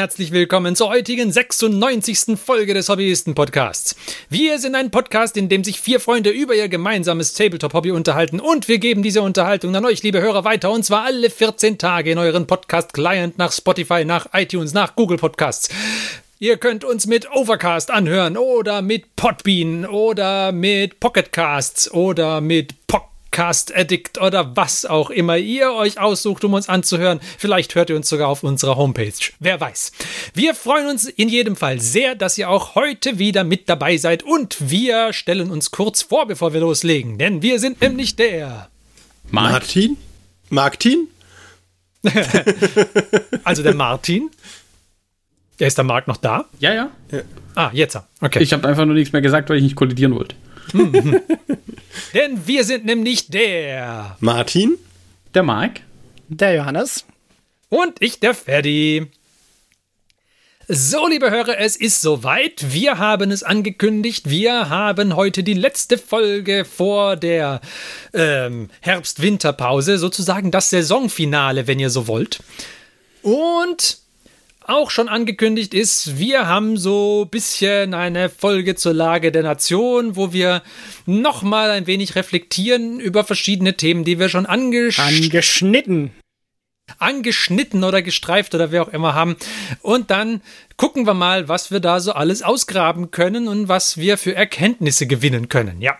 [0.00, 2.38] herzlich willkommen zur heutigen 96.
[2.42, 3.94] Folge des Hobbyisten-Podcasts.
[4.30, 8.66] Wir sind ein Podcast, in dem sich vier Freunde über ihr gemeinsames Tabletop-Hobby unterhalten und
[8.66, 12.16] wir geben diese Unterhaltung an euch, liebe Hörer, weiter und zwar alle 14 Tage in
[12.16, 15.68] euren Podcast-Client nach Spotify, nach iTunes, nach Google Podcasts.
[16.38, 23.09] Ihr könnt uns mit Overcast anhören oder mit Podbean oder mit Pocketcasts oder mit Pock
[23.30, 27.20] Podcast Addict oder was auch immer ihr euch aussucht, um uns anzuhören.
[27.38, 29.12] Vielleicht hört ihr uns sogar auf unserer Homepage.
[29.38, 29.92] Wer weiß.
[30.34, 34.24] Wir freuen uns in jedem Fall sehr, dass ihr auch heute wieder mit dabei seid
[34.24, 38.68] und wir stellen uns kurz vor, bevor wir loslegen, denn wir sind nämlich der
[39.30, 39.96] Martin?
[40.48, 41.06] Martin?
[43.44, 44.30] also der Martin.
[45.56, 46.46] Ist der Marc noch da?
[46.58, 46.90] Ja, ja.
[47.12, 47.20] ja.
[47.54, 47.96] Ah, jetzt.
[48.20, 48.42] Okay.
[48.42, 50.34] Ich habe einfach nur nichts mehr gesagt, weil ich nicht kollidieren wollte.
[50.72, 51.20] Mhm.
[52.14, 54.76] Denn wir sind nämlich der Martin,
[55.34, 55.82] der Mike,
[56.28, 57.04] der Johannes
[57.68, 59.06] und ich, der Ferdi.
[60.72, 62.72] So, liebe Hörer, es ist soweit.
[62.72, 64.30] Wir haben es angekündigt.
[64.30, 67.60] Wir haben heute die letzte Folge vor der
[68.14, 72.40] ähm, Herbst-Winterpause, sozusagen das Saisonfinale, wenn ihr so wollt.
[73.22, 73.98] Und
[74.70, 80.16] auch schon angekündigt ist, wir haben so ein bisschen eine Folge zur Lage der Nation,
[80.16, 80.62] wo wir
[81.06, 86.12] nochmal ein wenig reflektieren über verschiedene Themen, die wir schon angesch angeschnitten
[86.98, 89.36] angeschnitten oder gestreift oder wie auch immer haben.
[89.80, 90.42] Und dann
[90.76, 95.06] gucken wir mal, was wir da so alles ausgraben können und was wir für Erkenntnisse
[95.06, 95.80] gewinnen können.
[95.80, 95.96] Ja.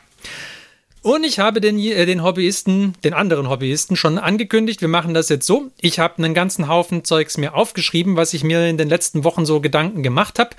[1.02, 5.28] Und ich habe den, äh, den Hobbyisten, den anderen Hobbyisten schon angekündigt, wir machen das
[5.28, 5.70] jetzt so.
[5.80, 9.46] Ich habe einen ganzen Haufen Zeugs mir aufgeschrieben, was ich mir in den letzten Wochen
[9.46, 10.50] so Gedanken gemacht habe.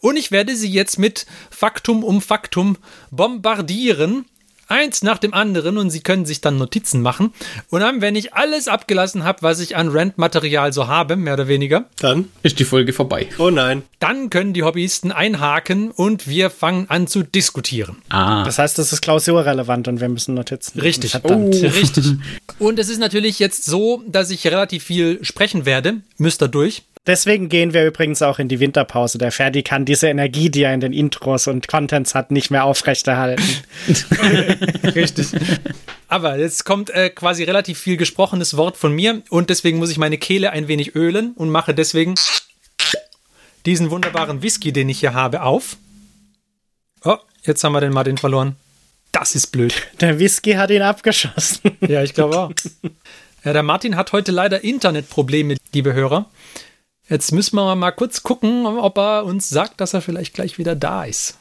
[0.00, 2.76] Und ich werde sie jetzt mit Faktum um Faktum
[3.10, 4.26] bombardieren
[4.70, 7.32] eins nach dem anderen und Sie können sich dann Notizen machen.
[7.68, 11.48] Und dann, wenn ich alles abgelassen habe, was ich an Rent-Material so habe, mehr oder
[11.48, 13.26] weniger, dann ist die Folge vorbei.
[13.38, 13.82] Oh nein.
[13.98, 17.96] Dann können die Hobbyisten einhaken und wir fangen an zu diskutieren.
[18.08, 18.44] Ah.
[18.44, 20.80] Das heißt, das ist klausurrelevant und wir müssen Notizen.
[20.80, 21.14] Richtig.
[21.22, 21.50] Oh.
[21.50, 22.04] Richtig.
[22.58, 26.02] Und es ist natürlich jetzt so, dass ich relativ viel sprechen werde.
[26.18, 26.82] Müsst ihr durch.
[27.06, 29.16] Deswegen gehen wir übrigens auch in die Winterpause.
[29.16, 32.64] Der Ferdi kann diese Energie, die er in den Intros und Contents hat, nicht mehr
[32.64, 33.42] aufrechterhalten.
[34.84, 35.28] Richtig.
[36.08, 39.96] Aber jetzt kommt äh, quasi relativ viel gesprochenes Wort von mir und deswegen muss ich
[39.96, 42.16] meine Kehle ein wenig ölen und mache deswegen
[43.64, 45.76] diesen wunderbaren Whisky, den ich hier habe, auf.
[47.04, 48.56] Oh, jetzt haben wir den Martin verloren.
[49.12, 49.74] Das ist blöd.
[50.00, 51.76] Der Whisky hat ihn abgeschossen.
[51.86, 52.52] Ja, ich glaube auch.
[53.44, 56.28] Ja, der Martin hat heute leider Internetprobleme, liebe Hörer.
[57.10, 60.76] Jetzt müssen wir mal kurz gucken, ob er uns sagt, dass er vielleicht gleich wieder
[60.76, 61.36] da ist.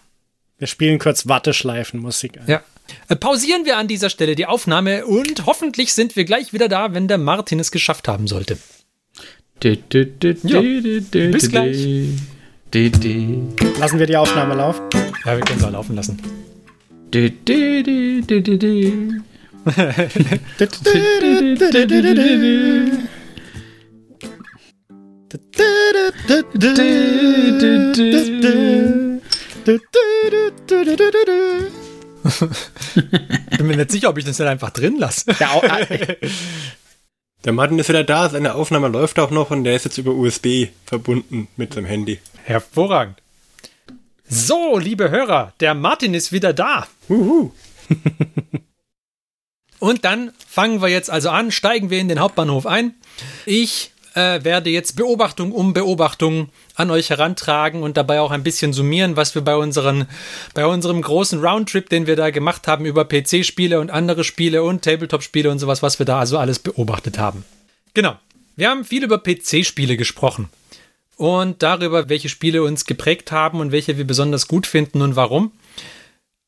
[0.57, 2.39] Wir spielen kurz Warteschleifenmusik.
[2.47, 2.63] Ja.
[3.07, 6.95] Äh, pausieren wir an dieser Stelle die Aufnahme und hoffentlich sind wir gleich wieder da,
[6.95, 8.57] wenn der Martin es geschafft haben sollte.
[10.43, 10.61] Jo.
[11.31, 11.85] Bis gleich.
[13.79, 14.81] Lassen wir die Aufnahme laufen?
[15.23, 16.19] Ja, wir können sie laufen lassen.
[33.57, 35.25] Bin mir nicht sicher, ob ich das dann einfach drin lasse.
[37.45, 40.11] Der Martin ist wieder da, seine Aufnahme läuft auch noch und der ist jetzt über
[40.11, 42.19] USB verbunden mit seinem Handy.
[42.43, 43.21] Hervorragend.
[44.27, 46.87] So, liebe Hörer, der Martin ist wieder da.
[47.07, 47.51] Uhu.
[49.79, 52.93] und dann fangen wir jetzt also an, steigen wir in den Hauptbahnhof ein.
[53.45, 58.73] Ich äh, werde jetzt Beobachtung um Beobachtung an euch herantragen und dabei auch ein bisschen
[58.73, 60.07] summieren, was wir bei, unseren,
[60.53, 64.83] bei unserem großen Roundtrip, den wir da gemacht haben über PC-Spiele und andere Spiele und
[64.83, 67.45] Tabletop-Spiele und sowas, was wir da also alles beobachtet haben.
[67.93, 68.17] Genau.
[68.55, 70.49] Wir haben viel über PC-Spiele gesprochen
[71.15, 75.51] und darüber, welche Spiele uns geprägt haben und welche wir besonders gut finden und warum.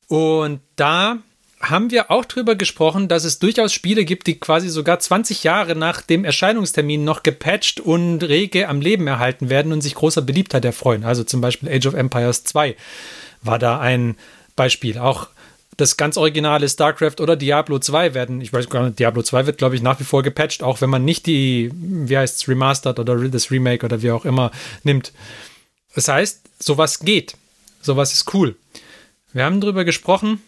[0.08, 1.20] Und da
[1.62, 5.76] haben wir auch drüber gesprochen, dass es durchaus Spiele gibt, die quasi sogar 20 Jahre
[5.76, 10.66] nach dem Erscheinungstermin noch gepatcht und rege am Leben erhalten werden und sich großer Beliebtheit
[10.66, 11.04] erfreuen.
[11.04, 12.76] Also zum Beispiel Age of Empires 2
[13.42, 14.16] war da ein
[14.56, 14.98] Beispiel.
[14.98, 15.28] Auch
[15.78, 19.58] das ganz originale StarCraft oder Diablo 2 werden, ich weiß gar nicht, Diablo 2 wird,
[19.58, 23.00] glaube ich, nach wie vor gepatcht, auch wenn man nicht die, wie heißt es, Remastered
[23.00, 24.52] oder das Remake oder wie auch immer
[24.84, 25.14] nimmt.
[25.96, 27.36] Das heißt, sowas geht.
[27.82, 28.56] Sowas ist cool.
[29.34, 30.42] Wir haben drüber gesprochen,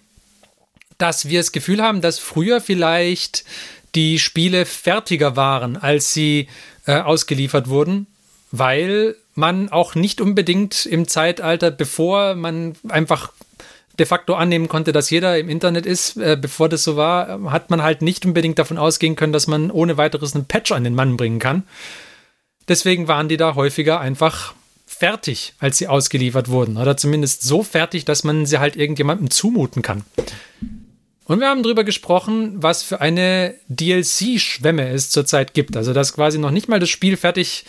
[1.04, 3.44] dass wir das Gefühl haben, dass früher vielleicht
[3.94, 6.48] die Spiele fertiger waren, als sie
[6.88, 8.08] äh, ausgeliefert wurden,
[8.52, 13.34] weil man auch nicht unbedingt im Zeitalter, bevor man einfach
[14.00, 17.70] de facto annehmen konnte, dass jeder im Internet ist, äh, bevor das so war, hat
[17.70, 20.96] man halt nicht unbedingt davon ausgehen können, dass man ohne weiteres einen Patch an den
[20.96, 21.64] Mann bringen kann.
[22.70, 24.54] Deswegen waren die da häufiger einfach
[24.86, 26.78] fertig, als sie ausgeliefert wurden.
[26.78, 30.06] Oder zumindest so fertig, dass man sie halt irgendjemandem zumuten kann.
[31.25, 35.78] Und wir haben darüber gesprochen, was für eine DLC-Schwemme es zurzeit gibt.
[35.78, 37.66] Also, dass quasi noch nicht mal das Spiel fertig,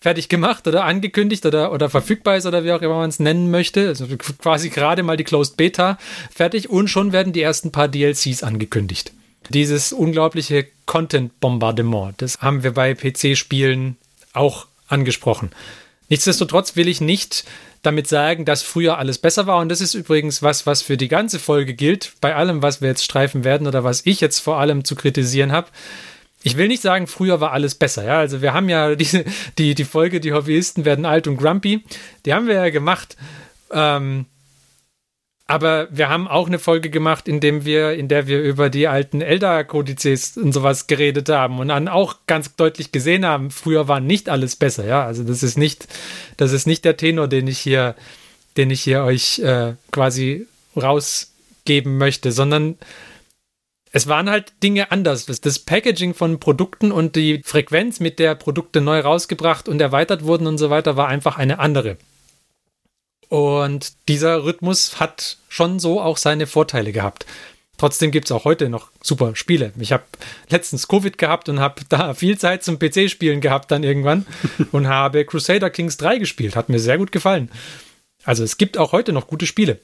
[0.00, 3.50] fertig gemacht oder angekündigt oder, oder verfügbar ist oder wie auch immer man es nennen
[3.50, 3.88] möchte.
[3.88, 4.06] Also
[4.38, 5.96] quasi gerade mal die Closed Beta
[6.34, 9.12] fertig und schon werden die ersten paar DLCs angekündigt.
[9.50, 13.96] Dieses unglaubliche Content-Bombardement, das haben wir bei PC-Spielen
[14.32, 15.50] auch angesprochen.
[16.12, 17.44] Nichtsdestotrotz will ich nicht
[17.80, 19.60] damit sagen, dass früher alles besser war.
[19.60, 22.88] Und das ist übrigens was, was für die ganze Folge gilt, bei allem, was wir
[22.90, 25.68] jetzt streifen werden oder was ich jetzt vor allem zu kritisieren habe.
[26.42, 28.04] Ich will nicht sagen, früher war alles besser.
[28.04, 29.24] Ja, also wir haben ja diese,
[29.56, 31.82] die, die Folge, die Hobbyisten werden alt und grumpy.
[32.26, 33.16] Die haben wir ja gemacht.
[33.70, 34.26] Ähm,
[35.46, 38.88] aber wir haben auch eine Folge gemacht, in, dem wir, in der wir über die
[38.88, 44.00] alten Elder-Kodizes und sowas geredet haben und dann auch ganz deutlich gesehen haben, früher war
[44.00, 45.04] nicht alles besser, ja.
[45.04, 45.88] Also das ist nicht,
[46.36, 47.96] das ist nicht der Tenor, den ich hier,
[48.56, 50.46] den ich hier euch äh, quasi
[50.76, 52.78] rausgeben möchte, sondern
[53.90, 55.26] es waren halt Dinge anders.
[55.26, 60.46] Das Packaging von Produkten und die Frequenz, mit der Produkte neu rausgebracht und erweitert wurden
[60.46, 61.98] und so weiter, war einfach eine andere.
[63.32, 67.24] Und dieser Rhythmus hat schon so auch seine Vorteile gehabt.
[67.78, 69.72] Trotzdem gibt es auch heute noch super Spiele.
[69.78, 70.02] Ich habe
[70.50, 74.26] letztens Covid gehabt und habe da viel Zeit zum PC-Spielen gehabt dann irgendwann
[74.72, 76.56] und habe Crusader Kings 3 gespielt.
[76.56, 77.50] Hat mir sehr gut gefallen.
[78.22, 79.78] Also es gibt auch heute noch gute Spiele.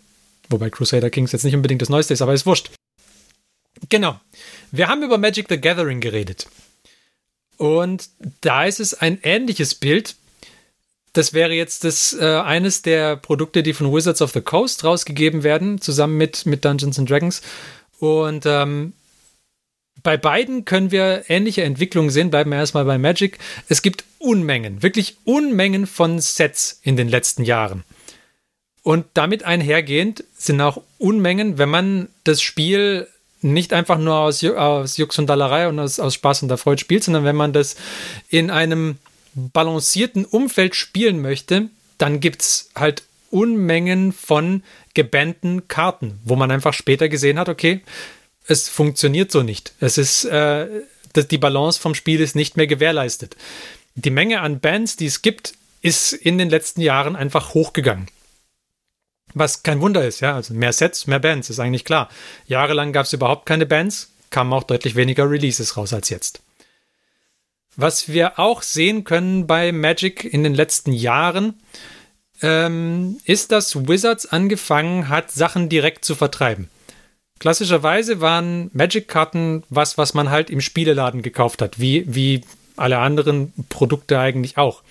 [0.50, 2.68] Wobei Crusader Kings jetzt nicht unbedingt das Neueste ist, aber ist wurscht.
[3.88, 4.20] Genau.
[4.72, 6.48] Wir haben über Magic the Gathering geredet.
[7.56, 8.10] Und
[8.42, 10.16] da ist es ein ähnliches Bild
[11.12, 15.42] das wäre jetzt das, äh, eines der Produkte, die von Wizards of the Coast rausgegeben
[15.42, 17.42] werden, zusammen mit, mit Dungeons and Dragons.
[17.98, 18.92] Und ähm,
[20.02, 22.30] bei beiden können wir ähnliche Entwicklungen sehen.
[22.30, 23.38] Bleiben wir erstmal bei Magic.
[23.68, 27.84] Es gibt Unmengen, wirklich Unmengen von Sets in den letzten Jahren.
[28.82, 33.08] Und damit einhergehend sind auch Unmengen, wenn man das Spiel
[33.40, 37.04] nicht einfach nur aus, aus Jux und Dallerei und aus, aus Spaß und Erfreut spielt,
[37.04, 37.76] sondern wenn man das
[38.28, 38.96] in einem
[39.52, 41.68] balancierten Umfeld spielen möchte,
[41.98, 44.62] dann gibt es halt Unmengen von
[44.94, 47.82] gebannten Karten, wo man einfach später gesehen hat, okay,
[48.46, 49.72] es funktioniert so nicht.
[49.80, 50.66] Es ist, äh,
[51.14, 53.36] die Balance vom Spiel ist nicht mehr gewährleistet.
[53.94, 58.08] Die Menge an Bands, die es gibt, ist in den letzten Jahren einfach hochgegangen.
[59.34, 60.34] Was kein Wunder ist, ja.
[60.34, 62.08] Also mehr Sets, mehr Bands, ist eigentlich klar.
[62.46, 66.40] Jahrelang gab es überhaupt keine Bands, kamen auch deutlich weniger Releases raus als jetzt.
[67.80, 71.54] Was wir auch sehen können bei Magic in den letzten Jahren,
[72.42, 76.68] ähm, ist, dass Wizards angefangen hat, Sachen direkt zu vertreiben.
[77.38, 82.40] Klassischerweise waren Magic-Karten was, was man halt im Spieleladen gekauft hat, wie, wie
[82.74, 84.82] alle anderen Produkte eigentlich auch.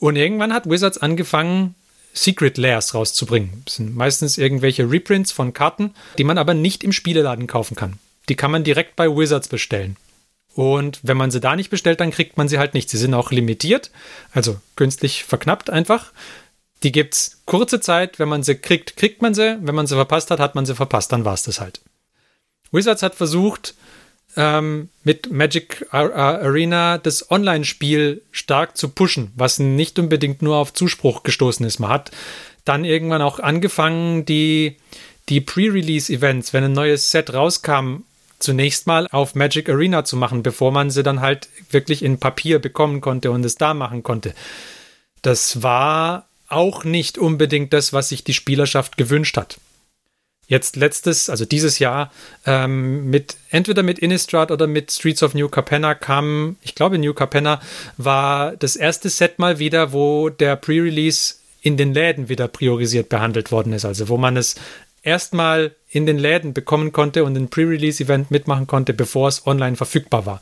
[0.00, 1.76] Und irgendwann hat Wizards angefangen,
[2.12, 3.62] Secret Layers rauszubringen.
[3.66, 8.00] Das sind meistens irgendwelche Reprints von Karten, die man aber nicht im Spieleladen kaufen kann.
[8.28, 9.96] Die kann man direkt bei Wizards bestellen.
[10.54, 12.88] Und wenn man sie da nicht bestellt, dann kriegt man sie halt nicht.
[12.88, 13.90] Sie sind auch limitiert,
[14.32, 16.12] also künstlich verknappt einfach.
[16.82, 18.18] Die gibt es kurze Zeit.
[18.18, 19.58] Wenn man sie kriegt, kriegt man sie.
[19.60, 21.10] Wenn man sie verpasst hat, hat man sie verpasst.
[21.12, 21.80] Dann war es das halt.
[22.70, 23.74] Wizards hat versucht,
[24.36, 31.22] ähm, mit Magic Arena das Online-Spiel stark zu pushen, was nicht unbedingt nur auf Zuspruch
[31.22, 31.78] gestoßen ist.
[31.78, 32.10] Man hat
[32.64, 34.76] dann irgendwann auch angefangen, die,
[35.28, 38.02] die Pre-Release-Events, wenn ein neues Set rauskam,
[38.44, 42.58] zunächst mal auf Magic Arena zu machen, bevor man sie dann halt wirklich in Papier
[42.58, 44.34] bekommen konnte und es da machen konnte.
[45.22, 49.58] Das war auch nicht unbedingt das, was sich die Spielerschaft gewünscht hat.
[50.46, 52.12] Jetzt letztes, also dieses Jahr,
[52.44, 57.14] ähm, mit entweder mit Innistrad oder mit Streets of New Capenna kam, ich glaube, New
[57.14, 57.62] Capenna
[57.96, 63.50] war das erste Set mal wieder, wo der Pre-Release in den Läden wieder priorisiert behandelt
[63.50, 63.86] worden ist.
[63.86, 64.56] Also wo man es
[65.02, 70.26] erstmal in den Läden bekommen konnte und ein Pre-Release-Event mitmachen konnte, bevor es online verfügbar
[70.26, 70.40] war.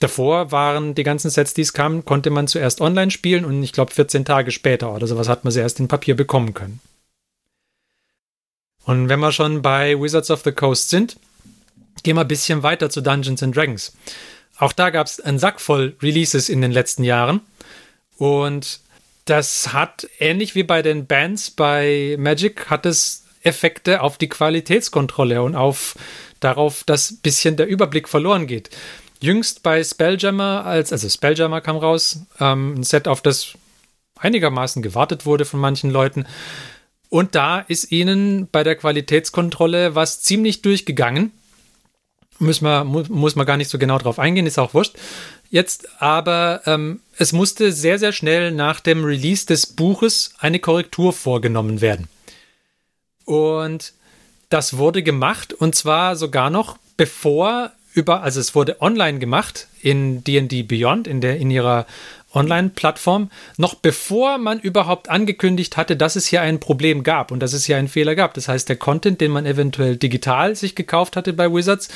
[0.00, 3.72] Davor waren die ganzen Sets, die es kamen, konnte man zuerst online spielen und ich
[3.72, 6.80] glaube 14 Tage später oder sowas hat man sie erst in Papier bekommen können.
[8.84, 11.16] Und wenn wir schon bei Wizards of the Coast sind,
[12.02, 13.96] gehen wir ein bisschen weiter zu Dungeons and Dragons.
[14.56, 17.40] Auch da gab es einen Sack voll Releases in den letzten Jahren
[18.16, 18.80] und
[19.26, 25.42] das hat ähnlich wie bei den Bands bei Magic hat es Effekte auf die Qualitätskontrolle
[25.42, 25.96] und auf
[26.40, 28.70] darauf, dass ein bisschen der Überblick verloren geht.
[29.20, 33.54] Jüngst bei Spelljammer, als, also Spelljammer kam raus, ähm, ein Set, auf das
[34.16, 36.26] einigermaßen gewartet wurde von manchen Leuten.
[37.08, 41.32] Und da ist ihnen bei der Qualitätskontrolle was ziemlich durchgegangen.
[42.38, 44.94] Muss man, muss, man gar nicht so genau drauf eingehen, ist auch wurscht.
[45.50, 51.12] Jetzt aber, ähm, es musste sehr, sehr schnell nach dem Release des Buches eine Korrektur
[51.12, 52.08] vorgenommen werden.
[53.28, 53.92] Und
[54.48, 60.24] das wurde gemacht und zwar sogar noch bevor über, also es wurde online gemacht in
[60.24, 61.84] D&D Beyond, in der, in ihrer
[62.32, 67.52] Online-Plattform, noch bevor man überhaupt angekündigt hatte, dass es hier ein Problem gab und dass
[67.52, 68.32] es hier einen Fehler gab.
[68.32, 71.88] Das heißt, der Content, den man eventuell digital sich gekauft hatte bei Wizards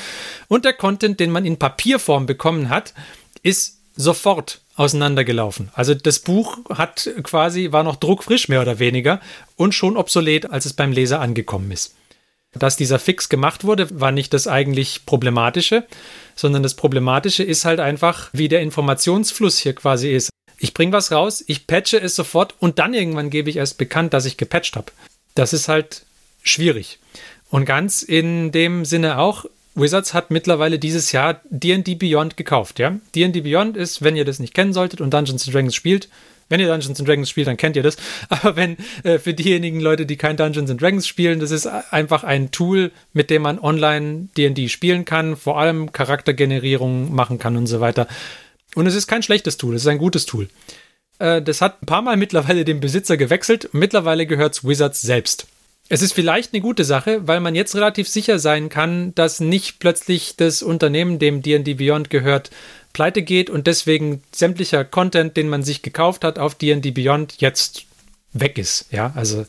[0.49, 2.93] und der Content, den man in Papierform bekommen hat,
[3.41, 5.69] ist sofort auseinandergelaufen.
[5.73, 9.21] Also das Buch hat quasi, war noch druckfrisch mehr oder weniger
[9.55, 11.95] und schon obsolet, als es beim Leser angekommen ist.
[12.53, 15.85] Dass dieser Fix gemacht wurde, war nicht das eigentlich Problematische,
[16.35, 20.29] sondern das Problematische ist halt einfach, wie der Informationsfluss hier quasi ist.
[20.59, 24.13] Ich bringe was raus, ich patche es sofort und dann irgendwann gebe ich erst bekannt,
[24.13, 24.91] dass ich gepatcht habe.
[25.35, 26.05] Das ist halt
[26.43, 26.99] schwierig.
[27.49, 32.99] Und ganz in dem Sinne auch, Wizards hat mittlerweile dieses Jahr D&D Beyond gekauft, ja?
[33.15, 36.09] D&D Beyond ist, wenn ihr das nicht kennen solltet und Dungeons Dragons spielt,
[36.49, 37.97] wenn ihr Dungeons Dragons spielt, dann kennt ihr das.
[38.29, 42.51] Aber wenn äh, für diejenigen Leute, die kein Dungeons Dragons spielen, das ist einfach ein
[42.51, 47.79] Tool, mit dem man online D&D spielen kann, vor allem Charaktergenerierung machen kann und so
[47.79, 48.07] weiter.
[48.75, 50.49] Und es ist kein schlechtes Tool, es ist ein gutes Tool.
[51.19, 53.69] Äh, das hat ein paar Mal mittlerweile den Besitzer gewechselt.
[53.71, 55.47] Mittlerweile gehört es Wizards selbst.
[55.89, 59.79] Es ist vielleicht eine gute Sache, weil man jetzt relativ sicher sein kann, dass nicht
[59.79, 62.51] plötzlich das Unternehmen, dem D&D Beyond gehört,
[62.93, 67.85] pleite geht und deswegen sämtlicher Content, den man sich gekauft hat auf D&D Beyond, jetzt
[68.31, 68.85] weg ist.
[68.91, 69.45] Ja, also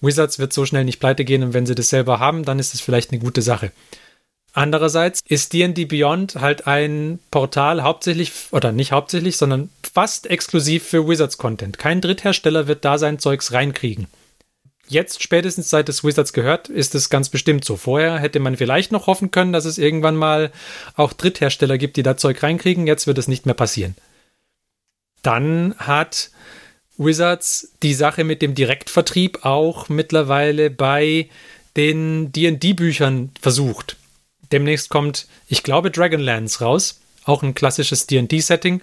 [0.00, 2.74] Wizards wird so schnell nicht pleite gehen und wenn sie das selber haben, dann ist
[2.74, 3.70] es vielleicht eine gute Sache.
[4.52, 11.06] Andererseits ist D&D Beyond halt ein Portal hauptsächlich, oder nicht hauptsächlich, sondern fast exklusiv für
[11.06, 11.78] Wizards-Content.
[11.78, 14.08] Kein Dritthersteller wird da sein Zeugs reinkriegen
[14.88, 17.76] jetzt spätestens seit es Wizards gehört, ist es ganz bestimmt so.
[17.76, 20.50] Vorher hätte man vielleicht noch hoffen können, dass es irgendwann mal
[20.96, 22.86] auch Dritthersteller gibt, die da Zeug reinkriegen.
[22.86, 23.94] Jetzt wird es nicht mehr passieren.
[25.22, 26.30] Dann hat
[26.96, 31.28] Wizards die Sache mit dem Direktvertrieb auch mittlerweile bei
[31.76, 33.96] den D&D-Büchern versucht.
[34.50, 38.80] Demnächst kommt, ich glaube, Dragonlance raus, auch ein klassisches D&D-Setting.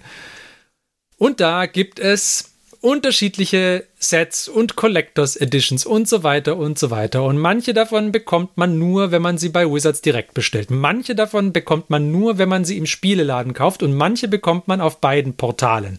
[1.18, 2.55] Und da gibt es
[2.86, 7.24] unterschiedliche Sets und Collectors Editions und so weiter und so weiter.
[7.24, 10.70] Und manche davon bekommt man nur, wenn man sie bei Wizards direkt bestellt.
[10.70, 14.80] Manche davon bekommt man nur, wenn man sie im Spieleladen kauft und manche bekommt man
[14.80, 15.98] auf beiden Portalen.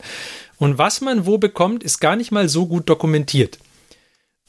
[0.59, 3.59] Und was man wo bekommt, ist gar nicht mal so gut dokumentiert.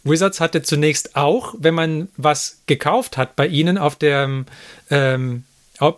[0.05, 4.45] Wizards hatte zunächst auch, wenn man was gekauft hat bei ihnen auf der
[4.91, 5.43] ähm,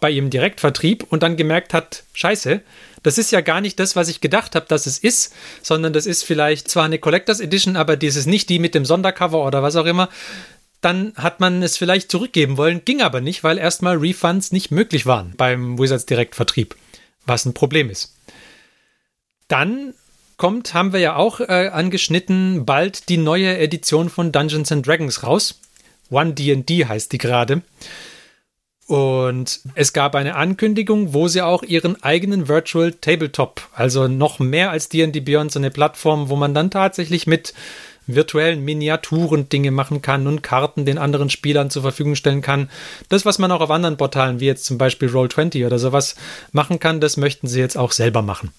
[0.00, 2.60] bei ihrem Direktvertrieb und dann gemerkt hat, scheiße,
[3.02, 6.06] das ist ja gar nicht das, was ich gedacht habe, dass es ist, sondern das
[6.06, 9.62] ist vielleicht zwar eine Collectors Edition, aber das ist nicht die mit dem Sondercover oder
[9.62, 10.08] was auch immer.
[10.80, 15.06] Dann hat man es vielleicht zurückgeben wollen, ging aber nicht, weil erstmal Refunds nicht möglich
[15.06, 16.74] waren beim Wizards Direktvertrieb,
[17.26, 18.14] was ein Problem ist.
[19.48, 19.94] Dann
[20.36, 25.22] kommt, haben wir ja auch äh, angeschnitten, bald die neue Edition von Dungeons and Dragons
[25.22, 25.60] raus.
[26.10, 27.62] One D&D heißt die gerade.
[28.90, 34.72] Und es gab eine Ankündigung, wo sie auch ihren eigenen Virtual Tabletop, also noch mehr
[34.72, 37.54] als D&D Beyond, so eine Plattform, wo man dann tatsächlich mit
[38.08, 42.68] virtuellen Miniaturen Dinge machen kann und Karten den anderen Spielern zur Verfügung stellen kann.
[43.08, 46.16] Das, was man auch auf anderen Portalen, wie jetzt zum Beispiel Roll20 oder sowas,
[46.50, 48.50] machen kann, das möchten sie jetzt auch selber machen.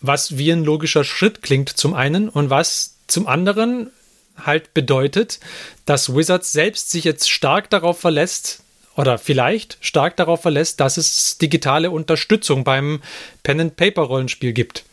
[0.00, 3.90] Was wie ein logischer Schritt klingt zum einen und was zum anderen
[4.34, 5.40] halt bedeutet,
[5.84, 8.61] dass Wizards selbst sich jetzt stark darauf verlässt,
[8.96, 13.00] oder vielleicht stark darauf verlässt, dass es digitale Unterstützung beim
[13.42, 14.84] Pen-and-Paper-Rollenspiel gibt.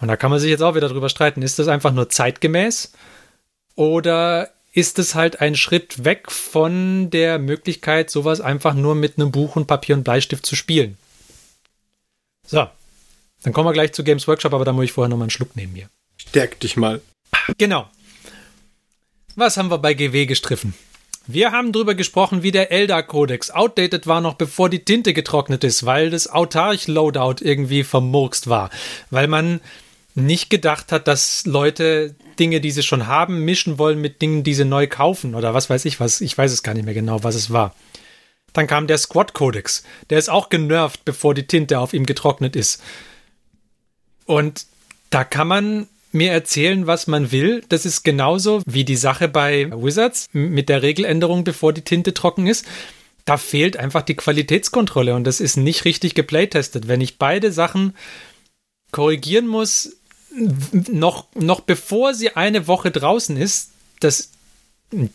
[0.00, 1.42] Und da kann man sich jetzt auch wieder drüber streiten.
[1.42, 2.92] Ist das einfach nur zeitgemäß?
[3.74, 9.30] Oder ist es halt ein Schritt weg von der Möglichkeit, sowas einfach nur mit einem
[9.30, 10.98] Buch und Papier und Bleistift zu spielen?
[12.46, 12.68] So,
[13.42, 15.30] dann kommen wir gleich zu Games Workshop, aber da muss ich vorher noch mal einen
[15.30, 15.88] Schluck nehmen hier.
[16.16, 17.00] Stärk dich mal.
[17.58, 17.88] Genau.
[19.36, 20.74] Was haben wir bei GW gestriffen?
[21.26, 25.86] Wir haben darüber gesprochen, wie der Eldar-Kodex outdated war, noch bevor die Tinte getrocknet ist,
[25.86, 28.70] weil das Autarch-Loadout irgendwie vermurkst war.
[29.10, 29.60] Weil man
[30.14, 34.54] nicht gedacht hat, dass Leute Dinge, die sie schon haben, mischen wollen mit Dingen, die
[34.54, 36.20] sie neu kaufen oder was weiß ich was.
[36.20, 37.74] Ich weiß es gar nicht mehr genau, was es war.
[38.52, 39.82] Dann kam der Squad-Kodex.
[40.10, 42.82] Der ist auch genervt, bevor die Tinte auf ihm getrocknet ist.
[44.26, 44.66] Und
[45.10, 47.62] da kann man mir erzählen, was man will.
[47.68, 52.46] Das ist genauso wie die Sache bei Wizards mit der Regeländerung, bevor die Tinte trocken
[52.46, 52.64] ist.
[53.24, 56.88] Da fehlt einfach die Qualitätskontrolle und das ist nicht richtig geplaytestet.
[56.88, 57.94] Wenn ich beide Sachen
[58.90, 59.96] korrigieren muss,
[60.90, 64.30] noch, noch bevor sie eine Woche draußen ist, das,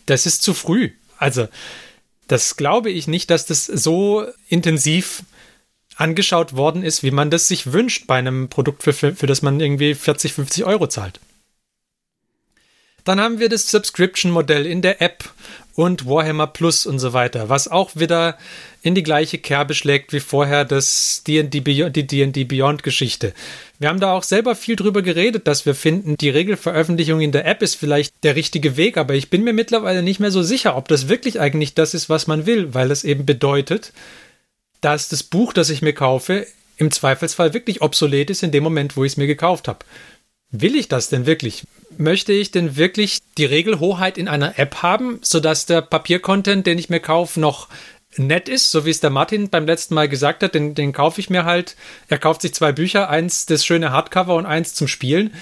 [0.06, 0.90] das ist zu früh.
[1.18, 1.48] Also,
[2.26, 5.22] Das glaube ich nicht, dass das so intensiv
[6.00, 9.60] angeschaut worden ist, wie man das sich wünscht bei einem Produkt, für, für, das man
[9.60, 11.20] irgendwie 40, 50 Euro zahlt.
[13.04, 15.24] Dann haben wir das Subscription-Modell in der App
[15.74, 18.36] und Warhammer Plus und so weiter, was auch wieder
[18.82, 23.32] in die gleiche Kerbe schlägt wie vorher das D&D Beyond, die D&D Beyond Geschichte.
[23.78, 27.46] Wir haben da auch selber viel drüber geredet, dass wir finden, die Regelveröffentlichung in der
[27.46, 30.76] App ist vielleicht der richtige Weg, aber ich bin mir mittlerweile nicht mehr so sicher,
[30.76, 33.92] ob das wirklich eigentlich das ist, was man will, weil es eben bedeutet,
[34.80, 36.46] dass das Buch, das ich mir kaufe,
[36.76, 39.80] im Zweifelsfall wirklich obsolet ist in dem Moment, wo ich es mir gekauft habe.
[40.50, 41.64] Will ich das denn wirklich?
[41.96, 46.88] Möchte ich denn wirklich die Regelhoheit in einer App haben, sodass der Papiercontent, den ich
[46.88, 47.68] mir kaufe, noch
[48.16, 51.20] nett ist, so wie es der Martin beim letzten Mal gesagt hat, den, den kaufe
[51.20, 51.76] ich mir halt.
[52.08, 55.32] Er kauft sich zwei Bücher, eins das schöne Hardcover und eins zum Spielen.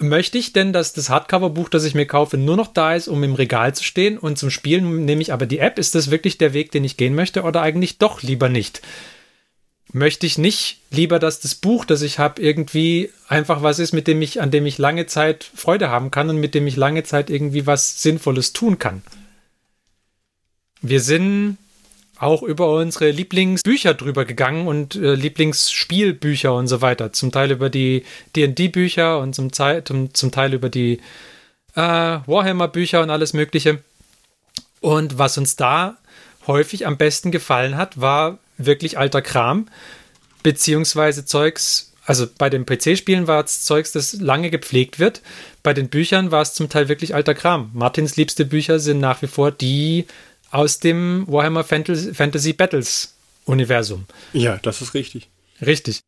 [0.00, 3.24] Möchte ich denn, dass das Hardcover-Buch, das ich mir kaufe, nur noch da ist, um
[3.24, 5.76] im Regal zu stehen und zum Spielen nehme ich aber die App?
[5.78, 8.80] Ist das wirklich der Weg, den ich gehen möchte oder eigentlich doch lieber nicht?
[9.92, 14.06] Möchte ich nicht lieber, dass das Buch, das ich habe, irgendwie einfach was ist, mit
[14.06, 17.02] dem ich, an dem ich lange Zeit Freude haben kann und mit dem ich lange
[17.02, 19.02] Zeit irgendwie was Sinnvolles tun kann?
[20.80, 21.58] Wir sind
[22.18, 27.12] auch über unsere Lieblingsbücher drüber gegangen und äh, Lieblingsspielbücher und so weiter.
[27.12, 31.00] Zum Teil über die DD-Bücher und zum, zum, zum, Teil über die
[31.74, 33.82] äh, Warhammer-Bücher und alles Mögliche.
[34.80, 35.96] Und was uns da
[36.46, 39.68] häufig am besten gefallen hat, war wirklich alter Kram,
[40.42, 41.92] beziehungsweise Zeugs.
[42.04, 45.20] Also bei den PC-Spielen war es Zeugs, das lange gepflegt wird.
[45.62, 47.70] Bei den Büchern war es zum Teil wirklich alter Kram.
[47.74, 50.06] Martins liebste Bücher sind nach wie vor die
[50.50, 53.14] aus dem Warhammer Fantasy Battles
[53.44, 54.04] Universum.
[54.32, 55.28] Ja, das ist richtig.
[55.64, 56.00] Richtig.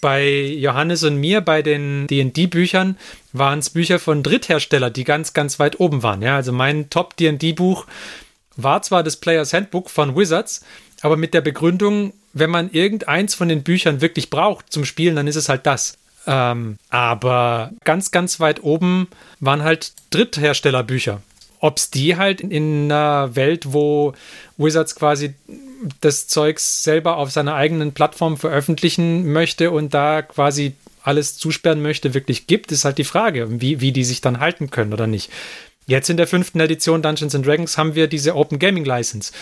[0.00, 2.96] Bei Johannes und mir, bei den DD-Büchern,
[3.32, 6.22] waren es Bücher von Drittherstellern, die ganz, ganz weit oben waren.
[6.22, 7.86] Ja, also mein Top-DD-Buch
[8.56, 10.64] war zwar das Players Handbook von Wizards,
[11.02, 15.26] aber mit der Begründung, wenn man irgendeins von den Büchern wirklich braucht zum Spielen, dann
[15.26, 15.98] ist es halt das.
[16.26, 19.08] Ähm, aber ganz, ganz weit oben
[19.40, 21.22] waren halt Drittherstellerbücher
[21.60, 24.14] ob es die halt in einer Welt, wo
[24.56, 25.34] Wizards quasi
[26.00, 32.12] das Zeugs selber auf seiner eigenen Plattform veröffentlichen möchte und da quasi alles zusperren möchte,
[32.12, 35.30] wirklich gibt, ist halt die Frage, wie, wie die sich dann halten können oder nicht.
[35.86, 39.32] Jetzt in der fünften Edition Dungeons and Dragons haben wir diese Open Gaming License.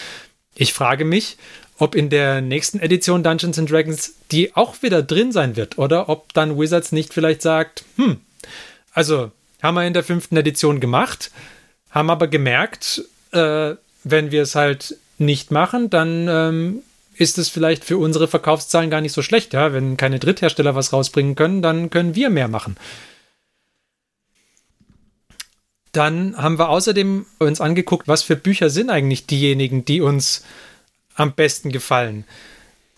[0.55, 1.37] Ich frage mich,
[1.79, 6.09] ob in der nächsten Edition Dungeons and Dragons die auch wieder drin sein wird oder
[6.09, 8.21] ob dann Wizards nicht vielleicht sagt, hm,
[8.93, 9.31] also
[9.63, 11.31] haben wir in der fünften Edition gemacht,
[11.91, 13.75] haben aber gemerkt, äh,
[14.05, 16.83] wenn wir es halt nicht machen, dann ähm,
[17.17, 19.53] ist es vielleicht für unsere Verkaufszahlen gar nicht so schlecht.
[19.53, 19.73] Ja?
[19.73, 22.77] Wenn keine Dritthersteller was rausbringen können, dann können wir mehr machen.
[25.93, 30.45] Dann haben wir außerdem uns angeguckt, was für Bücher sind eigentlich diejenigen, die uns
[31.15, 32.25] am besten gefallen.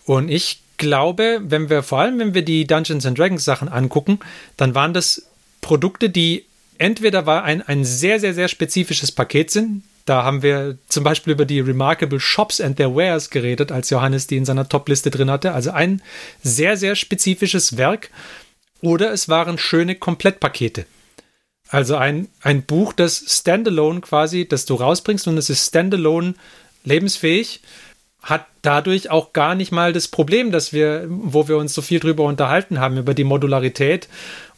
[0.05, 4.19] Und ich glaube, wenn wir vor allem, wenn wir die Dungeons and Dragons Sachen angucken,
[4.57, 5.27] dann waren das
[5.61, 6.45] Produkte, die
[6.81, 9.83] entweder war ein, ein sehr, sehr, sehr spezifisches Paket sind.
[10.05, 14.25] Da haben wir zum Beispiel über die Remarkable Shops and Their Wares geredet, als Johannes
[14.25, 15.53] die in seiner Top-Liste drin hatte.
[15.53, 16.01] Also ein
[16.41, 18.09] sehr, sehr spezifisches Werk.
[18.81, 20.87] Oder es waren schöne Komplettpakete.
[21.69, 26.33] Also ein, ein Buch, das Standalone quasi, das du rausbringst und es ist Standalone
[26.83, 27.61] lebensfähig,
[28.23, 31.99] hat dadurch auch gar nicht mal das Problem, dass wir, wo wir uns so viel
[31.99, 34.09] drüber unterhalten haben, über die Modularität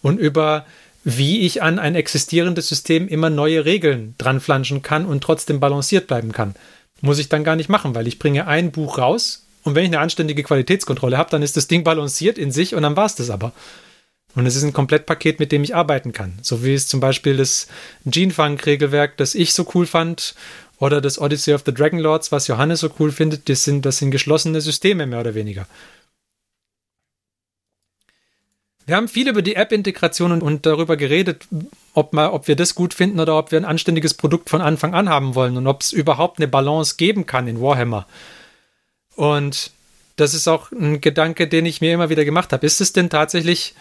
[0.02, 0.66] und über
[1.04, 6.32] wie ich an ein existierendes System immer neue Regeln dranflanschen kann und trotzdem balanciert bleiben
[6.32, 6.56] kann.
[7.02, 9.90] Muss ich dann gar nicht machen, weil ich bringe ein Buch raus und wenn ich
[9.90, 13.16] eine anständige Qualitätskontrolle habe, dann ist das Ding balanciert in sich und dann war es
[13.16, 13.54] das aber.
[14.36, 16.40] Und es ist ein Komplettpaket, mit dem ich arbeiten kann.
[16.42, 17.68] So wie es zum Beispiel das
[18.06, 20.34] Genefunk-Regelwerk, das ich so cool fand,
[20.80, 24.00] oder das Odyssey of the Dragon Lords, was Johannes so cool findet, das sind, das
[24.00, 25.68] sind geschlossene Systeme mehr oder weniger.
[28.86, 31.48] Wir haben viel über die App-Integration und, und, darüber geredet,
[31.94, 34.94] ob, mal, ob wir das gut finden oder ob wir ein anständiges Produkt von Anfang
[34.94, 38.08] an haben wollen und ob es überhaupt eine Balance geben kann in Warhammer.
[39.16, 39.72] Und
[40.16, 42.66] das ist auch ein Gedanke, den ich mir immer wieder gemacht habe.
[42.66, 43.74] Ist es denn tatsächlich,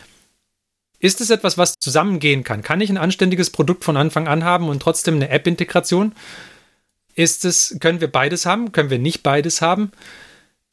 [1.01, 2.63] ist es etwas, was zusammengehen kann?
[2.63, 6.15] Kann ich ein anständiges Produkt von Anfang an haben und trotzdem eine App-Integration?
[7.15, 8.73] Ist es, können wir beides haben?
[8.73, 9.93] Können wir nicht beides haben?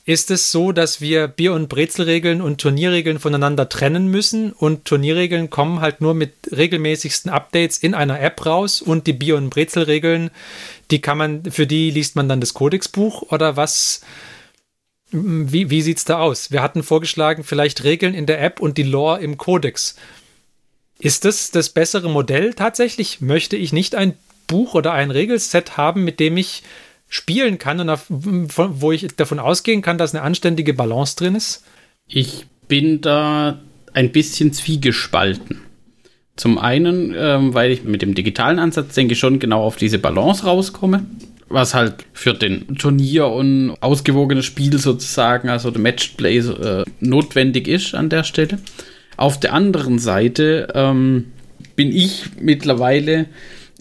[0.06, 5.50] Ist es so, dass wir Bier- und Brezelregeln und Turnierregeln voneinander trennen müssen und Turnierregeln
[5.50, 10.32] kommen halt nur mit regelmäßigsten Updates in einer App raus und die Bier- und Brezelregeln,
[10.90, 14.02] die kann man, für die liest man dann das Kodexbuch oder was?
[15.12, 16.52] Wie, wie sieht's da aus?
[16.52, 19.96] Wir hatten vorgeschlagen, vielleicht Regeln in der App und die Lore im Kodex.
[21.00, 23.22] Ist das das bessere Modell tatsächlich?
[23.22, 24.14] Möchte ich nicht ein
[24.48, 26.64] Buch oder ein Regelset haben, mit dem ich
[27.10, 31.64] spielen kann und auf, wo ich davon ausgehen kann, dass eine anständige Balance drin ist?
[32.08, 33.60] Ich bin da
[33.94, 35.62] ein bisschen zwiegespalten.
[36.36, 40.46] Zum einen, ähm, weil ich mit dem digitalen Ansatz denke schon genau auf diese Balance
[40.46, 41.06] rauskomme,
[41.50, 47.94] was halt für den Turnier und ausgewogenes Spiel sozusagen, also der Matchplay äh, notwendig ist
[47.94, 48.60] an der Stelle.
[49.18, 51.26] Auf der anderen Seite ähm,
[51.76, 53.26] bin ich mittlerweile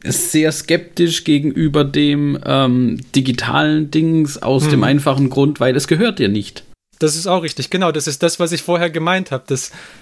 [0.05, 4.71] sehr skeptisch gegenüber dem ähm, digitalen Dings aus hm.
[4.71, 6.65] dem einfachen Grund, weil es gehört dir nicht.
[6.99, 7.93] Das ist auch richtig, genau.
[7.93, 9.45] Das ist das, was ich vorher gemeint habe.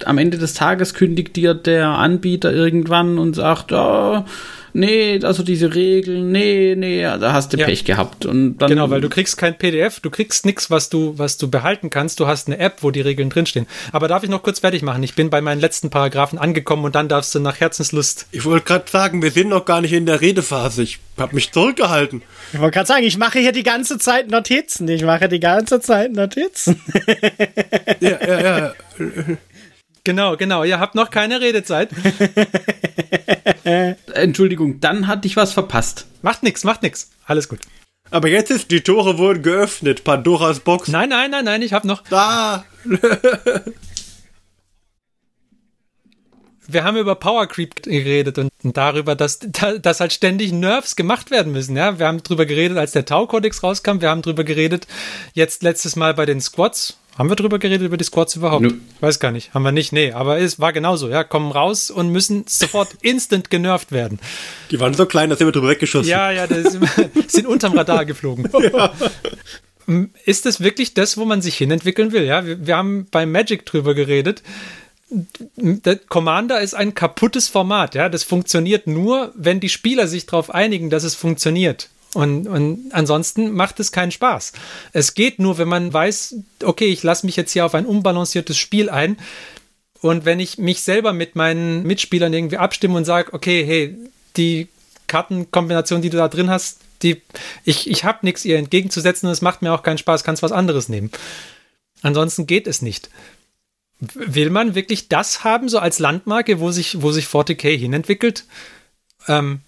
[0.04, 4.24] Am Ende des Tages kündigt dir der Anbieter irgendwann und sagt, oh,
[4.76, 7.66] nee, also diese Regeln, nee, nee, da hast du ja.
[7.66, 8.26] Pech gehabt.
[8.26, 11.48] Und dann genau, weil du kriegst kein PDF, du kriegst nichts, was du, was du
[11.48, 12.20] behalten kannst.
[12.20, 13.66] Du hast eine App, wo die Regeln drinstehen.
[13.92, 15.02] Aber darf ich noch kurz fertig machen?
[15.02, 18.26] Ich bin bei meinen letzten Paragraphen angekommen und dann darfst du nach Herzenslust.
[18.32, 20.82] Ich wollte gerade sagen, wir sind noch gar nicht in der Redephase.
[20.82, 22.22] Ich habe mich zurückgehalten.
[22.52, 24.86] Ich wollte gerade sagen, ich mache hier die ganze Zeit Notizen.
[24.88, 26.80] Ich mache die ganze Zeit Notizen.
[28.00, 28.72] ja, ja, ja.
[30.06, 30.62] Genau, genau.
[30.62, 31.90] Ihr habt noch keine Redezeit.
[34.14, 36.06] Entschuldigung, dann hatte ich was verpasst.
[36.22, 37.10] Macht nix, macht nix.
[37.24, 37.58] Alles gut.
[38.12, 40.04] Aber jetzt ist die Tore wurden geöffnet.
[40.04, 40.86] Pandoras Box.
[40.86, 42.04] Nein, nein, nein, nein, ich hab noch.
[42.04, 42.64] Da.
[46.68, 51.50] wir haben über Power Creep geredet und darüber, dass, dass halt ständig Nerves gemacht werden
[51.50, 51.76] müssen.
[51.76, 54.00] Ja, wir haben drüber geredet, als der Tau-Kodex rauskam.
[54.00, 54.86] Wir haben drüber geredet,
[55.34, 56.96] jetzt letztes Mal bei den Squads.
[57.16, 58.62] Haben wir drüber geredet, über die Squads überhaupt?
[58.62, 58.72] Nö.
[59.00, 59.54] Weiß gar nicht.
[59.54, 59.92] Haben wir nicht.
[59.92, 61.08] Nee, aber es war genauso.
[61.08, 64.18] Ja, kommen raus und müssen sofort instant genervt werden.
[64.70, 66.10] Die waren so klein, dass wir drüber weggeschossen.
[66.10, 66.78] Ja, ja, das
[67.28, 68.48] sind unterm Radar geflogen.
[68.66, 68.92] Ja.
[70.24, 72.24] Ist das wirklich das, wo man sich hinentwickeln will?
[72.24, 74.42] Ja, wir, wir haben bei Magic drüber geredet.
[75.08, 78.08] Der Commander ist ein kaputtes Format, ja.
[78.08, 81.88] Das funktioniert nur, wenn die Spieler sich darauf einigen, dass es funktioniert.
[82.16, 84.54] Und, und ansonsten macht es keinen Spaß.
[84.94, 88.56] Es geht nur, wenn man weiß, okay, ich lasse mich jetzt hier auf ein unbalanciertes
[88.56, 89.18] Spiel ein.
[90.00, 93.98] Und wenn ich mich selber mit meinen Mitspielern irgendwie abstimme und sage, okay, hey,
[94.38, 94.68] die
[95.08, 97.20] Kartenkombination, die du da drin hast, die,
[97.64, 100.52] ich, ich habe nichts ihr entgegenzusetzen und es macht mir auch keinen Spaß, kannst was
[100.52, 101.10] anderes nehmen.
[102.00, 103.10] Ansonsten geht es nicht.
[104.00, 108.44] Will man wirklich das haben, so als Landmarke, wo sich, wo sich 40k hinentwickelt?
[109.28, 109.60] Ähm,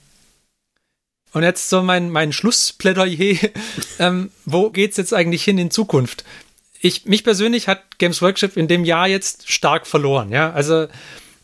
[1.32, 3.36] und jetzt so mein, mein Schlussplädoyer.
[3.98, 6.24] ähm, wo geht's jetzt eigentlich hin in Zukunft?
[6.80, 10.52] Ich, mich persönlich hat Games Workshop in dem Jahr jetzt stark verloren, ja.
[10.52, 10.86] Also,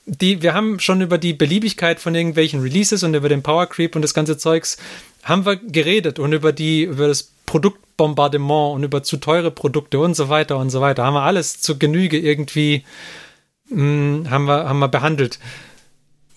[0.06, 3.96] die, wir haben schon über die Beliebigkeit von irgendwelchen Releases und über den Power Creep
[3.96, 4.76] und das ganze Zeugs
[5.22, 10.14] haben wir geredet und über die, über das Produktbombardement und über zu teure Produkte und
[10.14, 11.04] so weiter und so weiter.
[11.04, 12.84] Haben wir alles zu Genüge irgendwie,
[13.70, 15.38] mh, hm, haben wir, haben wir behandelt.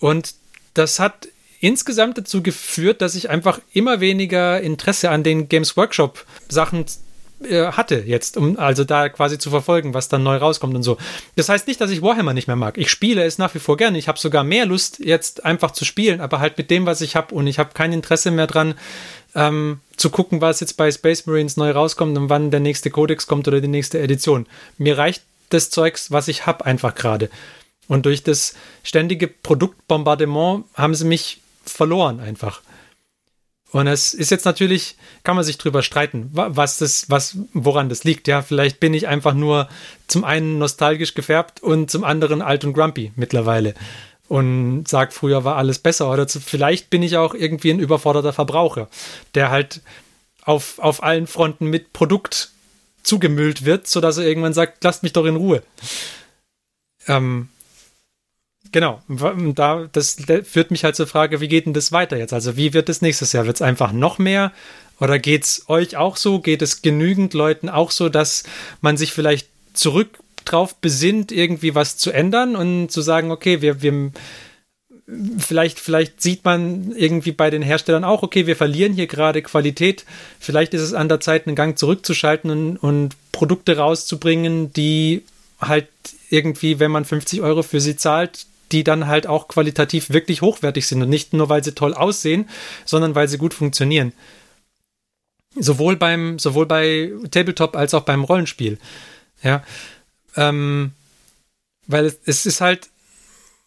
[0.00, 0.34] Und
[0.74, 1.28] das hat
[1.60, 6.84] insgesamt dazu geführt, dass ich einfach immer weniger Interesse an den Games Workshop Sachen
[7.42, 10.98] äh, hatte jetzt, um also da quasi zu verfolgen, was dann neu rauskommt und so.
[11.36, 12.76] Das heißt nicht, dass ich Warhammer nicht mehr mag.
[12.78, 13.98] Ich spiele es nach wie vor gerne.
[13.98, 17.14] Ich habe sogar mehr Lust, jetzt einfach zu spielen, aber halt mit dem, was ich
[17.14, 18.74] habe und ich habe kein Interesse mehr dran,
[19.34, 23.26] ähm, zu gucken, was jetzt bei Space Marines neu rauskommt und wann der nächste Codex
[23.26, 24.46] kommt oder die nächste Edition.
[24.76, 27.30] Mir reicht das Zeugs, was ich habe, einfach gerade.
[27.86, 32.62] Und durch das ständige Produktbombardement haben sie mich verloren einfach.
[33.70, 38.02] Und es ist jetzt natürlich, kann man sich drüber streiten, was das, was, woran das
[38.02, 38.26] liegt.
[38.26, 39.68] Ja, vielleicht bin ich einfach nur
[40.06, 43.74] zum einen nostalgisch gefärbt und zum anderen alt und grumpy mittlerweile
[44.28, 46.10] und sag, früher war alles besser.
[46.10, 48.88] Oder zu, vielleicht bin ich auch irgendwie ein überforderter Verbraucher,
[49.34, 49.80] der halt
[50.42, 52.50] auf, auf allen Fronten mit Produkt
[53.02, 55.62] zugemüllt wird, sodass er irgendwann sagt, lasst mich doch in Ruhe.
[57.06, 57.48] Ähm,
[58.72, 62.32] Genau, da, das führt mich halt zur Frage, wie geht denn das weiter jetzt?
[62.32, 63.46] Also, wie wird es nächstes Jahr?
[63.46, 64.52] Wird es einfach noch mehr?
[65.00, 66.40] Oder geht es euch auch so?
[66.40, 68.44] Geht es genügend Leuten auch so, dass
[68.80, 73.82] man sich vielleicht zurück drauf besinnt, irgendwie was zu ändern und zu sagen, okay, wir,
[73.82, 74.12] wir
[75.38, 80.04] vielleicht, vielleicht sieht man irgendwie bei den Herstellern auch, okay, wir verlieren hier gerade Qualität.
[80.38, 85.22] Vielleicht ist es an der Zeit, einen Gang zurückzuschalten und, und Produkte rauszubringen, die
[85.60, 85.88] halt
[86.30, 90.86] irgendwie, wenn man 50 Euro für sie zahlt, die dann halt auch qualitativ wirklich hochwertig
[90.86, 92.48] sind und nicht nur, weil sie toll aussehen,
[92.84, 94.12] sondern weil sie gut funktionieren.
[95.54, 98.78] Sowohl beim, sowohl bei Tabletop als auch beim Rollenspiel.
[99.42, 99.62] Ja.
[100.36, 100.92] Ähm,
[101.86, 102.88] weil es, es ist halt,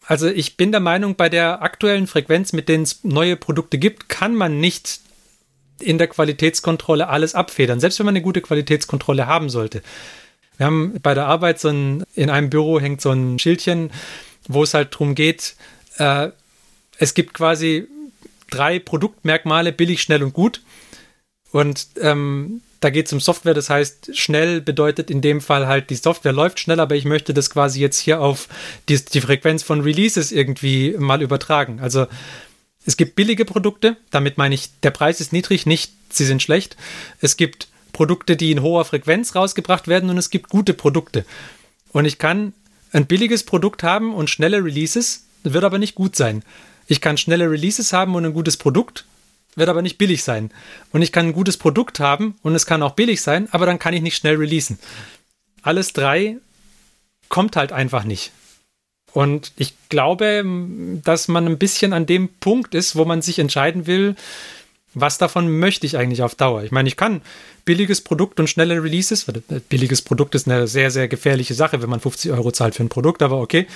[0.06, 4.10] also ich bin der Meinung, bei der aktuellen Frequenz, mit denen es neue Produkte gibt,
[4.10, 5.02] kann man nicht
[5.80, 9.82] in der Qualitätskontrolle alles abfedern, selbst wenn man eine gute Qualitätskontrolle haben sollte.
[10.58, 13.92] Wir haben bei der Arbeit so ein, in einem Büro hängt so ein Schildchen,
[14.48, 15.56] wo es halt darum geht,
[15.98, 16.30] äh,
[16.98, 17.88] es gibt quasi
[18.50, 20.62] drei Produktmerkmale, billig, schnell und gut.
[21.52, 25.90] Und ähm, da geht es um Software, das heißt, schnell bedeutet in dem Fall halt,
[25.90, 28.48] die Software läuft schnell, aber ich möchte das quasi jetzt hier auf
[28.90, 31.80] die, die Frequenz von Releases irgendwie mal übertragen.
[31.80, 32.08] Also
[32.86, 36.76] es gibt billige Produkte, damit meine ich, der Preis ist niedrig, nicht sie sind schlecht.
[37.20, 41.26] Es gibt Produkte, die in hoher Frequenz rausgebracht werden und es gibt gute Produkte.
[41.92, 42.54] Und ich kann
[42.92, 46.44] ein billiges Produkt haben und schnelle Releases, wird aber nicht gut sein.
[46.88, 49.06] Ich kann schnelle Releases haben und ein gutes Produkt,
[49.56, 50.52] wird aber nicht billig sein.
[50.92, 53.80] Und ich kann ein gutes Produkt haben und es kann auch billig sein, aber dann
[53.80, 54.80] kann ich nicht schnell releasen.
[55.62, 56.38] Alles drei
[57.30, 58.32] kommt halt einfach nicht.
[59.14, 60.44] Und ich glaube,
[61.04, 64.16] dass man ein bisschen an dem Punkt ist, wo man sich entscheiden will,
[64.94, 66.64] was davon möchte ich eigentlich auf Dauer?
[66.64, 67.22] Ich meine, ich kann
[67.66, 71.90] billiges Produkt und schnelle Releases, äh, billiges Produkt ist eine sehr, sehr gefährliche Sache, wenn
[71.90, 73.68] man 50 Euro zahlt für ein Produkt, aber okay,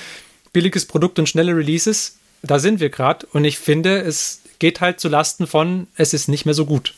[0.51, 4.99] billiges Produkt und schnelle Releases, da sind wir gerade und ich finde, es geht halt
[4.99, 6.93] zu Lasten von, es ist nicht mehr so gut.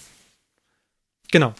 [1.32, 1.54] Genau.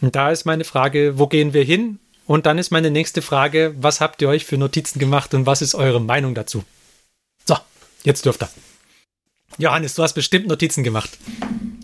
[0.00, 1.98] Und da ist meine Frage, wo gehen wir hin?
[2.26, 5.62] Und dann ist meine nächste Frage, was habt ihr euch für Notizen gemacht und was
[5.62, 6.64] ist eure Meinung dazu?
[7.44, 7.56] So,
[8.02, 8.48] jetzt dürft ihr.
[9.58, 11.10] Johannes, du hast bestimmt Notizen gemacht.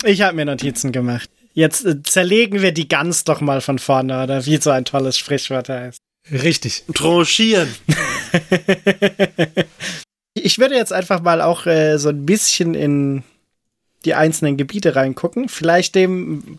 [0.05, 1.29] Ich habe mir Notizen gemacht.
[1.53, 5.19] Jetzt äh, zerlegen wir die Gans doch mal von vorne, oder wie so ein tolles
[5.19, 5.99] Sprichwort heißt.
[6.31, 6.85] Richtig.
[6.95, 7.69] Tranchieren.
[10.35, 13.23] ich würde jetzt einfach mal auch äh, so ein bisschen in
[14.05, 15.49] die einzelnen Gebiete reingucken.
[15.49, 16.59] Vielleicht dem,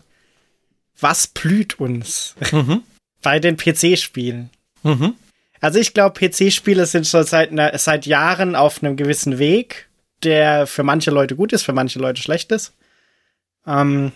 [0.98, 2.82] was blüht uns mhm.
[3.22, 4.50] bei den PC-Spielen.
[4.82, 5.14] Mhm.
[5.60, 9.88] Also ich glaube, PC-Spiele sind schon seit, seit Jahren auf einem gewissen Weg
[10.24, 12.72] der für manche Leute gut ist, für manche Leute schlecht ist.
[13.66, 14.12] Ähm,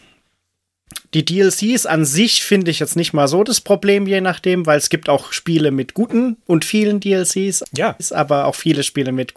[1.14, 4.78] die DLCs an sich finde ich jetzt nicht mal so das Problem, je nachdem, weil
[4.78, 7.64] es gibt auch Spiele mit guten und vielen DLCs.
[7.76, 7.96] Ja.
[7.98, 9.34] Ist aber auch viele Spiele mit,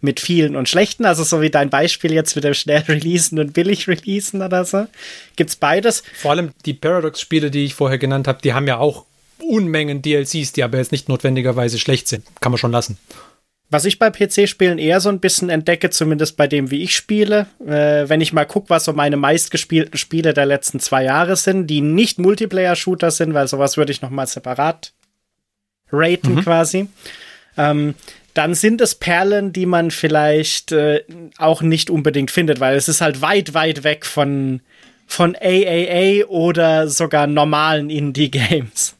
[0.00, 1.04] mit vielen und schlechten.
[1.04, 4.86] Also so wie dein Beispiel jetzt mit dem schnell releasen und billig releasen oder so.
[5.36, 6.02] Gibt's beides.
[6.14, 9.04] Vor allem die Paradox-Spiele, die ich vorher genannt habe, die haben ja auch
[9.42, 12.24] Unmengen DLCs, die aber jetzt nicht notwendigerweise schlecht sind.
[12.40, 12.98] Kann man schon lassen.
[13.72, 17.46] Was ich bei PC-Spielen eher so ein bisschen entdecke, zumindest bei dem, wie ich spiele,
[17.64, 21.68] äh, wenn ich mal gucke, was so meine meistgespielten Spiele der letzten zwei Jahre sind,
[21.68, 24.92] die nicht Multiplayer-Shooter sind, weil sowas würde ich noch mal separat
[25.92, 26.42] raten mhm.
[26.42, 26.88] quasi.
[27.56, 27.94] Ähm,
[28.34, 31.04] dann sind es Perlen, die man vielleicht äh,
[31.38, 34.60] auch nicht unbedingt findet, weil es ist halt weit, weit weg von,
[35.06, 38.96] von AAA oder sogar normalen Indie-Games.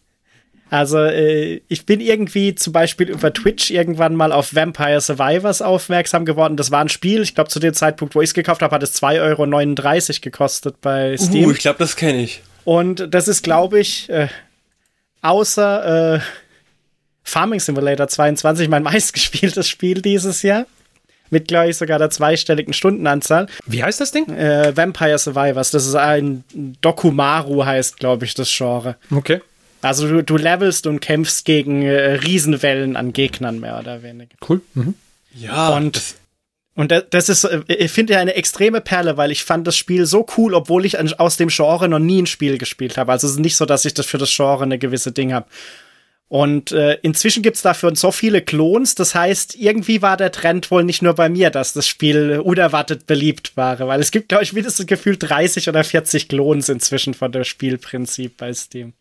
[0.70, 6.24] Also äh, ich bin irgendwie zum Beispiel über Twitch irgendwann mal auf Vampire Survivors aufmerksam
[6.24, 6.56] geworden.
[6.56, 8.83] Das war ein Spiel, ich glaube zu dem Zeitpunkt, wo ich es gekauft habe, hat
[8.83, 11.46] es 2,39 Euro gekostet bei Steam.
[11.46, 12.40] Uh, ich glaube, das kenne ich.
[12.64, 14.28] Und das ist, glaube ich, äh,
[15.22, 16.20] außer äh,
[17.24, 20.66] Farming Simulator 22 mein meistgespieltes Spiel dieses Jahr.
[21.33, 23.46] Mit, glaube ich, sogar der zweistelligen Stundenanzahl.
[23.64, 24.28] Wie heißt das Ding?
[24.30, 25.70] Äh, Vampire Survivors.
[25.70, 26.42] Das ist ein
[26.80, 28.96] Dokumaru, heißt, glaube ich, das Genre.
[29.12, 29.40] Okay.
[29.82, 34.36] Also du, du levelst und kämpfst gegen äh, Riesenwellen an Gegnern mehr oder weniger.
[34.46, 34.60] Cool.
[34.74, 34.94] Mhm.
[35.34, 35.70] Ja.
[35.70, 36.16] Und
[36.74, 40.06] und das ist, äh, ich finde ja eine extreme Perle, weil ich fand das Spiel
[40.06, 43.12] so cool, obwohl ich aus dem Genre noch nie ein Spiel gespielt habe.
[43.12, 45.46] Also es ist nicht so, dass ich das für das Genre eine gewisse Ding habe.
[46.28, 50.84] Und äh, inzwischen gibt's dafür so viele Klons, das heißt, irgendwie war der Trend wohl
[50.84, 54.52] nicht nur bei mir, dass das Spiel unerwartet beliebt war, weil es gibt, glaube ich,
[54.52, 58.92] mindestens gefühlt 30 oder 40 Klons inzwischen von dem Spielprinzip bei Steam.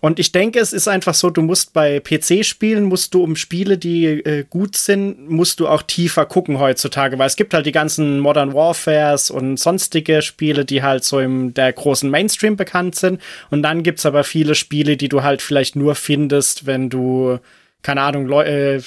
[0.00, 3.78] Und ich denke, es ist einfach so, du musst bei PC-Spielen, musst du um Spiele,
[3.78, 7.72] die äh, gut sind, musst du auch tiefer gucken heutzutage, weil es gibt halt die
[7.72, 13.20] ganzen Modern Warfares und sonstige Spiele, die halt so im der großen Mainstream bekannt sind.
[13.50, 17.38] Und dann gibt's aber viele Spiele, die du halt vielleicht nur findest, wenn du,
[17.82, 18.82] keine Ahnung, Leu äh,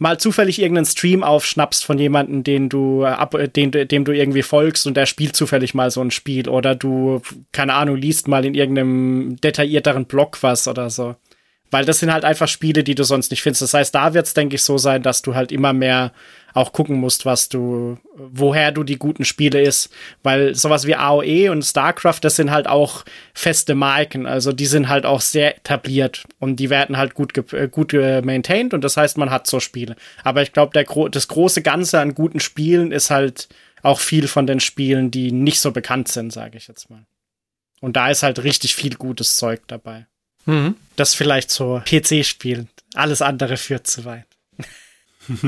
[0.00, 4.86] mal zufällig irgendeinen Stream aufschnappst von jemandem, den du ab, den, dem du irgendwie folgst
[4.86, 7.20] und der spielt zufällig mal so ein Spiel oder du,
[7.52, 11.16] keine Ahnung, liest mal in irgendeinem detaillierteren Blog was oder so.
[11.70, 13.62] Weil das sind halt einfach Spiele, die du sonst nicht findest.
[13.62, 16.12] Das heißt, da wird es, denke ich, so sein, dass du halt immer mehr
[16.54, 19.90] auch gucken musst, was du, woher du die guten Spiele ist.
[20.22, 24.26] Weil sowas wie AOE und StarCraft, das sind halt auch feste Marken.
[24.26, 28.74] Also die sind halt auch sehr etabliert und die werden halt gut, äh, gut maintained
[28.74, 29.96] und das heißt, man hat so Spiele.
[30.24, 33.48] Aber ich glaube, Gro das große Ganze an guten Spielen ist halt
[33.82, 37.06] auch viel von den Spielen, die nicht so bekannt sind, sage ich jetzt mal.
[37.80, 40.06] Und da ist halt richtig viel gutes Zeug dabei.
[40.46, 40.76] Mhm.
[40.96, 42.68] Das vielleicht so PC-Spielen.
[42.94, 44.26] Alles andere führt zu weit.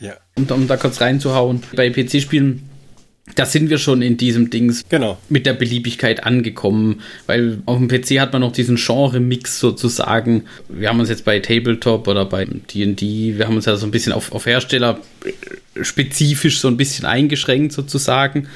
[0.00, 0.14] ja.
[0.36, 2.62] Und um da kurz reinzuhauen, bei PC-Spielen,
[3.34, 5.18] da sind wir schon in diesem Dings genau.
[5.28, 10.44] mit der Beliebigkeit angekommen, weil auf dem PC hat man noch diesen Genre-Mix sozusagen.
[10.68, 13.90] Wir haben uns jetzt bei Tabletop oder bei D&D, wir haben uns ja so ein
[13.90, 15.00] bisschen auf, auf Hersteller
[15.80, 18.48] spezifisch so ein bisschen eingeschränkt sozusagen.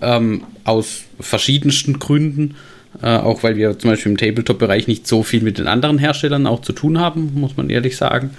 [0.00, 2.56] ähm, aus verschiedensten Gründen.
[3.02, 6.46] Äh, auch weil wir zum Beispiel im Tabletop-Bereich nicht so viel mit den anderen Herstellern
[6.46, 8.30] auch zu tun haben, muss man ehrlich sagen.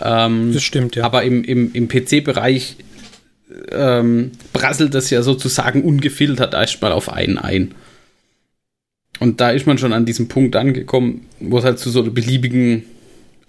[0.00, 1.04] Ähm, Das stimmt, ja.
[1.04, 2.76] Aber im, im, im PC-Bereich
[3.70, 7.74] ähm, prasselt das ja sozusagen ungefiltert erstmal auf einen ein.
[9.20, 12.10] Und da ist man schon an diesem Punkt angekommen, wo es halt zu so einer
[12.10, 12.84] beliebigen,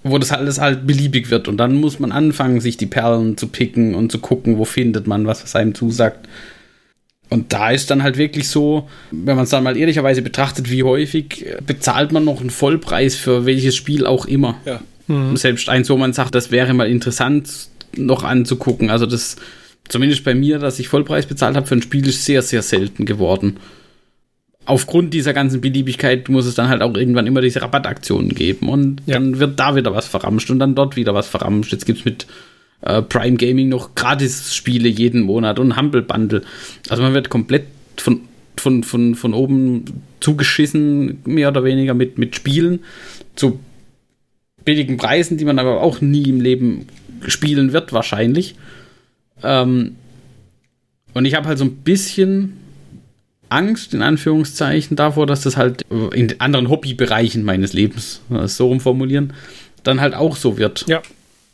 [0.03, 1.47] wo das alles halt beliebig wird.
[1.47, 5.07] Und dann muss man anfangen, sich die Perlen zu picken und zu gucken, wo findet
[5.07, 6.27] man was, was einem zusagt.
[7.29, 10.83] Und da ist dann halt wirklich so, wenn man es dann mal ehrlicherweise betrachtet, wie
[10.83, 14.61] häufig bezahlt man noch einen Vollpreis für welches Spiel auch immer.
[14.65, 14.81] Ja.
[15.35, 18.89] Selbst eins, wo man sagt, das wäre mal interessant noch anzugucken.
[18.89, 19.35] Also das,
[19.87, 23.05] zumindest bei mir, dass ich Vollpreis bezahlt habe für ein Spiel, ist sehr, sehr selten
[23.05, 23.57] geworden.
[24.67, 29.01] Aufgrund dieser ganzen Beliebigkeit muss es dann halt auch irgendwann immer diese Rabattaktionen geben und
[29.05, 29.13] Ja.
[29.15, 31.71] dann wird da wieder was verramscht und dann dort wieder was verramscht.
[31.71, 32.25] Jetzt gibt es mit
[32.81, 36.41] äh, Prime Gaming noch Gratis-Spiele jeden Monat und Humble Bundle.
[36.89, 37.65] Also man wird komplett
[37.97, 38.21] von,
[38.57, 39.85] von, von, von oben
[40.19, 42.79] zugeschissen, mehr oder weniger mit, mit Spielen
[43.35, 43.59] zu
[44.65, 46.87] billigen Preisen, die man aber auch nie im Leben
[47.27, 48.55] spielen wird, wahrscheinlich.
[49.43, 49.95] Ähm,
[51.13, 52.57] und ich habe halt so ein bisschen
[53.49, 59.33] Angst, in Anführungszeichen, davor, dass das halt in anderen Hobbybereichen meines Lebens, äh, so rumformulieren,
[59.83, 60.85] dann halt auch so wird.
[60.87, 61.01] Ja,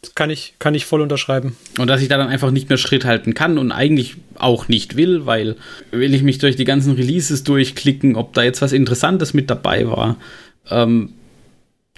[0.02, 1.56] das kann ich, kann ich voll unterschreiben.
[1.78, 4.95] Und dass ich da dann einfach nicht mehr Schritt halten kann und eigentlich auch nicht
[4.95, 5.58] will, weil
[5.91, 9.88] will ich mich durch die ganzen Releases durchklicken, ob da jetzt was Interessantes mit dabei
[9.88, 10.17] war.
[10.69, 11.13] Ähm,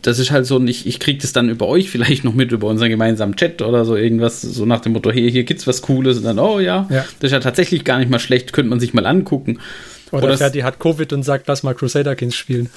[0.03, 2.67] das ist halt so, ich, ich kriege das dann über euch vielleicht noch mit, über
[2.67, 6.17] unseren gemeinsamen Chat oder so irgendwas, so nach dem Motto, hey, hier gibt's was Cooles
[6.17, 7.05] und dann, oh ja, Ja.
[7.19, 9.59] das ist ja tatsächlich gar nicht mal schlecht, könnte man sich mal angucken.
[10.11, 12.69] Oder, Oder Ferdi hat Covid und sagt, lass mal Crusader Kings spielen.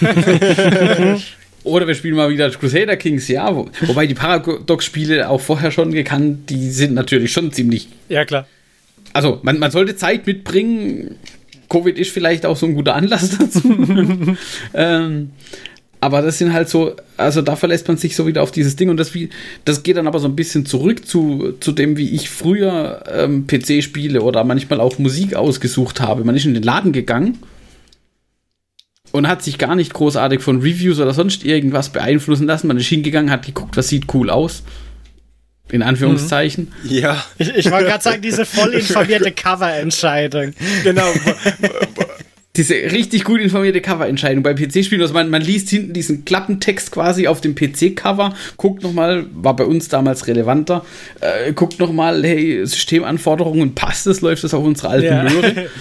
[1.64, 5.92] Oder wir spielen mal wieder Crusader Kings, ja, wo, wobei die Paradox-Spiele auch vorher schon
[5.92, 8.46] gekannt, die sind natürlich schon ziemlich Ja, klar.
[9.12, 11.14] also man, man sollte Zeit mitbringen.
[11.68, 13.62] Covid ist vielleicht auch so ein guter Anlass dazu.
[14.74, 15.30] ähm,
[16.02, 18.90] aber das sind halt so, also da verlässt man sich so wieder auf dieses Ding
[18.90, 19.30] und das, wie,
[19.64, 23.46] das geht dann aber so ein bisschen zurück zu, zu dem, wie ich früher ähm,
[23.46, 26.24] PC-Spiele oder manchmal auch Musik ausgesucht habe.
[26.24, 27.38] Man ist in den Laden gegangen
[29.12, 32.66] und hat sich gar nicht großartig von Reviews oder sonst irgendwas beeinflussen lassen.
[32.66, 34.64] Man ist hingegangen, hat geguckt, was sieht cool aus.
[35.70, 36.72] In Anführungszeichen.
[36.82, 40.52] Ja, Ich, ich wollte gerade sagen, diese voll informierte Cover-Entscheidung.
[40.82, 41.06] genau.
[42.56, 45.00] diese richtig gut informierte Coverentscheidung bei PC-Spielen.
[45.00, 49.64] Also man, man liest hinten diesen Klappentext quasi auf dem PC-Cover, guckt nochmal, war bei
[49.64, 50.84] uns damals relevanter,
[51.20, 55.22] äh, guckt nochmal, hey, Systemanforderungen, passt das, läuft das auf unsere alten Ja.
[55.22, 55.70] Möhre?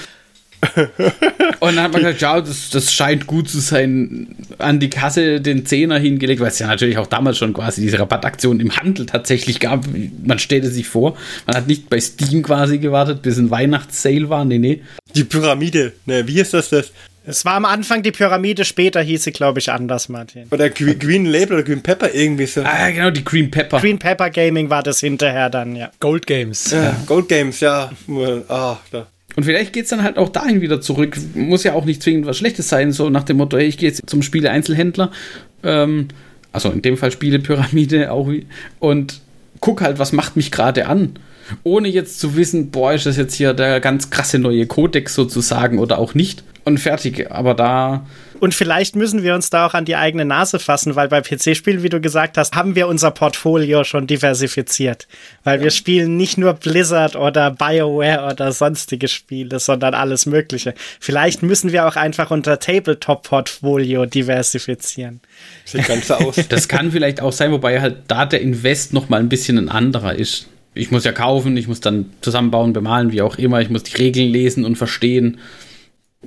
[1.60, 5.42] Und dann hat man gesagt, ja, das, das scheint gut zu sein, an die Kasse
[5.42, 9.06] den Zehner hingelegt, weil es ja natürlich auch damals schon quasi diese Rabattaktion im Handel
[9.06, 9.86] tatsächlich gab.
[10.24, 14.46] Man stellte sich vor, man hat nicht bei Steam quasi gewartet, bis ein Weihnachtssale war,
[14.46, 14.82] nee, nee.
[15.16, 15.94] Die Pyramide.
[16.06, 16.92] Ne, wie ist das das?
[17.24, 20.48] Es war am Anfang die Pyramide, später hieß sie, glaube ich, anders, Martin.
[20.50, 22.62] Oder Gre- Green Label oder Green Pepper irgendwie so.
[22.64, 23.80] Ah, genau, die Green Pepper.
[23.80, 25.92] Green Pepper Gaming war das hinterher dann, ja.
[26.00, 26.72] Gold Games.
[26.72, 27.92] Ja, Gold Games, ja.
[28.50, 29.06] Ah, da.
[29.36, 31.18] Und vielleicht geht es dann halt auch dahin wieder zurück.
[31.36, 33.90] Muss ja auch nicht zwingend was Schlechtes sein, so nach dem Motto, hey, ich gehe
[33.90, 35.12] jetzt zum Spiele-Einzelhändler.
[35.64, 36.08] Ähm,
[36.52, 38.30] also in dem Fall Spiele-Pyramide auch.
[38.80, 39.22] Und
[39.60, 41.14] guck halt, was macht mich gerade an.
[41.64, 45.80] Ohne jetzt zu wissen, boah, ist das jetzt hier der ganz krasse neue Kodex sozusagen
[45.80, 46.44] oder auch nicht.
[46.64, 47.32] Und fertig.
[47.32, 48.06] Aber da
[48.42, 51.84] Und vielleicht müssen wir uns da auch an die eigene Nase fassen, weil bei PC-Spielen,
[51.84, 55.08] wie du gesagt hast, haben wir unser Portfolio schon diversifiziert.
[55.44, 60.74] Weil wir spielen nicht nur Blizzard oder BioWare oder sonstige Spiele, sondern alles Mögliche.
[61.00, 65.22] Vielleicht müssen wir auch einfach unser Tabletop-Portfolio diversifizieren.
[65.64, 66.36] Sieht ganz so aus.
[66.50, 69.70] Das kann vielleicht auch sein, wobei halt da der Invest noch mal ein bisschen ein
[69.70, 70.48] anderer ist.
[70.74, 73.62] Ich muss ja kaufen, ich muss dann zusammenbauen, bemalen, wie auch immer.
[73.62, 75.38] Ich muss die Regeln lesen und verstehen.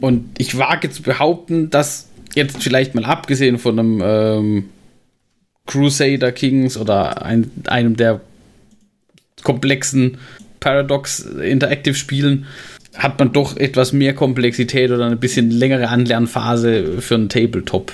[0.00, 4.64] Und ich wage zu behaupten, dass jetzt vielleicht mal abgesehen von einem ähm,
[5.66, 8.20] Crusader Kings oder ein, einem der
[9.42, 10.18] komplexen
[10.60, 12.46] Paradox Interactive Spielen,
[12.96, 17.92] hat man doch etwas mehr Komplexität oder eine bisschen längere Anlernphase für einen Tabletop.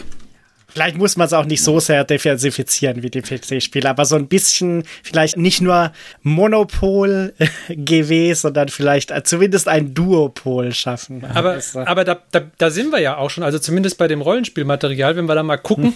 [0.72, 4.28] Vielleicht muss man es auch nicht so sehr diversifizieren wie die PC-Spiele, aber so ein
[4.28, 5.92] bisschen vielleicht nicht nur
[6.22, 7.32] Monopol
[7.68, 11.24] GW, sondern vielleicht zumindest ein Duopol schaffen.
[11.34, 14.20] Aber, Also, aber da, da, da sind wir ja auch schon, also zumindest bei dem
[14.20, 15.94] Rollenspielmaterial, wenn wir da mal gucken,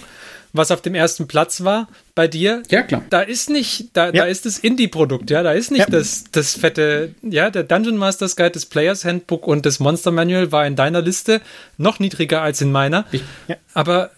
[0.53, 2.63] was auf dem ersten Platz war bei dir.
[2.69, 3.03] Ja, klar.
[3.09, 4.11] Da ist nicht, da, Ja.
[4.11, 5.85] da ist das Indie-Produkt, ja, da ist nicht Ja.
[5.89, 10.53] das, das fette, ja, der Dungeon Masters Guide, das Players Handbook und das Monster Manual
[10.53, 11.41] war in deiner Liste
[11.77, 13.03] noch niedriger als in meiner.
[13.49, 13.55] Ja.
[13.73, 14.11] Aber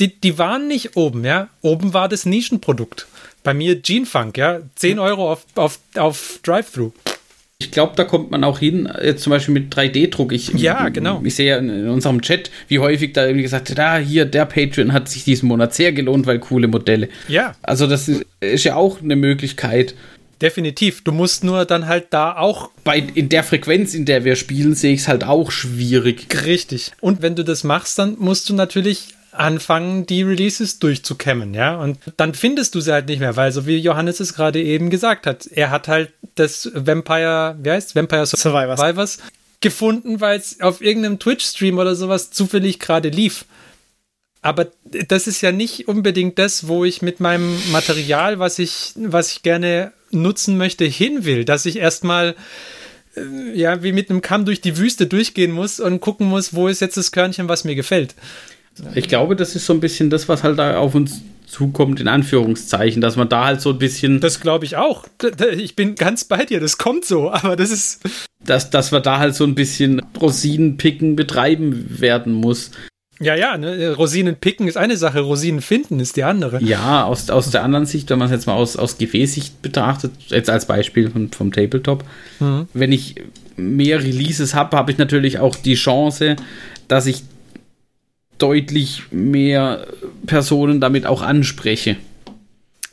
[0.00, 1.48] die, die waren nicht oben, ja.
[1.60, 3.06] Oben war das Nischenprodukt.
[3.42, 4.60] Bei mir Gene Funk, ja.
[4.76, 6.92] 10 Euro auf, auf, auf Drive-Thru.
[7.62, 10.32] Ich glaube, da kommt man auch hin, jetzt zum Beispiel mit 3D-Druck.
[10.32, 11.20] Ich, Ja, genau.
[11.24, 14.46] Ich sehe ja in, unserem Chat, wie häufig da irgendwie gesagt wird, ah, hier, der
[14.46, 17.08] Patreon hat sich diesen Monat sehr gelohnt, weil coole Modelle.
[17.28, 19.94] Ja, Also das ist, ist ja auch eine Möglichkeit.
[20.40, 21.04] definitiv.
[21.04, 24.74] Du musst nur dann halt da auch Bei, in der Frequenz, in der wir spielen,
[24.74, 26.26] sehe ich es halt auch schwierig.
[26.44, 26.90] richtig.
[27.00, 31.76] Und wenn du das machst, dann musst du natürlich anfangen, die Releases durchzukämmen, ja.
[31.76, 34.90] Und dann findest du sie halt nicht mehr, weil so wie Johannes es gerade eben
[34.90, 38.78] gesagt hat, er hat halt das Vampire, wie heißt Vampire Survivors.
[38.78, 39.18] Survivors
[39.60, 43.46] gefunden, weil es auf irgendeinem Twitch-Stream oder sowas zufällig gerade lief.
[44.42, 49.32] Aber das ist ja nicht unbedingt das, wo ich mit meinem Material, was ich, was
[49.32, 51.44] ich gerne nutzen möchte, hin will.
[51.44, 52.34] Dass ich erstmal
[53.14, 56.68] äh, ja, wie mit einem Kamm durch die Wüste durchgehen muss und gucken muss, wo
[56.68, 58.14] ist jetzt das Körnchen, was mir gefällt.
[58.94, 62.08] Ich glaube, das ist so ein bisschen das, was halt da auf uns zukommt, in
[62.08, 65.04] Anführungszeichen, dass man da halt so ein bisschen, Das glaube ich auch.
[65.56, 68.00] Ich bin ganz bei dir, das kommt so, aber das ist.
[68.44, 72.70] dass, dass wir da halt so ein bisschen Rosinenpicken betreiben werden muss.
[73.20, 73.94] Ja, ja, ne?
[73.94, 76.60] Rosinen picken ist eine Sache, Rosinen finden ist die andere.
[76.62, 80.12] Ja, aus, aus der anderen Sicht, wenn man es jetzt mal aus, aus GW-Sicht betrachtet,
[80.28, 82.04] jetzt als Beispiel vom, vom Tabletop,
[82.72, 83.16] wenn ich
[83.56, 86.34] mehr Releases habe, habe ich natürlich auch die Chance,
[86.88, 87.22] dass ich
[88.42, 89.86] deutlich mehr
[90.26, 91.96] Personen damit auch anspreche.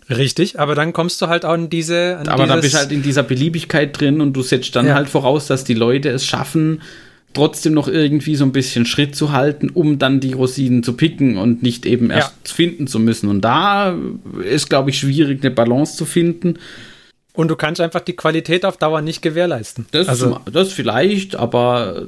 [0.10, 2.18] Richtig, aber dann kommst du halt auch in diese.
[2.18, 4.95] An Aber da bist du halt in dieser Beliebigkeit drin und du setzt dann Ja.
[4.95, 6.82] halt voraus, dass die Leute es schaffen,
[7.34, 11.38] trotzdem noch irgendwie so ein bisschen Schritt zu halten, um dann die Rosinen zu picken
[11.38, 13.30] und nicht eben erst finden zu müssen.
[13.30, 13.95] Und da
[14.43, 16.56] ist, glaube ich, schwierig, eine Balance zu finden.
[17.34, 19.86] Und du kannst einfach die Qualität auf Dauer nicht gewährleisten.
[19.91, 22.08] Das, also, das vielleicht, aber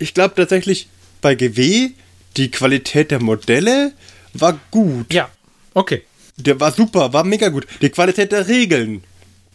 [0.00, 0.88] Ich glaube tatsächlich,
[1.22, 1.90] bei GW,
[2.38, 3.92] die Qualität der Modelle
[4.32, 5.12] war gut.
[5.12, 5.28] ja,
[5.74, 6.02] okay.
[6.36, 7.66] Der war super, war mega gut.
[7.82, 9.02] Die Qualität der Regeln,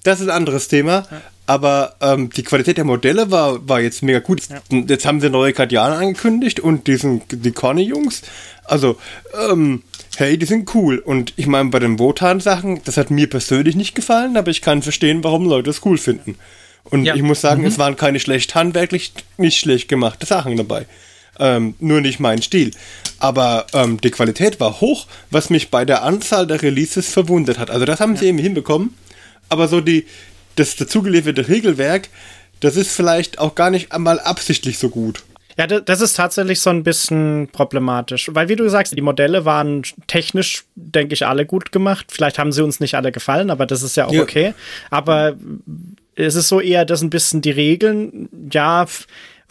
[0.03, 1.07] das ist ein anderes Thema.
[1.45, 4.41] Aber ähm, die Qualität der Modelle war, war jetzt mega gut.
[4.69, 8.21] Jetzt haben sie neue Kardianer angekündigt und diesen, die Conny-Jungs.
[8.63, 8.97] Also,
[9.49, 9.83] ähm,
[10.17, 10.99] hey, die sind cool.
[10.99, 14.81] Und ich meine, bei den Wotan-Sachen, das hat mir persönlich nicht gefallen, aber ich kann
[14.81, 16.35] verstehen, warum Leute es cool finden.
[16.85, 17.15] Und Ja.
[17.15, 20.85] ich muss sagen, es waren keine schlecht handwerklich nicht schlecht gemachte Sachen dabei.
[21.39, 22.71] Ähm, nur nicht mein Stil.
[23.19, 27.69] Aber ähm, die Qualität war hoch, was mich bei der Anzahl der Releases verwundert hat.
[27.71, 28.93] Also das haben sie irgendwie hinbekommen.
[29.49, 30.05] Aber so die,
[30.55, 32.09] das dazugelieferte Regelwerk,
[32.59, 35.23] das ist vielleicht auch gar nicht einmal absichtlich so gut.
[35.57, 38.29] Ja, da- das ist tatsächlich so ein bisschen problematisch.
[38.33, 42.07] Weil, wie du sagst, die Modelle waren technisch, denke ich, alle gut gemacht.
[42.09, 44.23] Vielleicht haben sie uns nicht alle gefallen, aber das ist ja auch Ja.
[44.23, 44.53] okay.
[44.89, 45.35] Aber
[46.15, 48.85] es ist so eher, dass ein bisschen die Regeln, ja,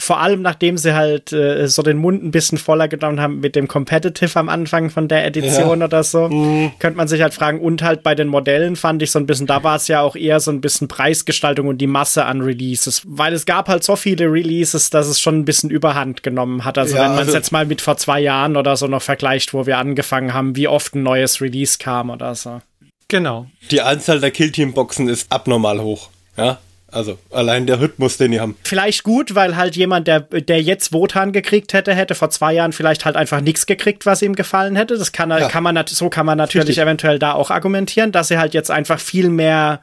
[0.02, 3.54] vor allem nachdem sie halt äh, so den Mund ein bisschen voller genommen haben mit
[3.54, 5.86] dem Competitive am Anfang von der Edition Ja.
[5.86, 6.28] oder so,
[6.80, 7.60] könnte man sich halt fragen.
[7.60, 10.16] Und halt bei den Modellen fand ich so ein bisschen, da war es ja auch
[10.16, 13.02] eher so ein bisschen Preisgestaltung und die Masse an Releases.
[13.06, 16.78] Weil es gab halt so viele Releases, dass es schon ein bisschen Überhand genommen hat.
[16.78, 19.02] Also Ja, wenn man es also- jetzt mal mit vor zwei Jahren oder so noch
[19.02, 22.60] vergleicht, wo wir angefangen haben, wie oft ein neues Release kam oder so.
[23.08, 23.46] Genau.
[23.70, 26.08] Die Anzahl der Killteam-Boxen ist abnormal hoch.
[26.36, 26.58] Ja,
[26.92, 28.56] also allein der Rhythmus, den die haben.
[28.64, 32.72] Vielleicht gut, weil halt jemand, der, der jetzt Wotan gekriegt hätte, hätte vor zwei Jahren
[32.72, 34.98] vielleicht halt einfach nichts gekriegt, was ihm gefallen hätte.
[34.98, 35.48] Das kann, Ja.
[35.48, 36.82] kann man, so kann man natürlich Richtig.
[36.84, 39.80] eventuell da auch argumentieren, dass sie halt jetzt einfach viel mehr,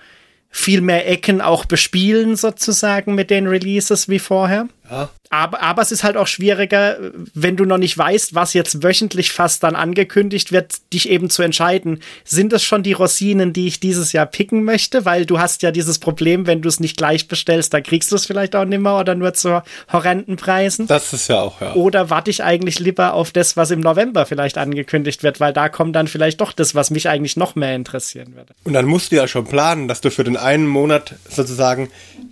[0.49, 4.67] viel mehr Ecken auch bespielen sozusagen mit den Releases wie vorher.
[4.89, 5.09] Ja.
[5.31, 6.97] Aber, aber es ist halt auch schwieriger,
[7.35, 11.43] wenn du noch nicht weißt, was jetzt wöchentlich fast dann angekündigt wird, dich eben zu
[11.43, 15.05] entscheiden, sind es schon die Rosinen, die ich dieses Jahr picken möchte?
[15.05, 18.15] Weil du hast ja dieses Problem, wenn du es nicht gleich bestellst, dann kriegst du
[18.15, 19.61] es vielleicht auch nimmer oder nur zu
[19.91, 20.87] horrenden Preisen.
[20.87, 21.73] Das ist ja auch, ja.
[21.73, 25.69] Oder warte ich eigentlich lieber auf das, was im November vielleicht angekündigt wird, weil da
[25.69, 28.55] kommt dann vielleicht doch das, was mich eigentlich noch mehr interessieren würde.
[28.63, 31.89] Und dann musst du ja schon planen, dass du für den einen Monat sozusagen,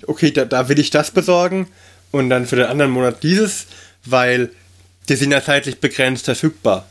[0.08, 1.68] okay, da, da will ich das besorgen
[2.12, 3.68] und dann für den anderen Monat dieses,
[4.05, 4.49] weil
[5.10, 6.88] die sind ja zeitlich begrenzt verfügbar.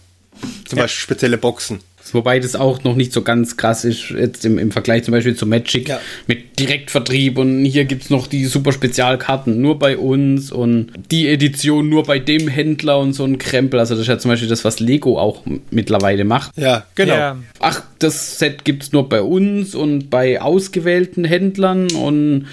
[0.67, 1.81] Zum Beispiel spezielle Boxen.
[2.13, 5.35] Wobei das auch noch nicht so ganz krass ist, jetzt im, im Vergleich zum Beispiel
[5.35, 5.99] zu Magic Ja.
[6.29, 11.27] mit Direktvertrieb und hier gibt es noch die super Spezialkarten nur bei uns und die
[11.29, 13.81] Edition nur bei dem Händler und so ein Krempel.
[13.81, 15.43] Also das ist ja zum Beispiel das, was Lego auch
[15.73, 16.57] mittlerweile macht.
[16.57, 17.15] Ja, genau.
[17.15, 22.47] Ja, Ach, das Set gibt es nur bei uns und bei ausgewählten Händlern und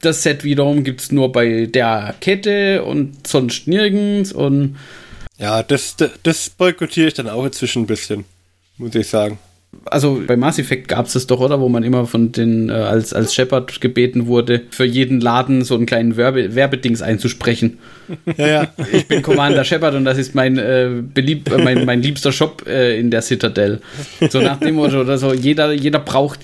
[0.00, 4.76] das Set wiederum gibt es nur bei der Kette und sonst nirgends und
[5.38, 8.24] Ja, das, das, das boykottiere ich dann auch inzwischen ein bisschen,
[8.76, 9.38] muss ich sagen.
[9.84, 11.60] also bei Mass Effect gab es das doch, oder?
[11.60, 15.74] Wo man immer von den, äh, als, als Shepard gebeten wurde, für jeden Laden so
[15.74, 17.78] einen kleinen Werbe Werbedings einzusprechen.
[18.36, 18.68] Ja, ja.
[18.92, 22.66] Ich bin Commander Shepard und das ist mein, äh, belieb äh, mein, mein liebster Shop
[22.66, 23.80] äh, in der Citadel.
[24.30, 26.40] So nach dem Motto oder so, jeder, jeder braucht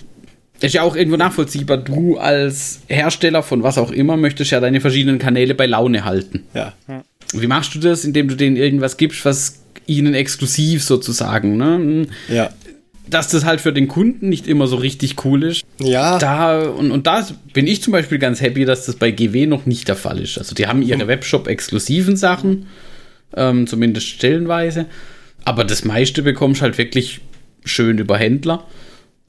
[0.67, 1.79] ist ja auch irgendwo nachvollziehbar.
[1.79, 6.45] Du als Hersteller von was auch immer möchtest ja deine verschiedenen Kanäle bei Laune halten.
[6.55, 6.75] Ja.
[7.33, 12.07] Wie machst du das, indem du denen irgendwas gibst, was ihnen exklusiv sozusagen, ne?
[12.29, 12.51] Ja.
[13.07, 15.63] Dass das halt für den Kunden nicht immer so richtig cool ist.
[15.79, 16.19] Ja.
[16.19, 19.67] Da, und, und da bin ich zum Beispiel ganz happy, dass das bei GW noch
[19.67, 20.39] nicht der Fall ist.
[20.39, 22.67] Also die haben ihre Webshop-exklusiven Sachen,
[23.37, 24.87] ähm, zumindest stellenweise.
[25.45, 27.21] Aber das meiste bekommst halt wirklich
[27.65, 28.67] schön über Händler.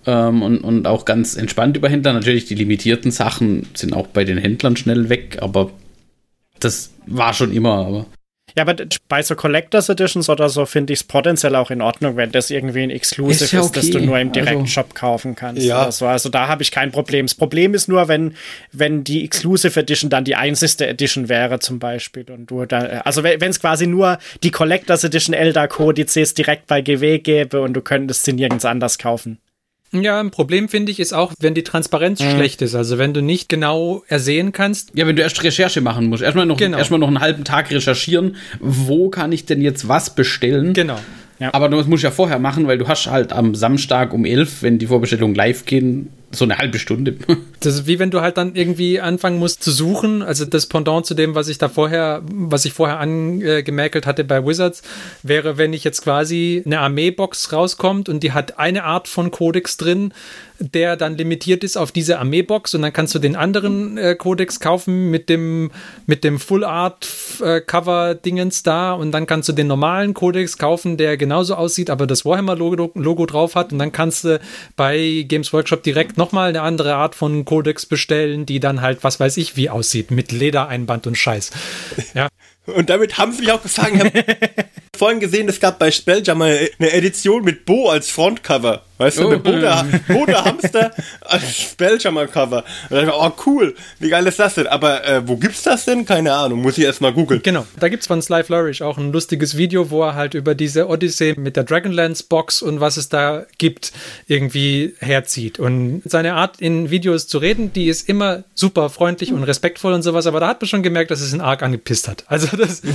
[0.08, 2.14] Ähm, und, und auch ganz entspannt über Händler.
[2.14, 5.72] Natürlich, die limitierten Sachen sind auch bei den Händlern schnell weg, aber
[6.60, 7.86] das war schon immer.
[7.86, 8.06] Aber
[8.56, 8.76] Ja, aber
[9.10, 12.50] bei so Collectors Editions oder so finde ich es potenziell auch in Ordnung, wenn das
[12.52, 13.90] irgendwie ein Exclusive Ist ist, ja das okay.
[13.90, 15.64] du nur im direkten Also- Shop kaufen kannst.
[15.64, 15.82] Ja.
[15.82, 16.06] Oder so.
[16.06, 17.26] Also da habe ich kein Problem.
[17.26, 18.36] Das Problem ist nur, wenn,
[18.72, 22.26] wenn die Exclusive Edition dann die einzigste Edition wäre, zum Beispiel.
[22.32, 26.82] Und du da, also wenn es quasi nur die Collectors Edition Eldar Kodizes direkt bei
[26.82, 29.40] GW gäbe und du könntest sie nirgends anders kaufen.
[29.92, 32.76] Ja, ein Problem finde ich ist auch, wenn die Transparenz schlecht ist.
[32.76, 36.46] Also wenn du nicht genau ersehen kannst, Ja, wenn du erst Recherche machen musst, erstmal
[36.46, 36.78] noch, Genau.
[36.78, 40.74] erstmal noch einen halben Tag recherchieren, wo kann ich denn jetzt was bestellen?
[40.74, 40.98] genau.
[41.52, 44.62] Aber das musst du ja vorher machen, weil du hast halt am Samstag um 11,
[44.64, 47.16] wenn die Vorbestellungen live gehen, so eine halbe Stunde.
[47.62, 50.22] Das ist wie wenn du halt dann irgendwie anfangen musst zu suchen.
[50.22, 54.46] Also das Pendant zu dem, was ich da vorher, was ich vorher angemäkelt hatte bei
[54.46, 54.84] Wizards,
[55.24, 59.78] wäre, wenn ich jetzt quasi eine Armeebox rauskommt und die hat eine Art von Codex
[59.78, 60.14] drin,
[60.60, 64.60] der dann limitiert ist auf diese Armeebox und dann kannst du den anderen äh, Codex
[64.60, 65.72] kaufen mit dem,
[66.06, 67.08] mit dem Full Art
[67.42, 71.90] äh, Cover Dingens da und dann kannst du den normalen Codex kaufen, der genauso aussieht,
[71.90, 74.40] aber das Warhammer Logo, Logo drauf hat und dann kannst du
[74.76, 79.20] bei Games Workshop direkt nochmal eine andere Art von Codex bestellen, die dann halt, was
[79.20, 81.52] weiß ich, wie aussieht, mit Ledereinband und Scheiß.
[82.14, 82.28] Ja.
[82.66, 84.12] Und damit haben sie mich auch gefangen.
[84.14, 84.66] Ich habe
[84.98, 88.84] vorhin gesehen, es gab bei Spelljammer eine Edition mit Bo als Frontcover.
[88.98, 89.30] Weißt du, Oh.
[89.32, 92.64] mit Bo der, Bo der Hamster als Spelljammer-Cover.
[92.90, 94.68] Und da dachte ich, oh cool, wie geil ist das denn?
[94.68, 96.06] Aber äh, wo gibt's das denn?
[96.06, 97.42] Keine Ahnung, muss ich erst mal googeln.
[97.44, 97.66] Genau.
[97.78, 100.88] Da gibt es von Sly Flourish auch ein lustiges Video, wo er halt über diese
[100.88, 103.92] Odyssey mit der Dragonlance Box und was es da gibt,
[104.28, 105.60] irgendwie herzieht.
[105.60, 110.04] Und seine Art in Videos zu reden, die ist immer super freundlich und respektvoll und
[110.04, 112.24] sowas, aber da hat man schon gemerkt, dass es ihn arg angepisst hat.
[112.28, 112.82] Also das.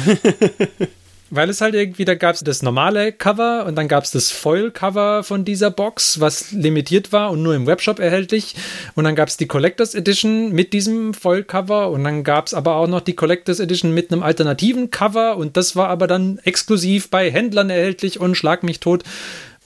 [1.32, 4.32] Weil es halt irgendwie, da gab es das normale Cover und dann gab es das
[4.32, 8.56] Foil-Cover von dieser Box, was limitiert war und nur im Webshop erhältlich.
[8.96, 12.74] Und dann gab es die Collectors Edition mit diesem Foil-Cover und dann gab es aber
[12.74, 17.10] auch noch die Collectors Edition mit einem alternativen Cover und das war aber dann exklusiv
[17.10, 19.04] bei Händlern erhältlich und schlag mich tot.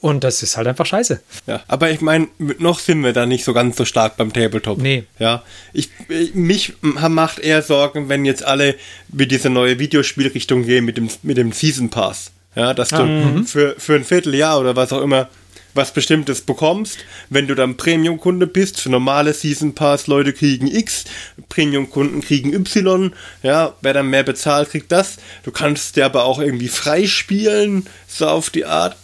[0.04, 1.22] Und das ist halt einfach scheiße.
[1.46, 2.28] Ja, aber ich meine,
[2.58, 4.76] noch sind wir da nicht so ganz so stark beim Tabletop.
[4.76, 5.04] Nee.
[5.18, 5.42] Ja,
[5.72, 8.74] ich, ich- mich macht eher Sorgen, wenn jetzt alle
[9.10, 12.32] mit dieser neue Videospielrichtung gehen mit dem, mit dem Season Pass.
[12.54, 15.30] Ja, dass du für, für ein Vierteljahr oder was auch immer
[15.72, 16.98] was Bestimmtes bekommst.
[17.30, 21.04] Wenn du dann Premium-Kunde bist, für normale Season Pass, Leute kriegen X,
[21.48, 23.14] Premium-Kunden kriegen Y.
[23.42, 25.16] Ja, wer dann mehr bezahlt, kriegt das.
[25.44, 28.96] Du kannst dir aber auch irgendwie freispielen, so auf die Art.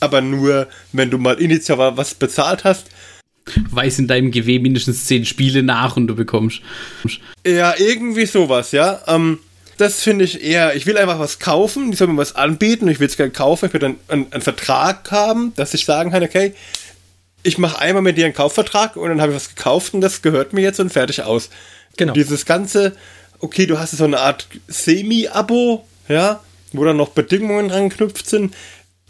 [0.00, 2.86] Aber nur, wenn du mal initial was bezahlt hast.
[3.70, 6.60] Weiß in deinem GW mindestens 10 Spiele nach und du bekommst.
[7.46, 9.02] Ja, irgendwie sowas, ja.
[9.06, 9.38] Ähm,
[9.76, 12.98] das finde ich eher, ich will einfach was kaufen, die sollen mir was anbieten, ich
[12.98, 16.22] will es gerne kaufen, ich will dann einen, einen Vertrag haben, dass ich sagen kann,
[16.22, 16.54] okay,
[17.42, 20.22] ich mache einmal mit dir einen Kaufvertrag und dann habe ich was gekauft und das
[20.22, 21.50] gehört mir jetzt und fertig aus.
[21.96, 22.12] Genau.
[22.12, 22.96] Dieses ganze,
[23.38, 26.40] okay, du hast so eine Art Semi-Abo, ja,
[26.72, 28.54] wo dann noch Bedingungen dran geknüpft sind.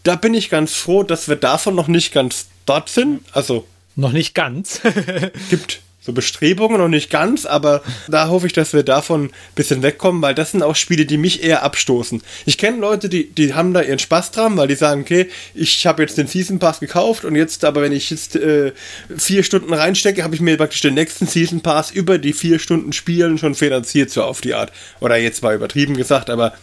[0.07, 3.23] Da bin ich ganz froh, dass wir davon noch nicht ganz dort sind.
[3.33, 4.81] Also Noch nicht ganz.
[5.51, 9.83] gibt so Bestrebungen, noch nicht ganz, aber da hoffe ich, dass wir davon ein bisschen
[9.83, 12.23] wegkommen, weil das sind auch Spiele, die mich eher abstoßen.
[12.45, 15.85] Ich kenne Leute, die, die haben da ihren Spaß dran, weil die sagen, okay, ich
[15.89, 18.75] habe jetzt den Season Pass gekauft und jetzt, aber wenn ich jetzt äh,
[19.17, 22.93] vier Stunden reinstecke, habe ich mir praktisch den nächsten Season Pass über die vier Stunden
[22.93, 24.71] Spielen schon finanziert, so auf die Art.
[25.01, 26.55] Oder jetzt mal übertrieben gesagt, aber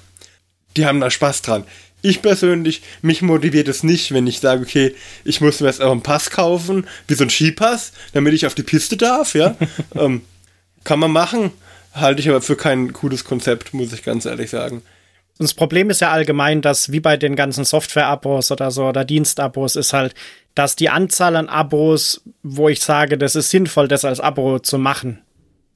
[0.77, 1.65] die haben da Spaß dran.
[2.05, 4.93] Ich persönlich, mich motiviert es nicht, wenn ich sage, okay,
[5.23, 8.55] ich muss mir jetzt auch einen Pass kaufen, wie so ein Skipass, damit ich auf
[8.55, 9.55] die Piste darf, ja.
[9.95, 10.21] ähm,
[10.83, 11.51] kann man machen,
[11.93, 14.83] halte ich aber für kein cooles Konzept, muss ich ganz ehrlich sagen.
[15.39, 19.05] Und das Problem ist ja allgemein, dass wie bei den ganzen Software-Abos oder so oder
[19.05, 20.13] Dienst-Abos ist halt,
[20.55, 24.77] dass die Anzahl an Abos, wo ich sage, das ist sinnvoll, das als Abo zu
[24.77, 25.21] machen.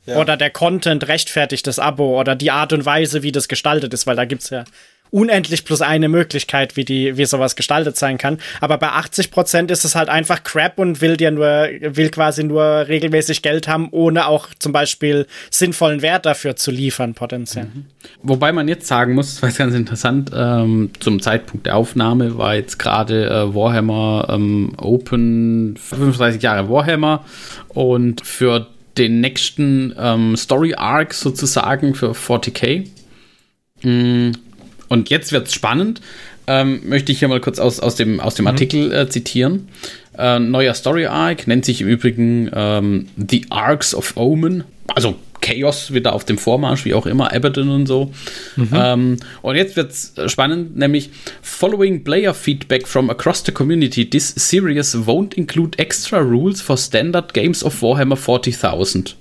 [0.06, 0.18] Ja.
[0.18, 4.08] Oder der Content rechtfertigt das Abo oder die Art und Weise, wie das gestaltet ist,
[4.08, 4.64] weil da gibt's ja
[5.12, 8.40] unendlich plus eine Möglichkeit, wie die, wie sowas gestaltet sein kann.
[8.62, 12.44] Aber bei 80 Prozent ist es halt einfach Crap und will dir nur, will quasi
[12.44, 17.66] nur regelmäßig Geld haben, ohne auch zum Beispiel sinnvollen Wert dafür zu liefern, potenziell.
[17.66, 17.86] Mhm.
[18.24, 22.38] Wobei man jetzt sagen muss, das war jetzt ganz interessant, ähm, zum Zeitpunkt der Aufnahme
[22.38, 27.26] war jetzt gerade äh, Warhammer ähm, Open 35 Jahre Warhammer
[27.70, 32.88] und für den nächsten ähm, Story Arc sozusagen für 40k.
[33.84, 34.32] Mm,
[34.88, 36.02] und jetzt wird es spannend.
[36.50, 38.48] Ähm, möchte ich hier mal kurz aus, aus dem, aus dem mhm.
[38.48, 39.68] Artikel äh, zitieren.
[40.18, 44.64] Äh, neuer Story Arc nennt sich im Übrigen ähm, The Arcs of Omen.
[44.88, 48.12] Also Chaos wieder auf dem Vormarsch, wie auch immer, Abaddon und so.
[48.56, 48.70] Mhm.
[48.74, 51.10] Ähm, und jetzt wird es spannend, nämlich
[51.42, 57.34] Following player feedback from across the community, this series won't include extra rules for standard
[57.34, 59.16] games of Warhammer 40,000.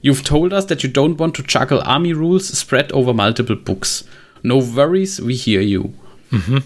[0.00, 4.04] You've told us that you don't want to juggle army rules spread over multiple books.
[4.42, 5.92] No worries, we hear you.
[6.30, 6.62] Mhm.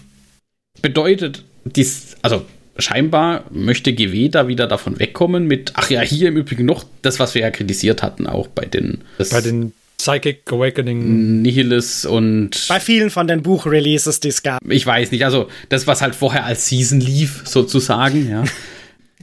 [0.81, 2.45] Bedeutet, dies, also
[2.77, 7.19] scheinbar möchte GW da wieder davon wegkommen mit, ach ja, hier im Übrigen noch das,
[7.19, 9.01] was wir ja kritisiert hatten, auch bei den.
[9.31, 11.41] bei den Psychic Awakening.
[11.41, 12.67] Nihilus und.
[12.69, 14.59] Bei vielen von den Buchreleases, die es gab.
[14.69, 18.43] Ich weiß nicht, also das, was halt vorher als Season lief, sozusagen, ja.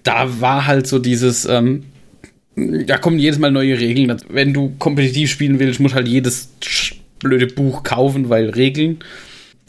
[0.02, 1.84] da war halt so dieses, ähm,
[2.56, 4.16] da kommen jedes Mal neue Regeln.
[4.28, 6.50] Wenn du kompetitiv spielen willst, musst halt jedes
[7.24, 9.00] blöde Buch kaufen, weil Regeln.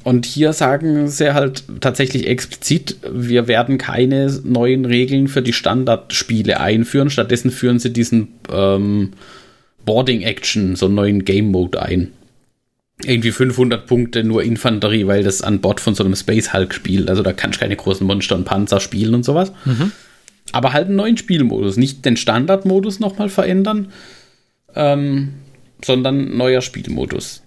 [0.06, 6.60] Und hier sagen sie halt tatsächlich explizit, wir werden keine neuen Regeln für die Standardspiele
[6.60, 7.10] einführen.
[7.10, 9.14] Stattdessen führen sie diesen ähm,
[9.84, 12.12] Boarding Action, so einen neuen Game Mode ein.
[13.03, 17.10] Irgendwie 500 Punkte nur Infanterie, weil das an Bord von so einem Space Hulk spielt.
[17.10, 19.51] Also da kannst du keine großen Monster und Panzer spielen und sowas.
[19.66, 19.91] Mhm.
[20.51, 21.78] Aber halt einen neuen Spielmodus.
[21.78, 23.91] Nicht den Standardmodus nochmal verändern,
[24.76, 25.34] ähm,
[25.84, 27.41] sondern neuer Spielmodus.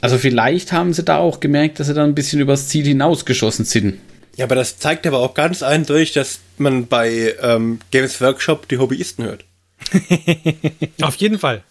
[0.00, 3.64] Also vielleicht haben sie da auch gemerkt, dass sie da ein bisschen übers Ziel hinausgeschossen
[3.64, 3.98] sind.
[4.36, 8.78] Ja, aber das zeigt aber auch ganz eindeutig, dass man bei ähm, Games Workshop die
[8.78, 9.44] Hobbyisten hört.
[11.02, 11.62] Auf jeden Fall.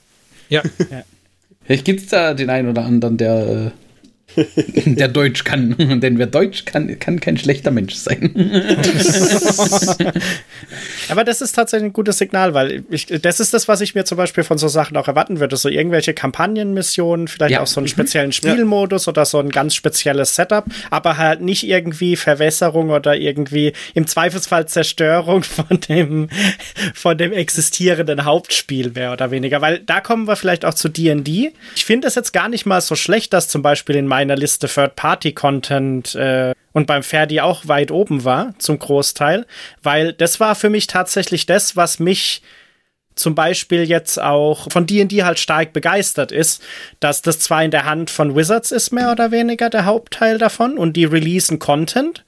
[0.49, 0.63] Ja.
[0.91, 1.03] ja.
[1.65, 3.71] Vielleicht gibt es da den einen oder anderen, der äh,
[4.85, 5.75] der Deutsch kann.
[6.01, 8.33] Denn wer Deutsch kann, kann kein schlechter Mensch sein.
[11.09, 14.05] Aber das ist tatsächlich ein gutes Signal, weil ich, das ist das, was ich mir
[14.05, 15.55] zum Beispiel von so Sachen auch erwarten würde.
[15.57, 17.61] So irgendwelche Kampagnenmissionen, vielleicht ja.
[17.61, 17.91] auch so einen mhm.
[17.91, 19.11] speziellen Spielmodus ja.
[19.11, 24.67] oder so ein ganz spezielles Setup, aber halt nicht irgendwie Verwässerung oder irgendwie im Zweifelsfall
[24.67, 26.29] Zerstörung von dem,
[26.93, 29.61] von dem existierenden Hauptspiel mehr oder weniger.
[29.61, 31.53] Weil da kommen wir vielleicht auch zu D&D.
[31.75, 34.67] Ich finde es jetzt gar nicht mal so schlecht, dass zum Beispiel in meiner Liste
[34.67, 39.45] Third-Party-Content äh, und beim Ferdi auch weit oben war, zum Großteil,
[39.83, 42.41] weil das war für mich tatsächlich das, was mich
[43.13, 46.63] zum Beispiel jetzt auch von D&D halt stark begeistert ist,
[46.99, 50.79] dass das zwar in der Hand von Wizards ist, mehr oder weniger der Hauptteil davon
[50.79, 52.23] und die releasen Content,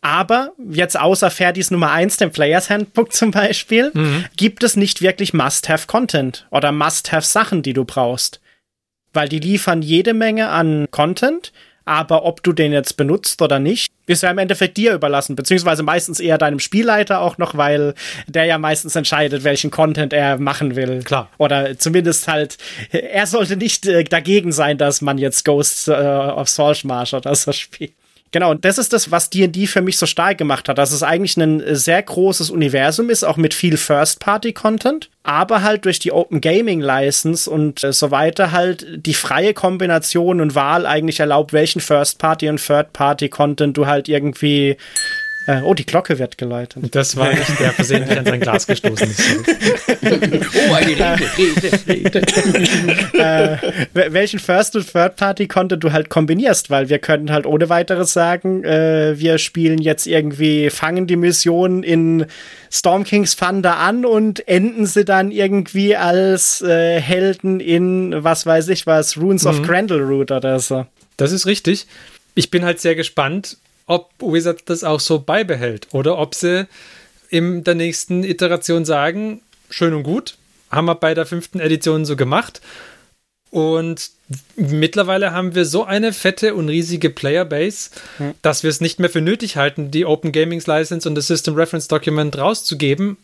[0.00, 4.24] aber jetzt außer Ferdis Nummer 1, dem Players Handbook zum Beispiel, mhm.
[4.36, 8.40] gibt es nicht wirklich Must-Have-Content oder Must-Have-Sachen, die du brauchst
[9.18, 11.52] weil die liefern jede Menge an Content,
[11.84, 15.82] aber ob du den jetzt benutzt oder nicht, ist ja im Endeffekt dir überlassen, beziehungsweise
[15.82, 17.94] meistens eher deinem Spielleiter auch noch, weil
[18.28, 21.02] der ja meistens entscheidet, welchen Content er machen will.
[21.02, 21.30] Klar.
[21.36, 22.58] Oder zumindest halt,
[22.92, 27.50] er sollte nicht äh, dagegen sein, dass man jetzt Ghosts äh, of Saltmarsh oder so
[27.50, 27.94] spielt.
[28.30, 31.02] Genau, und das ist das, was D&D für mich so stark gemacht hat, dass es
[31.02, 36.12] eigentlich ein äh, sehr großes Universum ist, auch mit viel First-Party-Content, aber halt durch die
[36.12, 41.52] Open Gaming License und äh, so weiter halt die freie Kombination und Wahl eigentlich erlaubt,
[41.52, 44.76] welchen First-Party und Third-Party-Content du halt irgendwie
[45.48, 46.94] äh, oh, die Glocke wird geleitet.
[46.94, 49.22] Das war nicht der versehentlich an sein Glas gestoßen ist.
[50.68, 51.18] oh, eine Rede,
[51.86, 53.58] Rede, Rede.
[53.94, 58.62] äh, welchen First- und Third-Party-Content du halt kombinierst, weil wir können halt ohne weiteres sagen,
[58.62, 62.26] äh, wir spielen jetzt irgendwie, fangen die Mission in
[62.70, 68.68] Storm Kings Thunder an und enden sie dann irgendwie als äh, Helden in, was weiß
[68.68, 69.50] ich was, Runes mhm.
[69.50, 70.84] of Grendel-Root oder so.
[71.16, 71.86] Das ist richtig.
[72.34, 73.56] Ich bin halt sehr gespannt,
[73.88, 76.68] ob Wizard das auch so beibehält oder ob sie
[77.30, 80.36] in der nächsten Iteration sagen, schön und gut,
[80.70, 82.60] haben wir bei der fünften Edition so gemacht.
[83.50, 84.10] Und
[84.56, 88.34] mittlerweile haben wir so eine fette und riesige Playerbase, hm.
[88.42, 91.54] dass wir es nicht mehr für nötig halten, die Open Gaming License und das System
[91.54, 93.16] Reference Document rauszugeben,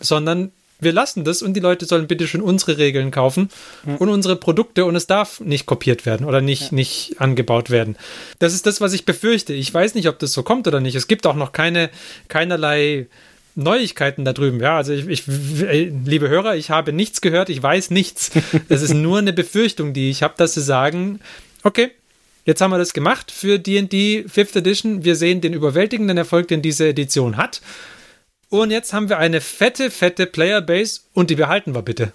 [0.00, 0.50] sondern
[0.80, 3.50] wir lassen das und die Leute sollen bitte schon unsere Regeln kaufen
[3.86, 3.96] ja.
[3.96, 6.74] und unsere Produkte und es darf nicht kopiert werden oder nicht, ja.
[6.74, 7.96] nicht angebaut werden.
[8.38, 9.52] Das ist das, was ich befürchte.
[9.52, 10.94] Ich weiß nicht, ob das so kommt oder nicht.
[10.94, 11.90] Es gibt auch noch keine,
[12.28, 13.06] keinerlei
[13.54, 14.60] Neuigkeiten da drüben.
[14.60, 18.30] Ja, also ich, ich, liebe Hörer, ich habe nichts gehört, ich weiß nichts.
[18.68, 21.20] Das ist nur eine Befürchtung, die ich habe, dass sie sagen,
[21.62, 21.90] okay,
[22.46, 25.04] Jetzt haben wir das gemacht für D&D 5th Edition.
[25.04, 27.60] Wir sehen den überwältigenden Erfolg, den diese Edition hat.
[28.50, 32.12] Und jetzt haben wir eine fette, fette Playerbase und die behalten wir bitte.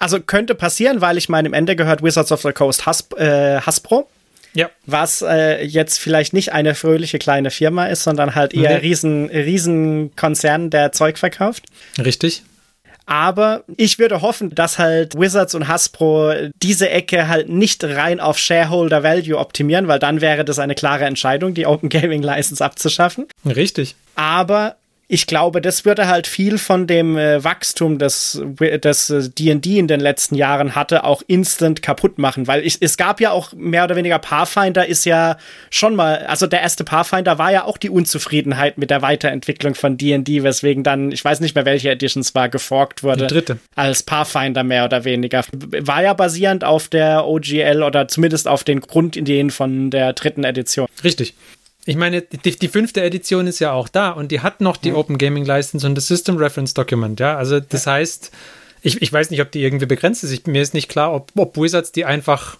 [0.00, 3.60] Also könnte passieren, weil ich meine, im Ende gehört Wizards of the Coast Has äh,
[3.60, 4.08] Hasbro.
[4.54, 4.70] Ja.
[4.86, 8.76] Was äh, jetzt vielleicht nicht eine fröhliche kleine Firma ist, sondern halt eher Nee.
[8.88, 11.64] riesen, riesen Konzern, der Zeug verkauft.
[12.02, 12.42] Richtig.
[13.06, 18.38] Aber ich würde hoffen, dass halt Wizards und Hasbro diese Ecke halt nicht rein auf
[18.38, 23.26] Shareholder Value optimieren, weil dann wäre das eine klare Entscheidung, die Open Gaming License abzuschaffen.
[23.46, 23.94] Richtig.
[24.14, 24.76] Aber
[25.10, 28.40] ich glaube, das würde halt viel von dem äh, Wachstum, das
[28.82, 33.18] das D&D in den letzten Jahren hatte, auch instant kaputt machen, weil ich, es gab
[33.20, 35.38] ja auch mehr oder weniger Pathfinder ist ja
[35.70, 39.96] schon mal, also der erste Pathfinder war ja auch die Unzufriedenheit mit der Weiterentwicklung von
[39.96, 43.26] D&D, weswegen dann, ich weiß nicht mehr welche Edition es war, geforkt wurde.
[43.26, 43.58] Die dritte.
[43.76, 45.42] Als Pathfinder mehr oder weniger.
[45.52, 50.86] War ja basierend auf der OGL oder zumindest auf den Grundideen von der dritten Edition.
[51.02, 51.34] Richtig.
[51.88, 54.92] Ich meine, die, die fünfte Edition ist ja auch da und die hat noch die
[54.92, 57.38] Open Gaming License und das System Reference Document, ja.
[57.38, 58.30] Also das heißt,
[58.82, 60.30] ich, ich weiß nicht, ob die irgendwie begrenzt ist.
[60.32, 62.58] Ich, mir ist nicht klar, ob, ob Wizards die einfach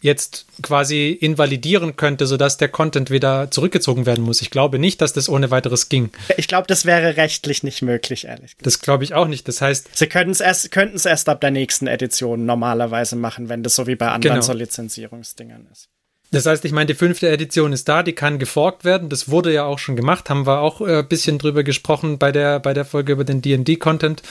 [0.00, 4.40] jetzt quasi invalidieren könnte, sodass der Content wieder zurückgezogen werden muss.
[4.40, 6.08] Ich glaube nicht, dass das ohne weiteres ging.
[6.38, 8.66] Ich glaube, das wäre rechtlich nicht möglich, ehrlich gesagt.
[8.66, 9.46] Das glaube ich auch nicht.
[9.48, 13.50] Das heißt, Sie könnten es erst, könnten es erst ab der nächsten Edition normalerweise machen,
[13.50, 14.46] wenn das so wie bei anderen Genau.
[14.46, 15.90] so Lizenzierungsdingern ist.
[16.30, 19.08] Das heißt, ich meine, die fünfte Edition ist da, die kann geforkt werden.
[19.08, 22.32] Das wurde ja auch schon gemacht, haben wir auch äh, ein bisschen drüber gesprochen bei
[22.32, 24.22] der, bei der Folge über den DD-Content.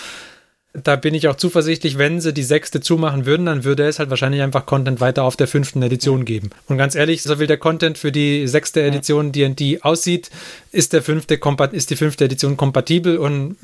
[0.84, 4.10] Da bin ich auch zuversichtlich, wenn sie die sechste zumachen würden, dann würde es halt
[4.10, 6.50] wahrscheinlich einfach Content weiter auf der fünften Edition geben.
[6.68, 10.30] Und ganz ehrlich, so wie der Content für die sechste Edition D&D aussieht,
[10.72, 11.40] ist der fünfte
[11.72, 13.56] ist die fünfte Edition kompatibel und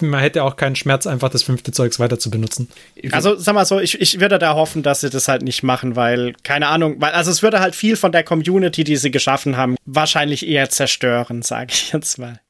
[0.00, 2.68] man hätte auch keinen Schmerz, einfach das fünfte Zeugs weiter zu benutzen.
[3.10, 5.96] Also, sag mal so, ich, ich würde da hoffen, dass sie das halt nicht machen,
[5.96, 9.56] weil, keine Ahnung, weil, also es würde halt viel von der Community, die sie geschaffen
[9.56, 12.40] haben, wahrscheinlich eher zerstören, sage ich jetzt mal.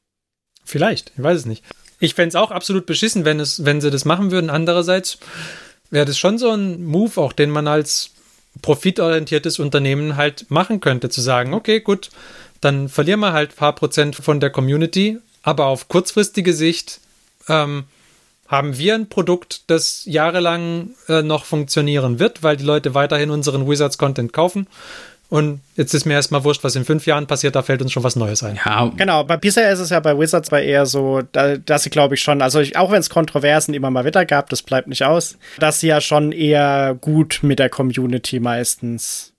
[0.65, 1.63] Vielleicht, ich weiß es nicht.
[2.03, 4.49] Ich fände es auch absolut beschissen, wenn, es, wenn sie das machen würden.
[4.49, 5.19] Andererseits
[5.89, 8.11] wäre das schon so ein Move, auch den man als
[8.61, 12.09] profitorientiertes Unternehmen halt machen könnte, zu sagen, okay, gut,
[12.59, 16.99] dann verlieren wir halt ein paar Prozent von der Community, aber auf kurzfristige Sicht
[17.47, 17.85] ähm,
[18.49, 23.65] haben wir ein Produkt, das jahrelang äh, noch funktionieren wird, weil die Leute weiterhin unseren
[23.65, 24.67] Wizards-Content kaufen.
[25.29, 28.03] Und jetzt ist mir erstmal wurscht, was in fünf Jahren passiert, da fällt uns schon
[28.03, 28.59] was Neues ein.
[28.63, 31.89] Ja, Genau, aber bisher ist es ja bei Wizards war eher so, da, dass sie,
[31.89, 34.87] glaube ich, schon, also ich, auch wenn es Kontroversen immer mal wieder gab, das bleibt
[34.87, 39.32] nicht aus, dass sie ja schon eher gut mit der Community meistens.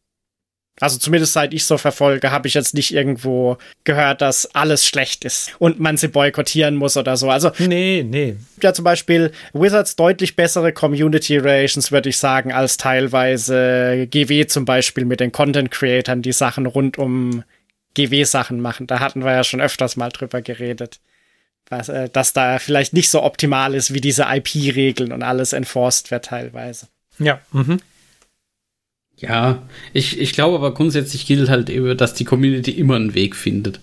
[0.81, 5.25] Also zumindest seit ich so verfolge, habe ich jetzt nicht irgendwo gehört, dass alles schlecht
[5.25, 7.31] ist und man sie boykottieren muss oder so.
[7.31, 8.37] Also Nee, nee.
[8.61, 14.65] ja zum Beispiel Wizards deutlich bessere Community Relations, würde ich sagen, als teilweise GW zum
[14.65, 17.45] Beispiel mit den Content Creatern, die Sachen rund um
[17.95, 18.87] GW-Sachen machen.
[18.87, 21.01] Da hatten wir ja schon öfters mal drüber geredet.
[21.71, 26.11] Was, äh, dass da vielleicht nicht so optimal ist, wie diese IP-Regeln und alles enforced
[26.11, 26.89] wird teilweise.
[27.19, 27.81] Ja, mhm.
[29.19, 29.63] Ja,
[29.93, 33.81] ich, ich glaube aber grundsätzlich gilt halt eben, dass die Community immer einen Weg findet.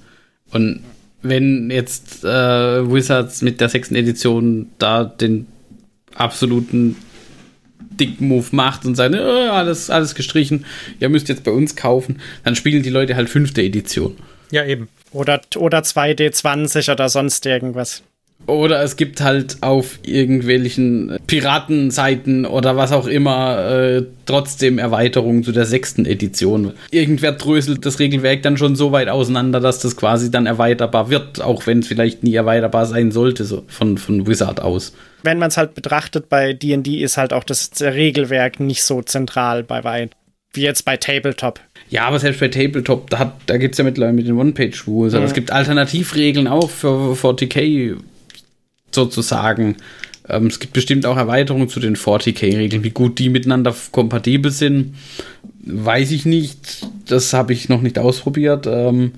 [0.51, 0.82] Und
[1.21, 5.47] wenn jetzt äh, Wizards mit der sechsten Edition da den
[6.15, 6.97] absoluten
[7.79, 10.65] Dick-Move macht und sagt, äh, alles, alles gestrichen,
[10.99, 14.17] ihr müsst jetzt bei uns kaufen, dann spielen die Leute halt fünfte Edition.
[14.51, 14.89] ja eben.
[15.11, 18.01] Oder, oder 2D20 oder sonst irgendwas.
[18.48, 25.52] Oder es gibt halt auf irgendwelchen Piratenseiten oder was auch immer äh, trotzdem Erweiterungen zu
[25.52, 26.74] der sechsten Edition.
[26.92, 31.42] Irgendwer dröselt das Regelwerk dann schon so weit auseinander, dass das quasi dann erweiterbar wird,
[31.42, 34.94] auch wenn es vielleicht nie erweiterbar sein sollte, so von, von Wizard aus.
[35.24, 39.64] Wenn man es halt betrachtet, bei D&D ist halt auch das Regelwerk nicht so zentral
[39.64, 40.12] bei weit.
[40.54, 41.62] Wie jetzt bei Tabletop.
[41.89, 45.14] Ja, aber selbst bei Tabletop, da, hat- da gibt es ja mittlerweile mit den One-Page-Rules,
[45.14, 47.96] aber es gibt Alternativregeln auch für 40k
[48.96, 49.78] sozusagen.
[50.30, 52.84] Ähm, es gibt bestimmt auch Erweiterungen zu den 40k-Regeln.
[52.84, 54.96] Wie gut die miteinander kompatibel sind,
[55.64, 56.88] weiß ich nicht.
[57.08, 58.68] Das habe ich noch nicht ausprobiert.
[58.68, 59.14] Ähm,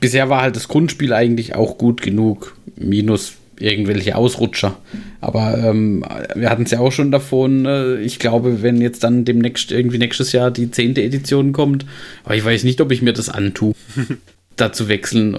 [0.00, 4.76] bisher war halt das Grundspiel eigentlich auch gut genug, minus irgendwelche Ausrutscher.
[5.20, 6.04] Aber ähm,
[6.34, 7.66] wir hatten es ja auch schon davon.
[7.66, 11.86] Äh, ich glaube, wenn jetzt dann demnächst irgendwie nächstes Jahr die zehnte Edition kommt,
[12.24, 13.74] aber ich weiß nicht, ob ich mir das antue,
[14.56, 15.38] da zu wechseln.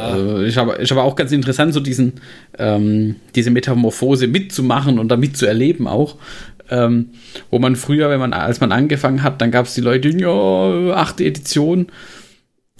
[0.00, 2.14] Äh, ist, aber, ist aber auch ganz interessant, so diesen,
[2.58, 6.16] ähm, diese Metamorphose mitzumachen und da mitzuerleben auch.
[6.70, 7.10] Ähm,
[7.50, 10.94] wo man früher, wenn man, als man angefangen hat, dann gab es die Leute, ja,
[10.94, 11.88] achte Edition.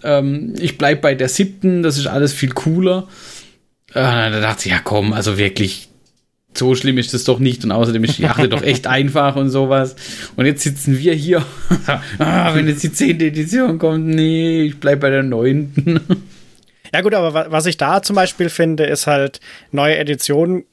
[0.05, 3.09] Ähm, ich bleib bei der siebten, das ist alles viel cooler.
[3.91, 5.89] Äh, da dachte ich, ja komm, also wirklich,
[6.55, 9.51] so schlimm ist das doch nicht und außerdem ist die achte doch echt einfach und
[9.51, 9.97] sowas.
[10.37, 11.45] Und jetzt sitzen wir hier,
[12.19, 16.01] ah, wenn jetzt die zehnte Edition kommt, nee, ich bleib bei der neunten.
[16.93, 20.65] Ja gut, aber was ich da zum Beispiel finde, ist halt neue Editionen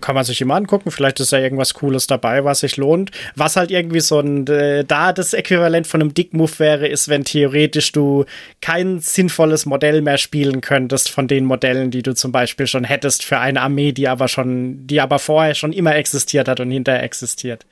[0.00, 0.90] kann man sich immer angucken.
[0.90, 3.10] Vielleicht ist da irgendwas Cooles dabei, was sich lohnt.
[3.34, 7.24] Was halt irgendwie so ein, äh, da das Äquivalent von einem Dick-Move wäre, ist, wenn
[7.24, 8.24] theoretisch du
[8.60, 13.24] kein sinnvolles Modell mehr spielen könntest von den Modellen, die du zum Beispiel schon hättest
[13.24, 17.02] für eine Armee, die aber schon, die aber vorher schon immer existiert hat und hinterher
[17.02, 17.64] existiert.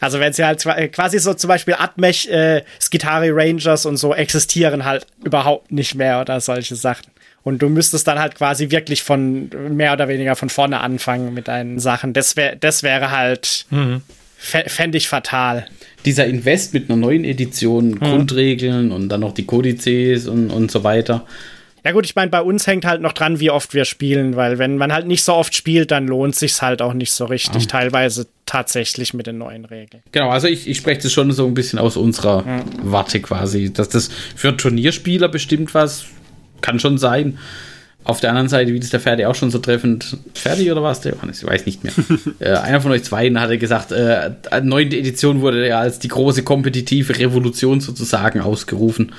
[0.00, 4.12] Also wenn sie halt äh, quasi so zum Beispiel Atmech, äh, Skitari Rangers und so
[4.12, 7.13] existieren halt überhaupt nicht mehr oder solche Sachen.
[7.44, 11.46] Und du müsstest dann halt quasi wirklich von mehr oder weniger von vorne anfangen mit
[11.46, 12.14] deinen Sachen.
[12.14, 14.00] Das, wär, das wäre halt, mhm.
[14.38, 15.66] fände ich fatal.
[16.06, 18.00] Dieser Invest mit einer neuen Edition, mhm.
[18.00, 21.26] Grundregeln und dann noch die Kodizes und, und so weiter.
[21.84, 24.58] Ja gut, ich meine, bei uns hängt halt noch dran, wie oft wir spielen, weil
[24.58, 27.64] wenn man halt nicht so oft spielt, dann lohnt sich's halt auch nicht so richtig,
[27.64, 27.68] oh.
[27.68, 30.02] teilweise tatsächlich mit den neuen Regeln.
[30.10, 32.64] Genau, also ich, ich spreche das schon so ein bisschen aus unserer ja.
[32.82, 36.06] Warte quasi, dass das für Turnierspieler bestimmt was
[36.60, 37.38] kann schon sein.
[38.04, 41.00] Auf der anderen Seite, wie das der Ferdi auch schon so treffend, Ferdi oder was
[41.00, 41.92] der Johannes, ich weiß nicht mehr.
[42.38, 44.32] äh, einer von euch zwei hatte gesagt, äh,
[44.62, 49.12] neunte Edition wurde ja als die große kompetitive Revolution sozusagen ausgerufen.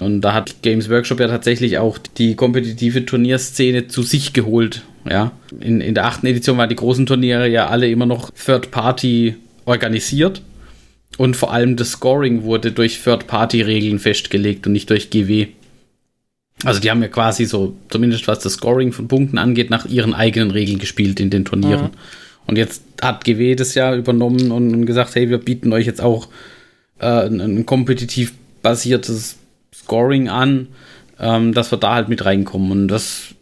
[0.00, 4.82] Und da hat Games Workshop ja tatsächlich auch die kompetitive Turnierszene zu sich geholt.
[5.08, 8.70] Ja, in, in der achten Edition waren die großen Turniere ja alle immer noch Third
[8.70, 10.40] Party organisiert.
[11.18, 15.48] Und vor allem das Scoring wurde durch Third Party Regeln festgelegt und nicht durch GW.
[16.64, 20.14] Also die haben ja quasi so, zumindest was das Scoring von Punkten angeht, nach ihren
[20.14, 21.86] eigenen Regeln gespielt in den Turnieren.
[21.86, 21.90] Mhm.
[22.46, 26.28] Und jetzt hat GW das ja übernommen und gesagt, hey, wir bieten euch jetzt auch
[26.98, 28.32] äh, ein, ein, kompetitiv
[28.62, 29.36] basiertes
[29.74, 30.68] Scoring an,
[31.18, 32.70] ähm, dass wir da halt mit reinkommen.
[32.70, 33.34] Und das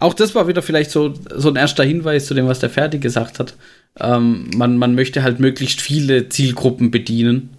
[0.00, 2.98] auch das war wieder vielleicht so, so ein erster Hinweis zu dem, was der Ferdi
[2.98, 3.54] gesagt hat.
[3.98, 7.50] Ähm, man, man möchte halt möglichst viele Zielgruppen bedienen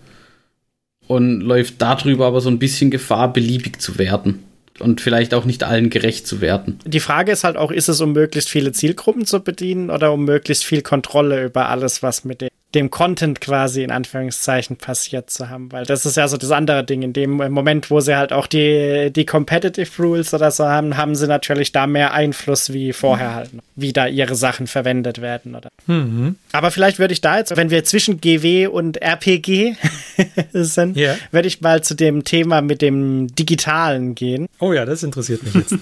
[1.08, 4.43] und läuft darüber aber so ein bisschen Gefahr, beliebig zu werden
[4.80, 6.80] und vielleicht auch nicht allen gerecht zu werden.
[6.86, 10.26] Die Frage ist halt auch, ist es um möglichst viele Zielgruppen zu bedienen oder um
[10.26, 15.49] möglichst viel Kontrolle über alles, was mit dem dem Content quasi in Anführungszeichen passiert zu
[15.49, 17.01] haben, weil das ist ja so das andere Ding.
[17.01, 21.15] In dem Moment, wo sie halt auch die, die Competitive Rules oder so haben, haben
[21.15, 25.69] sie natürlich da mehr Einfluss wie vorher halt, wie da ihre Sachen verwendet werden oder.
[25.88, 26.36] Mhm.
[26.51, 29.76] Aber vielleicht würde ich da jetzt, wenn wir zwischen GW und RPG
[30.53, 31.17] sind, yeah.
[31.32, 34.47] würde ich mal zu dem Thema mit dem Digitalen gehen.
[34.59, 35.76] Oh ja, das interessiert mich jetzt.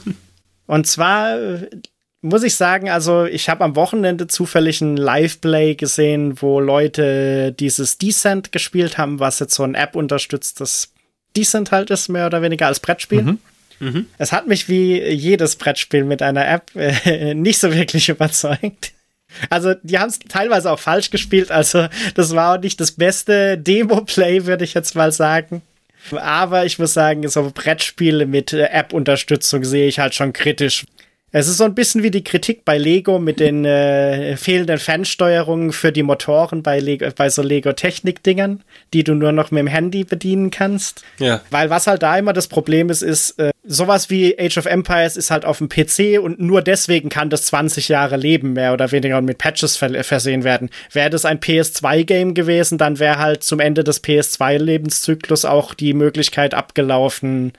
[0.68, 1.38] Und zwar
[2.24, 7.98] muss ich sagen, also ich habe am Wochenende zufällig ein Live-Play gesehen, wo Leute dieses
[7.98, 10.94] Descent gespielt haben, was jetzt so ein App unterstütztes
[11.36, 13.24] Descent halt ist, mehr oder weniger als Brettspiel.
[13.24, 13.40] Mhm.
[13.80, 14.06] Mhm.
[14.18, 18.94] Es hat mich wie jedes Brettspiel mit einer App äh, nicht so wirklich überzeugt.
[19.50, 21.52] Also, die haben es teilweise auch falsch gespielt.
[21.52, 25.62] Also, das war auch nicht das beste Demo-Play, würde ich jetzt mal sagen.
[26.12, 30.86] Aber ich muss sagen, so Brettspiele mit äh, App-Unterstützung sehe ich halt schon kritisch.
[31.36, 35.74] Es ist so ein bisschen wie die Kritik bei Lego mit den äh, fehlenden Fernsteuerungen
[35.74, 38.62] für die Motoren bei, Lego, bei so Lego-Technik-Dingern,
[38.94, 41.04] die du nur noch mit dem Handy bedienen kannst.
[41.18, 41.42] Ja.
[41.50, 45.18] Weil was halt da immer das Problem ist, ist, äh, sowas wie Age of Empires
[45.18, 48.92] ist halt auf dem PC und nur deswegen kann das 20 Jahre leben, mehr oder
[48.92, 50.70] weniger, und mit Patches ver versehen werden.
[50.92, 56.54] Wäre das ein PS2-Game gewesen, dann wäre halt zum Ende des PS2-Lebenszyklus auch die Möglichkeit
[56.54, 57.54] abgelaufen,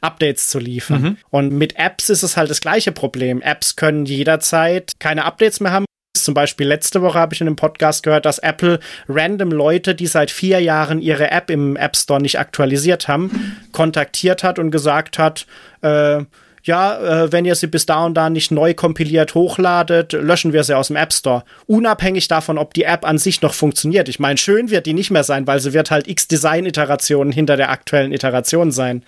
[0.00, 1.02] Updates zu liefern.
[1.02, 1.16] Mhm.
[1.30, 3.42] Und mit Apps ist es halt das gleiche Problem.
[3.42, 5.86] Apps können jederzeit keine Updates mehr haben.
[6.14, 10.06] Zum Beispiel letzte Woche habe ich in einem Podcast gehört, dass Apple random Leute, die
[10.06, 15.18] seit vier Jahren ihre App im App Store nicht aktualisiert haben, kontaktiert hat und gesagt
[15.18, 15.46] hat,
[15.82, 16.24] äh,
[16.66, 20.64] ja, äh, wenn ihr sie bis da und da nicht neu kompiliert hochladet, löschen wir
[20.64, 21.44] sie aus dem App Store.
[21.66, 24.08] Unabhängig davon, ob die App an sich noch funktioniert.
[24.08, 27.56] Ich meine, schön wird die nicht mehr sein, weil sie wird halt x Design-Iterationen hinter
[27.56, 29.04] der aktuellen Iteration sein.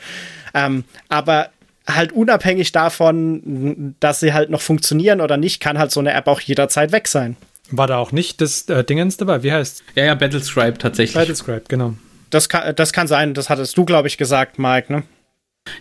[0.55, 1.51] Ähm, aber
[1.86, 6.26] halt unabhängig davon, dass sie halt noch funktionieren oder nicht, kann halt so eine App
[6.26, 7.36] auch jederzeit weg sein.
[7.70, 9.42] War da auch nicht das äh, Dingens dabei?
[9.42, 11.14] Wie heißt Ja, ja, Battlescribe tatsächlich.
[11.14, 11.94] Battlescribe, genau.
[12.30, 15.03] Das kann, das kann sein, das hattest du, glaube ich, gesagt, Mike, ne?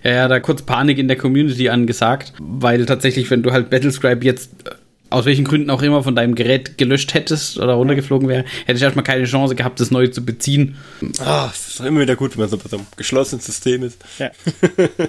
[0.04, 4.26] Ja, ja, da kurz Panik in der Community angesagt, weil tatsächlich, wenn du halt Battlescribe
[4.26, 4.72] jetzt äh,
[5.10, 8.84] aus welchen Gründen auch immer von deinem Gerät gelöscht hättest oder runtergeflogen wäre, hätte ich
[8.84, 10.76] erstmal keine Chance gehabt, das neu zu beziehen.
[11.20, 13.84] Ah, es ist doch immer wieder gut, wenn man so bei so einem geschlossenen System
[13.84, 14.00] ist.
[14.20, 14.32] Ja,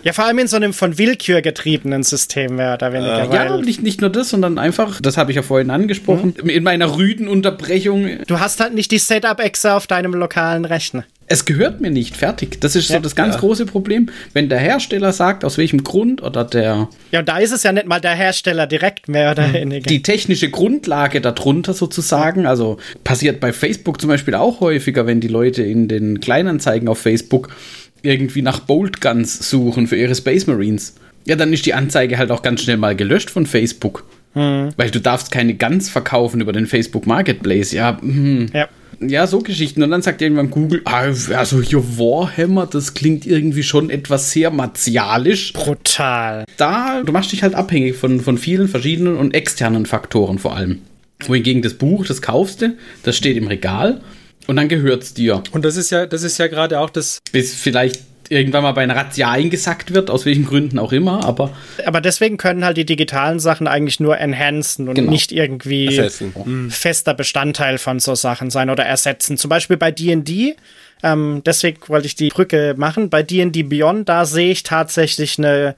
[0.03, 3.31] ja vor allem in so einem von Willkür getriebenen System mehr oder weniger.
[3.31, 6.49] Äh, ja, nicht, nicht nur das, sondern einfach, das habe ich ja vorhin angesprochen, mhm.
[6.49, 8.09] in meiner rüden Unterbrechung.
[8.27, 11.05] Du hast halt nicht die Setup-Exe auf deinem lokalen Rechner.
[11.29, 12.61] Es gehört mir nicht, fertig.
[12.61, 13.41] Das ist Ja, so das ganz ja.
[13.41, 14.09] große Problem.
[14.33, 17.73] Wenn der Hersteller sagt, aus welchem Grund oder der, Ja, und da ist es ja
[17.73, 19.89] nicht mal der Hersteller direkt mehr oder weniger.
[19.89, 25.29] die technische Grundlage darunter sozusagen, also passiert bei Facebook zum Beispiel auch häufiger, wenn die
[25.29, 27.49] Leute in den Kleinanzeigen auf Facebook
[28.03, 30.95] irgendwie nach Bolt Guns suchen für ihre Space Marines.
[31.27, 34.05] Ja, dann ist die Anzeige halt auch ganz schnell mal gelöscht von Facebook.
[34.35, 37.73] Weil du darfst keine Guns verkaufen über den Facebook Marketplace.
[37.73, 38.47] Ja, hm.
[38.53, 38.69] ja.
[39.01, 39.83] Ja, so Geschichten.
[39.83, 41.03] Und dann sagt irgendwann Google, ah,
[41.35, 45.53] also hier Warhammer, das klingt irgendwie schon etwas sehr martialisch.
[45.53, 46.45] Brutal.
[46.57, 50.81] Da, du machst dich halt abhängig von, von vielen verschiedenen und externen Faktoren vor allem.
[51.27, 54.01] Wohingegen das Buch, das kaufst du, das steht im Regal
[54.47, 55.43] und dann gehört's dir.
[55.53, 58.83] Und das ist ja, das ist ja gerade auch das, Bis vielleicht irgendwann mal bei
[58.83, 61.51] einer Razzia eingesackt wird, aus welchen Gründen auch immer, aber
[61.87, 65.11] Aber deswegen können halt die digitalen Sachen eigentlich nur enhancen und Genau.
[65.11, 66.71] nicht irgendwie Ersetzen.
[66.71, 69.37] fester Bestandteil von so Sachen sein oder ersetzen.
[69.39, 70.57] Zum Beispiel bei D&D,
[71.03, 75.75] ähm, deswegen wollte ich die Brücke machen, bei D&D Beyond, da sehe ich tatsächlich eine,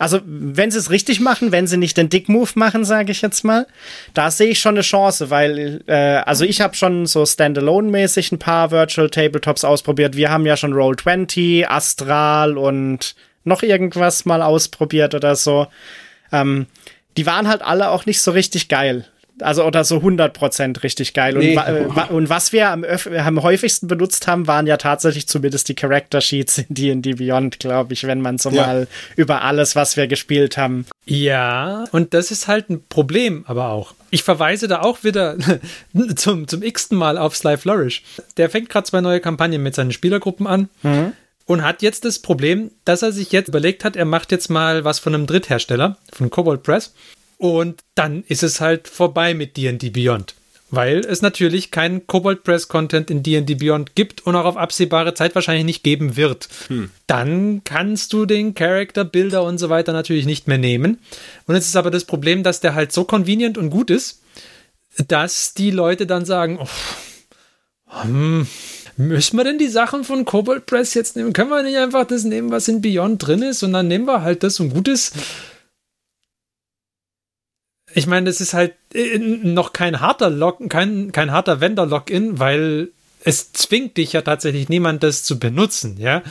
[0.00, 3.44] also wenn sie es richtig machen, wenn sie nicht den Dick-Move machen, sage ich jetzt
[3.44, 3.66] mal,
[4.14, 8.38] da sehe ich schon eine Chance, weil, äh, also ich habe schon so Standalone-mäßig ein
[8.38, 10.16] paar Virtual Tabletops ausprobiert.
[10.16, 15.66] Wir haben ja schon Roll20, Astral und noch irgendwas mal ausprobiert oder so.
[16.32, 16.66] Ähm,
[17.18, 19.04] die waren halt alle auch nicht so richtig geil.
[19.42, 21.34] Also oder so 100% richtig geil.
[21.36, 21.56] Und, Nee.
[21.56, 25.26] wa äh, wa und was wir am, öf- am häufigsten benutzt haben, waren ja tatsächlich
[25.28, 28.66] zumindest die Character Sheets in D&D Beyond, glaube ich, wenn man so Ja.
[28.66, 30.86] mal über alles, was wir gespielt haben.
[31.06, 33.94] Ja, und das ist halt ein Problem, aber auch.
[34.10, 35.36] Ich verweise da auch wieder
[36.16, 38.02] zum, zum x-ten Mal auf Sly Flourish.
[38.36, 40.68] Der fängt gerade zwei neue Kampagnen mit seinen Spielergruppen an
[41.46, 44.84] und hat jetzt das Problem, dass er sich jetzt überlegt hat, er macht jetzt mal
[44.84, 46.94] was von einem Dritthersteller, von Cobalt Press.
[47.40, 50.34] Und dann ist es halt vorbei mit D&D Beyond.
[50.70, 55.14] Weil es natürlich keinen Cobalt Press Content in D&D Beyond gibt und auch auf absehbare
[55.14, 56.50] Zeit wahrscheinlich nicht geben wird.
[57.06, 60.98] Dann kannst du den Character, Bilder und so weiter natürlich nicht mehr nehmen.
[61.46, 64.20] Und jetzt ist aber das Problem, dass der halt so convenient und gut ist,
[65.08, 68.46] dass die Leute dann sagen, oh, hm,
[68.98, 71.32] müssen wir denn die Sachen von Cobalt Press jetzt nehmen?
[71.32, 74.20] Können wir nicht einfach das nehmen, was in Beyond drin ist und dann nehmen wir
[74.20, 75.14] halt das und gut ist?
[77.94, 82.90] Ich meine, das ist halt äh, noch kein harter Log, kein, kein harter Vendor-Login, weil
[83.24, 86.22] es zwingt dich ja tatsächlich niemand, das zu benutzen, ja.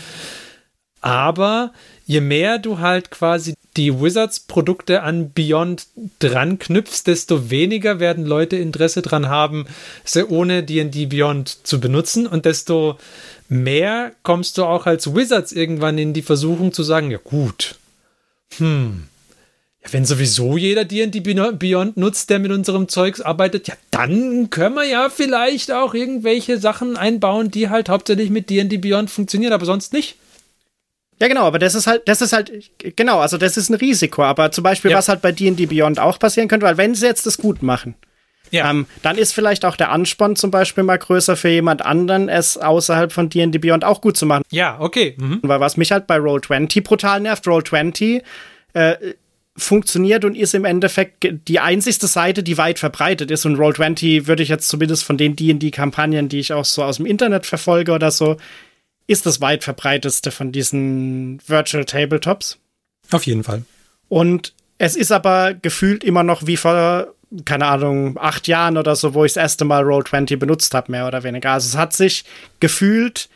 [1.01, 1.71] Aber
[2.05, 5.87] je mehr du halt quasi die Wizards-Produkte an Beyond
[6.19, 9.65] dran knüpfst, desto weniger werden Leute Interesse dran haben,
[10.03, 12.97] sie ohne D&D Beyond zu benutzen und desto
[13.47, 17.75] mehr kommst du auch als Wizards irgendwann in die Versuchung zu sagen, ja gut,
[18.57, 19.03] hm,
[19.83, 24.75] ja, wenn sowieso jeder D&D Beyond nutzt, der mit unserem Zeugs arbeitet, ja, dann können
[24.75, 29.65] wir ja vielleicht auch irgendwelche Sachen einbauen, die halt hauptsächlich mit D&D Beyond funktionieren, aber
[29.65, 30.15] sonst nicht.
[31.21, 32.51] Ja, genau, aber das ist halt, das ist halt,
[32.95, 34.23] genau, also das ist ein Risiko.
[34.23, 34.97] Aber zum Beispiel, Ja.
[34.97, 37.95] was halt bei D&D Beyond auch passieren könnte, weil wenn sie jetzt das gut machen,
[38.51, 38.69] Ja.
[38.71, 42.57] ähm, dann ist vielleicht auch der Ansporn zum Beispiel mal größer für jemand anderen, es
[42.57, 44.43] außerhalb von D&D Beyond auch gut zu machen.
[44.49, 45.15] ja, okay.
[45.17, 45.39] Mhm.
[45.41, 48.21] Weil was mich halt bei Roll20 brutal nervt, Roll20
[48.73, 48.95] äh,
[49.59, 53.45] funktioniert und ist im Endeffekt die einzigste Seite, die weit verbreitet ist.
[53.45, 57.05] Und Roll20 würde ich jetzt zumindest von den D&D-Kampagnen, die ich auch so aus dem
[57.05, 58.37] Internet verfolge oder so,
[59.07, 62.59] ist das weit verbreiteste von diesen Virtual Tabletops.
[63.11, 63.63] Auf jeden Fall.
[64.07, 67.13] Und es ist aber gefühlt immer noch wie vor,
[67.45, 71.07] keine Ahnung, acht Jahren oder so, wo ich das erste Mal Roll20 benutzt habe, mehr
[71.07, 71.51] oder weniger.
[71.51, 72.23] Also es hat sich
[72.59, 73.29] gefühlt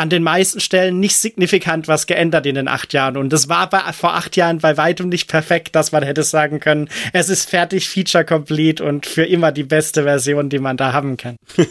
[0.00, 3.18] an den meisten Stellen nicht signifikant was geändert in den acht Jahren.
[3.18, 6.58] Und das war bei, vor acht Jahren bei weitem nicht perfekt, dass man hätte sagen
[6.58, 10.94] können, es ist fertig, Feature complete und für immer die beste Version, die man da
[10.94, 11.36] haben kann.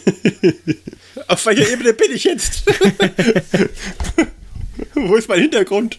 [1.26, 2.62] Auf welcher Ebene bin ich jetzt?
[4.94, 5.98] Wo ist mein Hintergrund?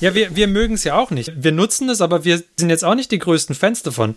[0.00, 1.30] Ja, wir, wir mögen es ja auch nicht.
[1.36, 4.16] Wir nutzen es, aber wir sind jetzt auch nicht die größten Fans davon.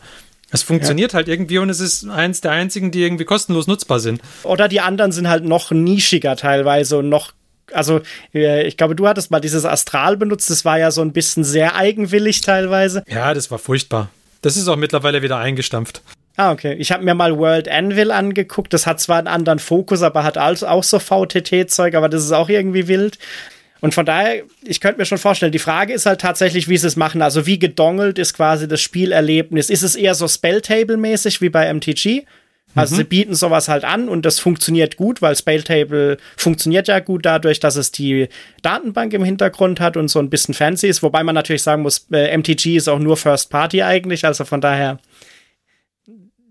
[0.51, 4.21] Es funktioniert halt irgendwie und es ist eins der einzigen, die irgendwie kostenlos nutzbar sind.
[4.43, 7.33] Oder die anderen sind halt noch nischiger teilweise und noch.
[7.73, 7.99] Also,
[8.33, 10.49] äh, ich glaube, du hattest mal dieses Astral benutzt.
[10.49, 13.03] Das war ja so ein bisschen sehr eigenwillig teilweise.
[13.07, 14.09] Ja, das war furchtbar.
[14.41, 16.01] Das ist auch mittlerweile wieder eingestampft.
[16.37, 16.75] Ah, okay.
[16.75, 18.71] Ich habe mir mal World Anvil angeguckt.
[18.71, 22.31] Das hat zwar einen anderen Fokus, aber hat also auch so VTT-Zeug, aber das ist
[22.31, 23.17] auch irgendwie wild.
[23.81, 26.87] Und von daher, ich könnte mir schon vorstellen, die Frage ist halt tatsächlich, wie sie
[26.87, 27.21] es machen.
[27.21, 29.69] Also wie gedongelt ist quasi das Spielerlebnis?
[29.69, 32.25] Ist es eher so Spelltable-mäßig wie bei MTG?
[32.75, 37.25] Also sie bieten sowas halt an und das funktioniert gut, weil Spelltable funktioniert ja gut
[37.25, 38.29] dadurch, dass es die
[38.61, 41.01] Datenbank im Hintergrund hat und so ein bisschen fancy ist.
[41.01, 44.61] Wobei man natürlich sagen muss, äh, MTG ist auch nur First Party eigentlich, also von
[44.61, 44.99] daher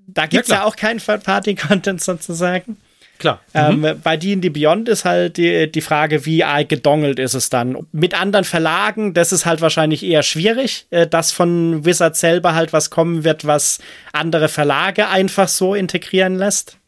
[0.07, 0.67] da gibt's ja, klar.
[0.67, 2.77] auch keinen Third-Party-Content sozusagen.
[3.19, 3.41] Klar.
[3.55, 4.01] Ähm, mhm.
[4.03, 7.87] Bei D&D Beyond ist halt die, die Frage, wie gedongelt ist es dann.
[7.93, 12.73] Mit anderen Verlagen, das ist halt wahrscheinlich eher schwierig, äh, dass von Wizard selber halt
[12.73, 13.79] was kommen wird, was
[14.13, 16.79] andere Verlage einfach so integrieren lässt.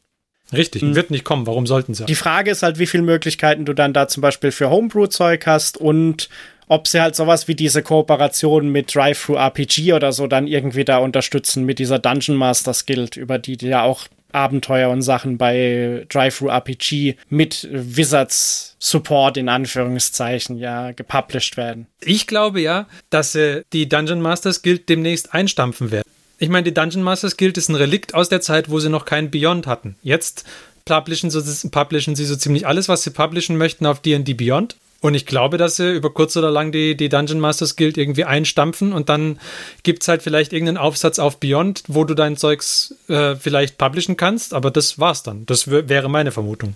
[0.52, 0.94] Richtig, hm.
[0.94, 1.46] wird nicht kommen.
[1.46, 2.06] Warum sollten sie?
[2.06, 5.76] Die Frage ist halt, wie viele Möglichkeiten du dann da zum Beispiel für Homebrew-Zeug hast
[5.76, 6.28] und
[6.68, 11.64] ob sie halt sowas wie diese Kooperation mit Drive-Thru-RPG oder so dann irgendwie da unterstützen
[11.64, 17.16] mit dieser Dungeon Masters Guild, über die die ja auch Abenteuer und Sachen bei Drive-Thru-RPG
[17.28, 21.86] mit Wizards Support in Anführungszeichen ja gepublished werden.
[22.00, 26.08] Ich glaube ja, dass äh, die Dungeon Masters Guild demnächst einstampfen werden.
[26.38, 29.04] Ich meine, die Dungeon Masters Guild ist ein Relikt aus der Zeit, wo sie noch
[29.04, 29.96] keinen Beyond hatten.
[30.02, 30.44] Jetzt
[30.84, 34.76] publishen, so, publishen sie so ziemlich alles, was sie publishen möchten auf D&D Beyond.
[35.00, 38.24] Und ich glaube, dass sie über kurz oder lang die, die Dungeon Masters Guild irgendwie
[38.24, 39.38] einstampfen und dann
[39.84, 44.16] gibt es halt vielleicht irgendeinen Aufsatz auf Beyond, wo du dein Zeugs äh, vielleicht publishen
[44.16, 45.46] kannst, aber das war's dann.
[45.46, 46.74] Das wäre meine Vermutung.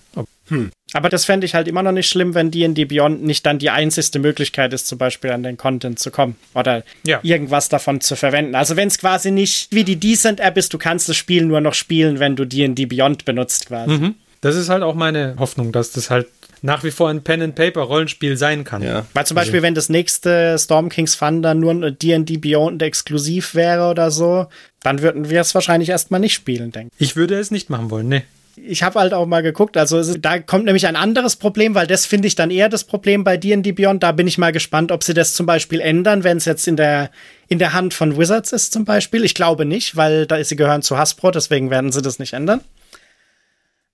[0.49, 0.70] Hm.
[0.93, 3.70] Aber das fände ich halt immer noch nicht schlimm, wenn D&D Beyond nicht dann die
[3.70, 7.18] einzigste Möglichkeit ist, zum Beispiel an den Content zu kommen oder ja.
[7.25, 8.55] irgendwas davon zu verwenden.
[8.55, 11.61] Also wenn es quasi nicht wie die Decent App ist, du kannst das Spiel nur
[11.61, 13.95] noch spielen, wenn du D&D Beyond benutzt quasi.
[13.95, 14.14] Mhm.
[14.43, 16.29] Das ist halt auch meine Hoffnung, dass das halt
[16.63, 18.83] nach wie vor ein Pen-and-Paper-Rollenspiel sein kann.
[18.83, 19.05] Ja.
[19.13, 19.67] Weil zum Beispiel, also.
[19.67, 24.47] wenn das nächste Storm Kings Thunder nur ein D&D Beyond exklusiv wäre oder so,
[24.83, 27.11] dann würden wir es wahrscheinlich erstmal nicht spielen, denke ich.
[27.11, 28.23] Ich würde es nicht machen wollen, ne.
[28.55, 31.87] Ich habe halt auch mal geguckt, also es, da kommt nämlich ein anderes Problem, weil
[31.87, 34.03] das finde ich dann eher das Problem bei D&D Beyond.
[34.03, 36.77] Da bin ich mal gespannt, ob sie das zum Beispiel ändern, wenn es jetzt in
[36.77, 37.11] der,
[37.49, 39.25] in der Hand von Wizards ist zum Beispiel.
[39.25, 42.35] Ich glaube nicht, weil da ist sie gehören zu Hasbro, deswegen werden sie das nicht
[42.35, 42.61] ändern.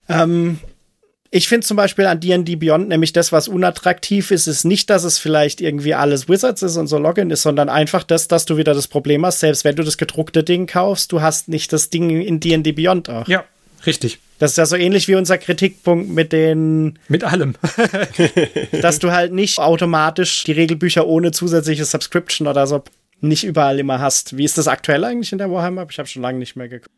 [0.08, 0.58] Ähm,
[1.30, 5.04] ich finde zum Beispiel an D&D Beyond nämlich das, was unattraktiv ist, ist nicht, dass
[5.04, 8.56] es vielleicht irgendwie alles Wizards ist und so Login ist, sondern einfach das, dass du
[8.56, 11.90] wieder das Problem hast, selbst wenn du das gedruckte Ding kaufst, du hast nicht das
[11.90, 13.28] Ding in D&D Beyond auch.
[13.28, 13.44] Ja,
[13.84, 14.20] richtig.
[14.38, 16.98] Das ist ja so ähnlich wie unser Kritikpunkt mit den.
[17.08, 17.56] Mit allem.
[18.80, 22.84] dass du halt nicht automatisch die Regelbücher ohne zusätzliche Subscription oder so
[23.20, 24.36] nicht überall immer hast.
[24.36, 25.86] Wie ist das aktuell eigentlich in der Warhammer?
[25.90, 26.92] Ich habe schon lange nicht mehr geguckt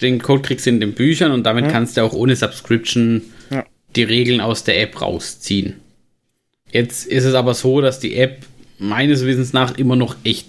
[0.00, 1.70] den Code kriegst du in den Büchern und damit ja.
[1.70, 3.64] kannst du auch ohne Subscription ja.
[3.94, 5.74] die Regeln aus der App rausziehen.
[6.70, 8.46] Jetzt ist es aber so, dass die App
[8.78, 10.46] meines Wissens nach immer noch echt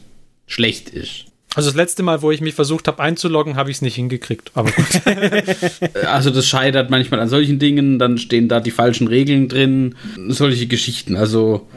[0.47, 1.25] schlecht ist.
[1.55, 4.51] Also das letzte Mal, wo ich mich versucht habe einzuloggen, habe ich es nicht hingekriegt.
[4.55, 4.85] Aber gut.
[6.05, 9.95] also das scheitert manchmal an solchen Dingen, dann stehen da die falschen Regeln drin,
[10.29, 11.15] solche Geschichten.
[11.15, 11.67] Also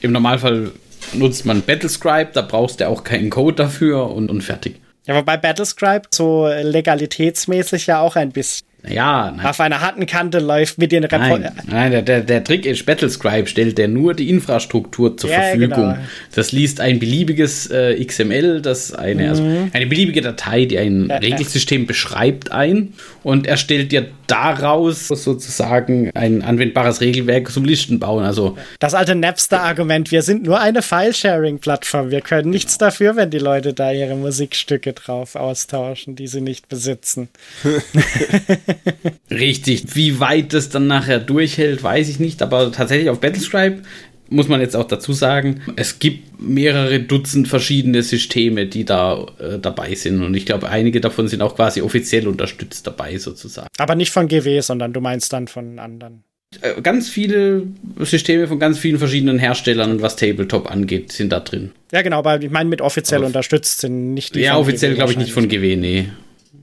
[0.00, 0.70] im Normalfall
[1.12, 4.76] nutzt man Battlescribe, da brauchst du auch keinen Code dafür und, und fertig.
[5.06, 9.46] Ja, wobei Battlescribe so legalitätsmäßig ja auch ein bisschen ja, nein.
[9.46, 12.86] auf einer harten Kante läuft mit den Report Nein, nein der, der, der Trick ist,
[12.86, 15.94] Battlescribe stellt der nur die Infrastruktur zur ja, Verfügung.
[15.94, 15.98] Genau.
[16.34, 19.50] Das liest ein beliebiges äh, XML, das eine, also mhm.
[19.50, 21.86] also eine beliebige Datei, die ein ja, Regelsystem ja.
[21.86, 28.24] beschreibt, ein und er stellt dir daraus sozusagen ein anwendbares Regelwerk zum Listen bauen.
[28.24, 33.38] Also das alte Napster-Argument, wir sind nur eine File-Sharing-Plattform, wir können nichts dafür, wenn die
[33.38, 37.28] Leute da ihre Musikstücke drauf austauschen, die sie nicht besitzen.
[39.30, 39.94] Richtig.
[39.94, 42.42] Wie weit das dann nachher durchhält, weiß ich nicht.
[42.42, 43.82] Aber tatsächlich auf Battlescribe
[44.28, 49.58] muss man jetzt auch dazu sagen, es gibt mehrere Dutzend verschiedene Systeme, die da äh,
[49.58, 50.22] dabei sind.
[50.22, 53.68] Und ich glaube, einige davon sind auch quasi offiziell unterstützt dabei, sozusagen.
[53.78, 56.24] Aber nicht von GW, sondern du meinst dann von anderen.
[56.60, 57.64] Äh, ganz viele
[58.00, 61.72] Systeme von ganz vielen verschiedenen Herstellern, was Tabletop angeht, sind da drin.
[61.92, 64.40] Ja, genau, aber ich meine, mit offiziell Auf unterstützt sind nicht die.
[64.40, 66.08] Ja, offiziell glaube ich nicht von GW, nee.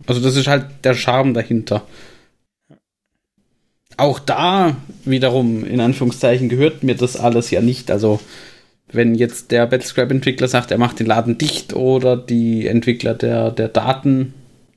[0.05, 1.85] Also, das ist halt der Charme dahinter.
[3.95, 4.75] Auch da
[5.05, 7.91] wiederum, in Anführungszeichen, gehört mir das alles ja nicht.
[7.91, 8.19] Also,
[8.91, 13.67] wenn jetzt der Battlescribe-Entwickler sagt, er macht den Laden dicht oder die Entwickler der, der
[13.67, 14.33] Daten,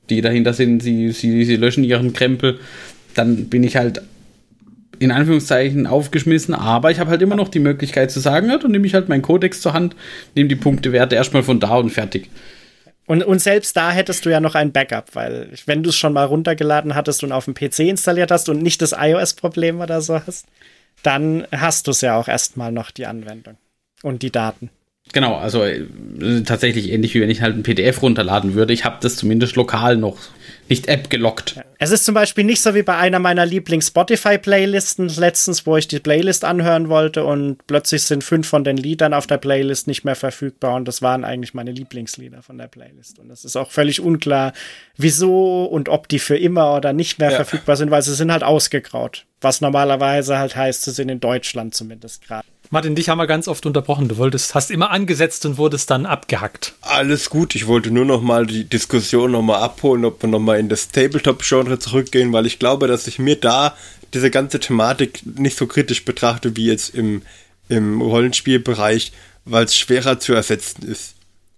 [0.09, 2.59] die dahinter sind, sie, sie, sie löschen ihren Krempel,
[3.13, 4.01] dann bin ich halt
[4.99, 8.71] in Anführungszeichen aufgeschmissen, aber ich habe halt immer noch die Möglichkeit zu sagen, ja, dann
[8.71, 9.95] nehme ich halt meinen Codex zur Hand,
[10.35, 12.29] nehme die Punktewerte erstmal von da und fertig.
[13.07, 16.11] Und, und selbst da hättest du ja noch ein Backup, weil wenn du es schon
[16.13, 20.21] mal runtergeladen hattest und auf dem PC installiert hast und nicht das iOS-Problem oder so
[20.27, 20.45] hast,
[21.03, 23.55] dann hast du es ja auch erstmal noch die Anwendung
[24.03, 24.69] und die Daten.
[25.13, 25.85] Genau, also äh,
[26.45, 28.73] tatsächlich ähnlich wie wenn ich halt ein PDF runterladen würde.
[28.73, 30.17] Ich habe das zumindest lokal noch
[30.69, 31.59] nicht App gelockt.
[31.79, 35.99] Es ist zum Beispiel nicht so wie bei einer meiner Lieblings-Spotify-Playlisten letztens, wo ich die
[35.99, 40.15] Playlist anhören wollte und plötzlich sind fünf von den Liedern auf der Playlist nicht mehr
[40.15, 43.19] verfügbar und das waren eigentlich meine Lieblingslieder von der Playlist.
[43.19, 44.53] Und es ist auch völlig unklar,
[44.97, 47.35] wieso und ob die für immer oder nicht mehr ja.
[47.35, 49.25] verfügbar sind, weil sie sind halt ausgegraut.
[49.39, 52.47] Was normalerweise halt heißt, sie sind in Deutschland zumindest gerade.
[52.69, 54.09] Martin, dich haben wir ganz oft unterbrochen.
[54.09, 56.73] Du wolltest, hast immer angesetzt und wurdest dann abgehackt.
[56.81, 60.39] Alles gut, ich wollte nur noch mal die Diskussion noch mal abholen, ob wir noch
[60.39, 63.75] mal in das Tabletop-Genre zurückgehen, weil ich glaube, dass ich mir da
[64.13, 67.21] diese ganze Thematik nicht so kritisch betrachte wie jetzt im,
[67.69, 69.13] im Rollenspielbereich,
[69.45, 71.15] weil es schwerer zu ersetzen ist.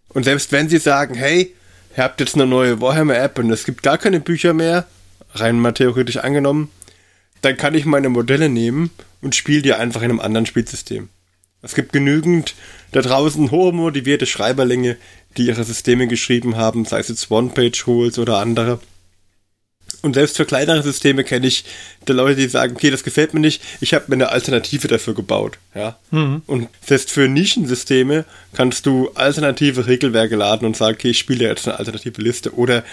[0.09, 1.55] Und selbst wenn sie sagen, hey,
[1.97, 4.85] ihr habt jetzt eine neue Warhammer-App und es gibt gar keine Bücher mehr,
[5.33, 6.69] rein mal theoretisch angenommen,
[7.41, 8.91] dann kann ich meine Modelle nehmen
[9.21, 11.09] und spiele die einfach in einem anderen Spielsystem.
[11.61, 12.55] Es gibt genügend
[12.91, 14.97] da draußen hochmotivierte Schreiberlinge,
[15.37, 18.79] die ihre Systeme geschrieben haben, sei es jetzt One-Page-Rules oder andere.
[20.01, 21.65] Und selbst für kleinere Systeme kenne ich
[22.05, 25.13] da Leute, die sagen, okay, das gefällt mir nicht, ich habe mir eine Alternative dafür
[25.13, 25.57] gebaut.
[25.75, 25.99] Ja?
[26.11, 26.41] Mhm.
[26.47, 28.23] Und selbst für Nischensysteme
[28.53, 32.85] kannst du alternative Regelwerke laden und sagen, okay, ich spiele jetzt eine alternative Liste oder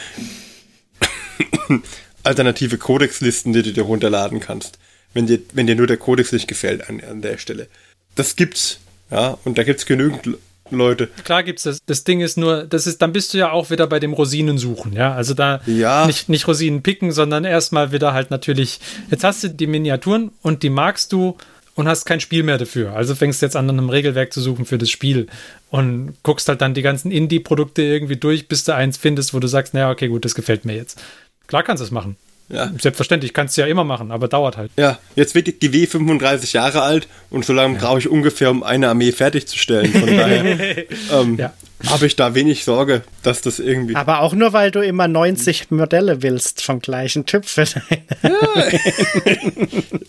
[2.24, 4.78] alternative Codexlisten, die du dir runterladen kannst,
[5.16, 7.66] wenn dir, wenn dir nur der Codex nicht gefällt an, an der Stelle.
[8.14, 8.78] Das gibt's,
[9.10, 10.38] ja, und da gibt's genügend
[10.70, 11.08] Leute.
[11.24, 11.78] Klar gibt's das.
[11.86, 14.58] Das Ding ist nur, das ist, dann bist du ja auch wieder bei dem Rosinen
[14.58, 15.12] suchen, ja.
[15.14, 16.06] Also da ja.
[16.06, 18.80] nicht, nicht Rosinen picken, sondern erstmal wieder halt natürlich,
[19.10, 21.36] jetzt hast du die Miniaturen und die magst du
[21.74, 22.94] und hast kein Spiel mehr dafür.
[22.94, 25.28] Also fängst du jetzt an, einem Regelwerk zu suchen für das Spiel
[25.70, 29.46] und guckst halt dann die ganzen Indie-Produkte irgendwie durch, bis du eins findest, wo du
[29.46, 31.00] sagst, naja, okay, gut, das gefällt mir jetzt.
[31.46, 32.16] Klar kannst du es machen.
[32.48, 32.70] Ja.
[32.80, 34.70] Selbstverständlich, kannst du ja immer machen, aber dauert halt.
[34.76, 37.80] Ja, jetzt wird die GW 35 Jahre alt und so lange ja.
[37.80, 39.92] brauche ich ungefähr, um eine Armee fertigzustellen.
[39.92, 40.44] Von daher
[41.12, 41.52] ähm, ja.
[41.88, 43.96] habe ich da wenig Sorge, dass das irgendwie.
[43.96, 48.02] Aber auch nur, weil du immer 90 Modelle willst vom gleichen Typ für deine.
[48.22, 48.66] Ja.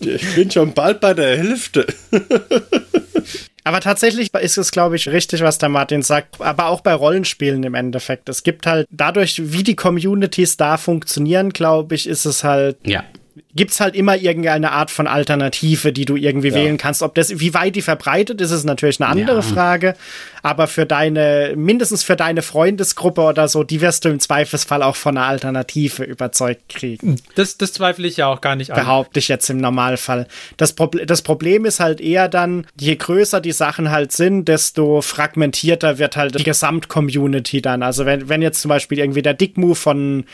[0.00, 1.86] ich bin schon bald bei der Hälfte.
[3.68, 6.40] Aber tatsächlich ist es, glaube ich, richtig, was der Martin sagt.
[6.40, 8.30] Aber auch bei Rollenspielen im Endeffekt.
[8.30, 12.78] Es gibt halt dadurch, wie die Communities da funktionieren, glaube ich, ist es halt.
[12.86, 13.04] Ja
[13.54, 16.54] gibt es halt immer irgendeine Art von Alternative, die du irgendwie ja.
[16.54, 17.02] wählen kannst.
[17.02, 19.42] Ob das, wie weit die verbreitet ist, ist natürlich eine andere ja.
[19.42, 19.94] Frage.
[20.42, 24.96] Aber für deine, mindestens für deine Freundesgruppe oder so, die wirst du im Zweifelsfall auch
[24.96, 27.16] von einer Alternative überzeugt kriegen.
[27.34, 28.80] Das, das zweifle ich ja auch gar nicht an.
[28.80, 30.26] Behaupte ich jetzt im Normalfall.
[30.58, 35.00] Das, Proble das Problem ist halt eher dann, je größer die Sachen halt sind, desto
[35.00, 37.82] fragmentierter wird halt die Gesamtcommunity dann.
[37.82, 40.24] Also wenn, wenn jetzt zum Beispiel irgendwie der Dickmove von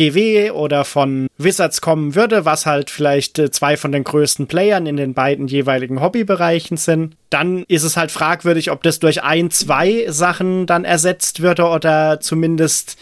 [0.00, 4.86] GW oder von Wizards kommen würde, was halt vielleicht äh, zwei von den größten Playern
[4.86, 9.50] in den beiden jeweiligen Hobbybereichen sind, dann ist es halt fragwürdig, ob das durch ein,
[9.50, 12.96] zwei Sachen dann ersetzt würde oder zumindest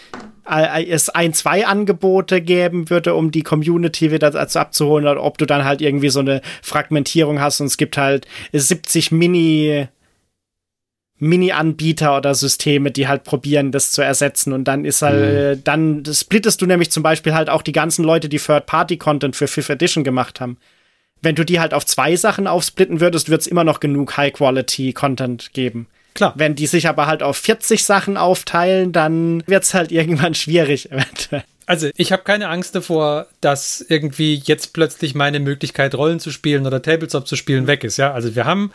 [0.50, 5.38] äh, es ein, zwei Angebote geben würde, um die Community wieder dazu abzuholen, oder ob
[5.38, 9.86] du dann halt irgendwie so eine Fragmentierung hast und es gibt halt 70 Mini
[11.18, 14.52] Mini-Anbieter oder Systeme, die halt probieren, das zu ersetzen.
[14.52, 15.64] Und dann ist halt, mhm.
[15.64, 19.70] dann splittest du nämlich zum Beispiel halt auch die ganzen Leute, die Third-Party-Content für Fifth
[19.70, 20.58] Edition gemacht haben.
[21.20, 25.52] Wenn du die halt auf zwei Sachen aufsplitten würdest, wird es immer noch genug High-Quality-Content
[25.52, 25.88] geben.
[26.14, 26.32] Klar.
[26.36, 30.88] Wenn die sich aber halt auf 40 Sachen aufteilen, dann wird es halt irgendwann schwierig
[31.66, 36.66] Also ich habe keine Angst davor, dass irgendwie jetzt plötzlich meine Möglichkeit, Rollen zu spielen
[36.66, 37.98] oder Tabletop zu spielen, weg ist.
[37.98, 38.72] Ja, also wir haben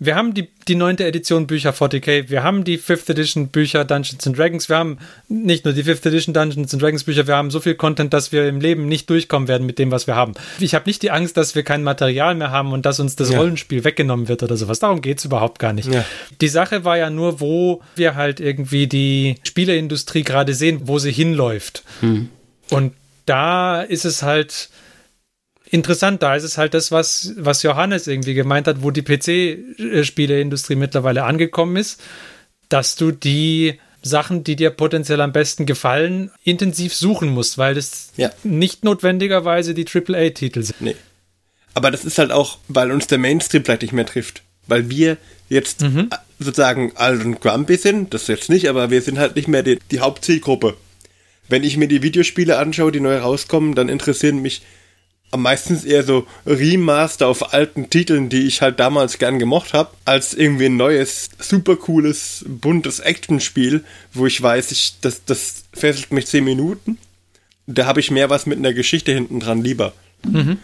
[0.00, 0.98] wir haben die, die 9.
[0.98, 4.98] Edition Bücher 40k, wir haben die 5th Edition Bücher Dungeons and Dragons, wir haben
[5.28, 8.30] nicht nur die 5th Edition Dungeons and Dragons Bücher, wir haben so viel Content, dass
[8.30, 10.34] wir im Leben nicht durchkommen werden mit dem, was wir haben.
[10.60, 13.30] Ich habe nicht die Angst, dass wir kein Material mehr haben und dass uns das
[13.30, 13.38] ja.
[13.38, 14.78] Rollenspiel weggenommen wird oder sowas.
[14.78, 15.92] Darum geht es überhaupt gar nicht.
[15.92, 16.04] Ja.
[16.40, 21.12] Die Sache war ja nur, wo wir halt irgendwie die Spieleindustrie gerade sehen, wo sie
[21.12, 21.82] hinläuft.
[22.00, 22.28] Hm.
[22.70, 22.92] Und
[23.26, 24.68] da ist es halt
[25.70, 26.22] interessant.
[26.22, 31.24] Da ist es halt das, was, was Johannes irgendwie gemeint hat, wo die PC-Spieleindustrie mittlerweile
[31.24, 32.00] angekommen ist,
[32.68, 38.12] dass du die Sachen, die dir potenziell am besten gefallen, intensiv suchen musst, weil das
[38.16, 38.30] ja.
[38.44, 40.80] nicht notwendigerweise die AAA-Titel sind.
[40.80, 40.96] Nee.
[41.74, 44.42] Aber das ist halt auch, weil uns der Mainstream vielleicht nicht mehr trifft.
[44.66, 45.16] Weil wir
[45.48, 46.10] jetzt mhm.
[46.38, 49.78] sozusagen alt und grumpy sind, das jetzt nicht, aber wir sind halt nicht mehr die,
[49.90, 50.76] die Hauptzielgruppe.
[51.48, 54.62] Wenn ich mir die Videospiele anschaue, die neu rauskommen, dann interessieren mich
[55.30, 59.90] am meisten eher so Remaster auf alten Titeln, die ich halt damals gern gemocht habe,
[60.04, 63.84] als irgendwie ein neues, super cooles, buntes Actionspiel,
[64.14, 66.98] wo ich weiß, ich, das, das fesselt mich 10 Minuten.
[67.66, 69.92] Da habe ich mehr was mit einer Geschichte hinten dran lieber.
[70.26, 70.58] Mhm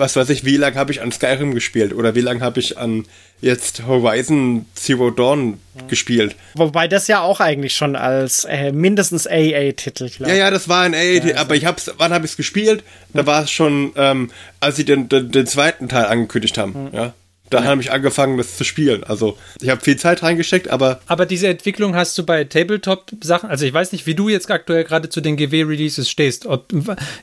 [0.00, 2.78] was weiß ich, wie lange habe ich an Skyrim gespielt oder wie lange habe ich
[2.78, 3.04] an
[3.40, 5.86] jetzt Horizon Zero Dawn ja.
[5.86, 6.36] gespielt.
[6.54, 10.82] Wobei das ja auch eigentlich schon als äh, mindestens AA-Titel, glaube Ja, ja, das war
[10.82, 11.44] ein AA-Titel, ja, also.
[11.44, 12.82] aber ich hab's, wann habe ich es gespielt?
[13.12, 16.88] Da war es schon, ähm, als sie den, den, den, zweiten Teil angekündigt haben, mhm.
[16.92, 17.12] ja.
[17.50, 19.02] Da habe ich angefangen, das zu spielen.
[19.04, 21.00] Also ich habe viel Zeit reingesteckt, aber.
[21.06, 23.50] Aber diese Entwicklung hast du bei Tabletop-Sachen.
[23.50, 26.46] Also ich weiß nicht, wie du jetzt aktuell gerade zu den GW-Releases stehst.
[26.46, 26.66] Ob,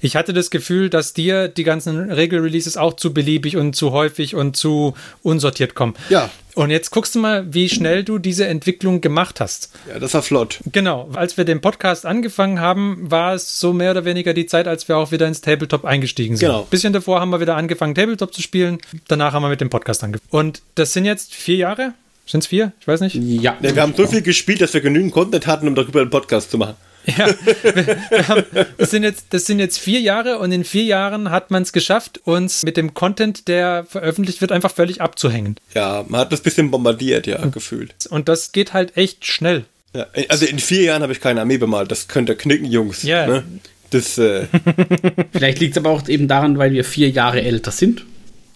[0.02, 4.36] ich hatte das Gefühl, dass dir die ganzen Regel-Releases auch zu beliebig und zu häufig
[4.36, 4.94] und zu
[5.24, 5.96] unsortiert kommen.
[6.10, 6.30] Ja.
[6.58, 9.70] Und jetzt guckst du mal, wie schnell du diese Entwicklung gemacht hast.
[9.88, 10.60] Ja, das war flott.
[10.72, 11.08] Genau.
[11.14, 14.88] Als wir den Podcast angefangen haben, war es so mehr oder weniger die Zeit, als
[14.88, 16.50] wir auch wieder ins Tabletop eingestiegen sind.
[16.50, 16.64] Genau.
[16.64, 18.80] Bisschen davor haben wir wieder angefangen, Tabletop zu spielen.
[19.08, 20.28] Danach haben wir mit dem Podcast angefangen.
[20.32, 21.94] Und das sind jetzt vier Jahre?
[22.26, 22.72] Sind es vier?
[22.82, 23.14] Ich weiß nicht.
[23.14, 23.56] Ja.
[23.62, 26.50] Ja, wir haben so viel gespielt, dass wir genügend Content hatten, um darüber einen Podcast
[26.50, 26.76] zu machen.
[27.08, 27.28] Ja,
[27.64, 28.44] wir, wir haben,
[28.78, 31.72] das, sind jetzt, das sind jetzt vier Jahre und in vier Jahren hat man es
[31.72, 35.56] geschafft, uns mit dem Content, der veröffentlicht wird, einfach völlig abzuhängen.
[35.74, 37.94] Ja, man hat das bisschen bombardiert, ja, gefühlt.
[38.10, 39.66] Und das geht halt echt schnell.
[39.94, 41.92] Ja, also in vier Jahren habe ich keine Armee bemalt.
[41.92, 43.04] Das könnt ihr knicken, Jungs.
[43.04, 43.26] Ja.
[43.26, 43.44] Ne?
[43.90, 44.48] Das, äh,
[45.32, 48.06] Vielleicht liegt es aber auch eben daran, weil wir vier Jahre älter sind.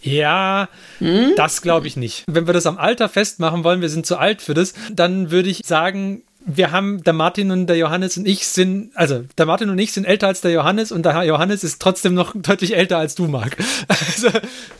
[0.03, 0.67] Ja,
[1.37, 2.23] das glaube ich nicht.
[2.27, 5.49] Wenn wir das am Alter festmachen wollen, wir sind zu alt für das, dann würde
[5.49, 9.69] ich sagen, wir haben, der Martin und der Johannes und ich sind, also der Martin
[9.69, 12.97] und ich sind älter als der Johannes und der Johannes ist trotzdem noch deutlich älter
[12.97, 13.57] als du, Marc.
[13.87, 14.29] Also,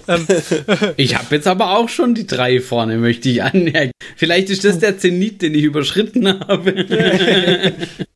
[0.08, 0.26] ähm,
[0.98, 3.92] Ich habe jetzt aber auch schon die drei vorne, möchte ich anmerken.
[4.16, 6.72] Vielleicht ist das der Zenit, den ich überschritten habe.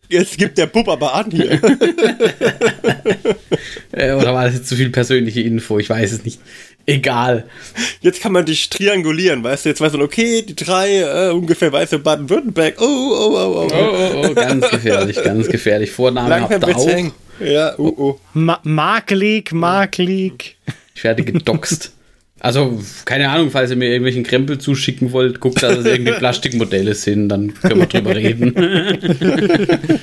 [0.09, 1.59] jetzt gibt der Bub aber an hier.
[3.91, 5.79] Äh, Oder war das jetzt zu viel persönliche Info?
[5.79, 6.39] Ich weiß es nicht.
[6.87, 7.45] Egal.
[8.01, 9.69] Jetzt kann man dich triangulieren, weißt du?
[9.69, 12.75] Jetzt weiß man, okay, die drei äh, ungefähr weiße Baden-Württemberg.
[12.79, 14.25] Oh, oh, oh, oh.
[14.29, 15.91] Oh, ganz gefährlich, ganz gefährlich.
[15.91, 17.11] Vorname Langsam habt ihr auch.
[17.45, 18.19] Ja, oh, oh.
[18.33, 20.55] Ma Mark League, Mark League.
[20.93, 21.91] Ich werde gedoxt.
[22.39, 26.93] Also, keine Ahnung, falls ihr mir irgendwelchen Krempel zuschicken wollt, guckt, dass es irgendwie Plastikmodelle
[26.93, 28.53] sind, dann können wir drüber reden.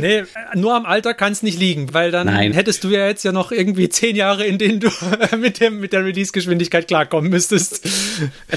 [0.00, 0.22] nee,
[0.54, 2.52] nur am Alter kann es nicht liegen, weil dann Nein.
[2.52, 4.88] hättest du ja jetzt ja noch irgendwie zehn Jahre, in denen du
[5.38, 7.88] mit, dem, mit der Release-Geschwindigkeit klarkommen müsstest.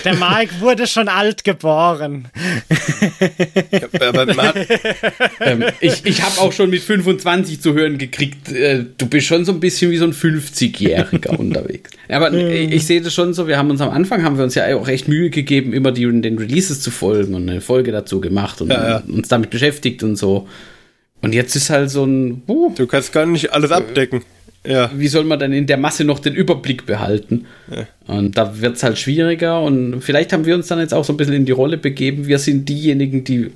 [0.03, 2.27] Der Mike wurde schon alt geboren.
[4.37, 4.55] Hat,
[5.39, 9.45] ähm, ich ich habe auch schon mit 25 zu hören gekriegt, äh, du bist schon
[9.45, 11.91] so ein bisschen wie so ein 50-Jähriger unterwegs.
[12.09, 14.55] Aber ich, ich sehe das schon so, wir haben uns am Anfang, haben wir uns
[14.55, 18.21] ja auch echt Mühe gegeben, immer die, den Releases zu folgen und eine Folge dazu
[18.21, 19.03] gemacht und Ja, ja.
[19.07, 20.47] uns damit beschäftigt und so.
[21.21, 24.21] Und jetzt ist halt so ein, uh, du kannst gar nicht alles abdecken.
[24.63, 24.91] Ja.
[24.95, 27.45] wie soll man denn in der Masse noch den Überblick behalten?
[28.05, 31.13] Und da wird es halt schwieriger und vielleicht haben wir uns dann jetzt auch so
[31.13, 32.27] ein bisschen in die Rolle begeben.
[32.27, 33.49] Wir sind diejenigen, die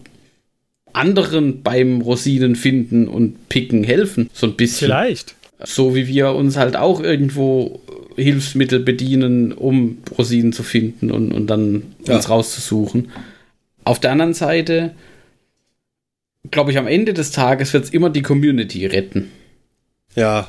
[0.93, 4.87] anderen beim Rosinen finden und picken helfen, so ein bisschen.
[4.87, 5.35] Vielleicht.
[5.63, 7.81] So wie wir uns halt auch irgendwo
[8.15, 12.15] Hilfsmittel bedienen, um Rosinen zu finden und, und dann Ja.
[12.15, 13.09] uns rauszusuchen.
[13.83, 14.91] Auf der anderen Seite,
[16.51, 19.31] glaube ich, am Ende des Tages wird es immer die Community retten.
[20.15, 20.47] Ja.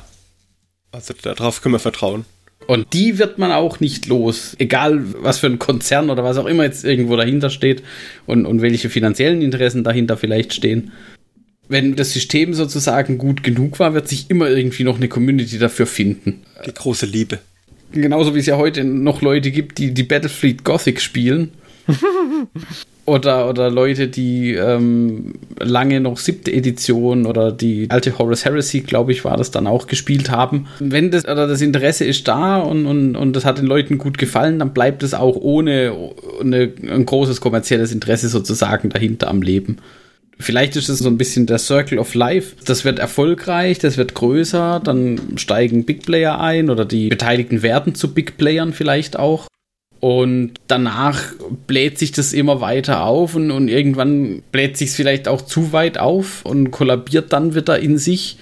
[0.91, 2.25] Also darauf können wir vertrauen.
[2.65, 4.55] Und die wird man auch nicht los.
[4.59, 7.83] Egal, was für ein Konzern oder was auch immer jetzt irgendwo dahinter steht
[8.25, 10.91] und, und welche finanziellen Interessen dahinter vielleicht stehen.
[11.69, 15.85] Wenn das System sozusagen gut genug war, wird sich immer irgendwie noch eine Community dafür
[15.85, 16.43] finden.
[16.65, 17.39] Die große Liebe.
[17.91, 21.51] Genauso wie es ja heute noch Leute gibt, die die Battlefleet Gothic spielen.
[23.05, 29.11] oder, oder Leute, die ähm, lange noch siebte Edition oder die alte Horus Heresy, glaube
[29.11, 30.67] ich, war das dann auch gespielt haben.
[30.79, 34.17] Wenn das oder das Interesse ist da und, und, und das hat den Leuten gut
[34.17, 35.93] gefallen, dann bleibt es auch ohne
[36.41, 39.77] eine, ein großes kommerzielles Interesse sozusagen dahinter am Leben.
[40.39, 42.55] Vielleicht ist es so ein bisschen der Circle of Life.
[42.65, 47.95] Das wird erfolgreich, das wird größer, dann steigen Big Player ein oder die Beteiligten werden
[47.95, 49.47] zu Big Playern vielleicht auch.
[49.99, 51.19] Und danach
[51.65, 55.71] bläht sich das immer weiter auf und, und irgendwann bläht sich es vielleicht auch zu
[55.73, 58.37] weit auf und kollabiert dann wieder in sich.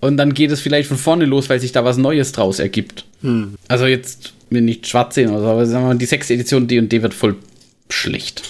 [0.00, 3.04] Und dann geht es vielleicht von vorne los, weil sich da was Neues draus ergibt.
[3.68, 6.68] Also jetzt, wenn nicht schwarz sehen oder so, aber sagen wir mal, die sechste Edition
[6.68, 7.36] D&D wird voll
[7.90, 8.42] schlecht.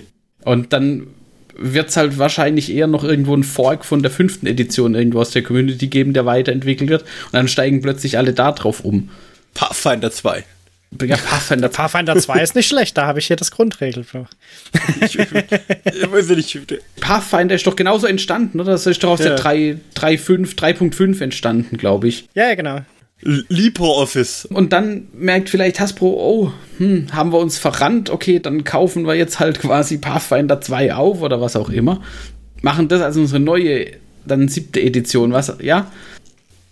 [0.44, 1.08] und dann
[1.56, 5.30] wird es halt wahrscheinlich eher noch irgendwo ein Fork von der fünften Edition irgendwo aus
[5.30, 7.02] der Community geben, der weiterentwickelt wird.
[7.02, 9.10] Und dann steigen plötzlich alle da drauf um.
[9.52, 10.44] Pathfinder 2.
[11.02, 14.26] Ja, Pathfinder Pathfinder 2 ist nicht schlecht, da habe ich hier das Grundregelbuch.
[15.00, 16.58] Ich, ich weiß nicht.
[17.00, 18.72] Pathfinder ist doch genauso entstanden, oder?
[18.72, 19.30] Das ist doch aus Ja.
[19.30, 22.28] der 3, 3.5, 3.5 entstanden, glaube ich.
[22.34, 22.80] Ja, ja, genau.
[23.48, 24.46] LibreOffice.
[24.46, 29.14] Und dann merkt vielleicht Hasbro, oh, hm, haben wir uns verrannt, okay, dann kaufen wir
[29.14, 32.00] jetzt halt quasi Pathfinder 2 auf oder was auch immer.
[32.62, 33.86] Machen das als unsere neue,
[34.26, 35.90] dann siebte Edition, was, ja.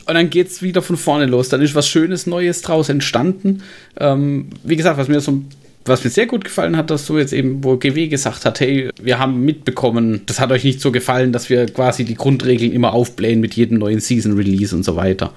[0.06, 1.48] Und dann geht's wieder von vorne los.
[1.48, 3.62] Dann ist was Schönes Neues draus entstanden.
[3.98, 5.42] Ähm, wie gesagt, was mir so
[5.84, 8.90] was mir sehr gut gefallen hat, dass so jetzt eben, wo GW gesagt hat, hey,
[9.00, 12.92] wir haben mitbekommen, das hat euch nicht so gefallen, dass wir quasi die Grundregeln immer
[12.92, 15.32] aufblähen mit jedem neuen Season Release und so weiter.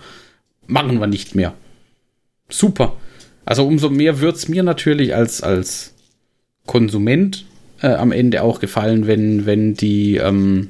[0.67, 1.53] Machen wir nicht mehr.
[2.49, 2.95] Super.
[3.43, 5.93] Also umso mehr wird es mir natürlich als, als
[6.65, 7.45] Konsument
[7.81, 10.67] äh, am Ende auch gefallen, wenn, wenn die, ähm,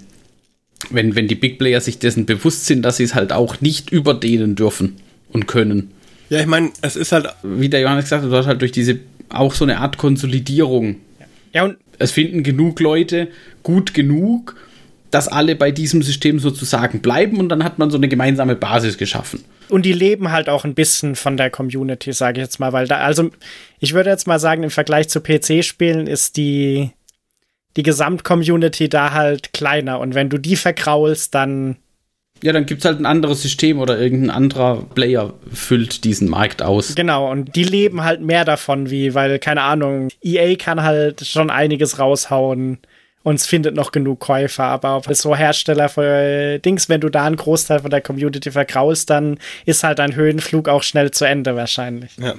[0.89, 3.91] wenn, wenn die Big Player sich dessen bewusst sind, dass sie es halt auch nicht
[3.91, 4.97] überdehnen dürfen
[5.29, 5.91] und können.
[6.29, 7.27] Ja, ich meine, es ist halt.
[7.43, 8.99] Wie der Johannes gesagt hat, du hast halt durch diese
[9.29, 10.97] auch so eine Art Konsolidierung.
[11.53, 13.29] Ja, und Es finden genug Leute
[13.63, 14.55] gut genug,
[15.11, 18.97] dass alle bei diesem System sozusagen bleiben und dann hat man so eine gemeinsame Basis
[18.97, 19.43] geschaffen.
[19.69, 22.87] Und die leben halt auch ein bisschen von der Community, sage ich jetzt mal, weil
[22.87, 23.31] da, also
[23.79, 26.91] ich würde jetzt mal sagen, im Vergleich zu PC-Spielen ist die,
[27.75, 29.99] die Gesamt-Community da halt kleiner.
[29.99, 31.77] Und wenn du die verkraulst, dann,
[32.41, 36.61] Ja, dann gibt es halt ein anderes System oder irgendein anderer Player füllt diesen Markt
[36.61, 36.95] aus.
[36.95, 41.49] genau, und die leben halt mehr davon, wie, weil, keine Ahnung, EA kann halt schon
[41.49, 42.79] einiges raushauen
[43.23, 47.09] und es findet noch genug Käufer, aber ob es so Hersteller für Dings, wenn du
[47.09, 51.25] da einen Großteil von der Community verkraulst, dann ist halt ein Höhenflug auch schnell zu
[51.25, 52.11] Ende wahrscheinlich.
[52.17, 52.35] Ja.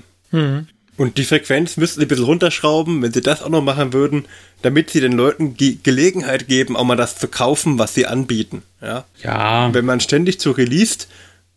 [0.97, 4.25] Und die Frequenz müssten sie ein bisschen runterschrauben, wenn sie das auch noch machen würden,
[4.63, 8.63] damit sie den Leuten Ge Gelegenheit geben, auch mal das zu kaufen, was sie anbieten.
[8.81, 9.05] Ja.
[9.23, 11.09] Ja, Wenn man ständig zu released,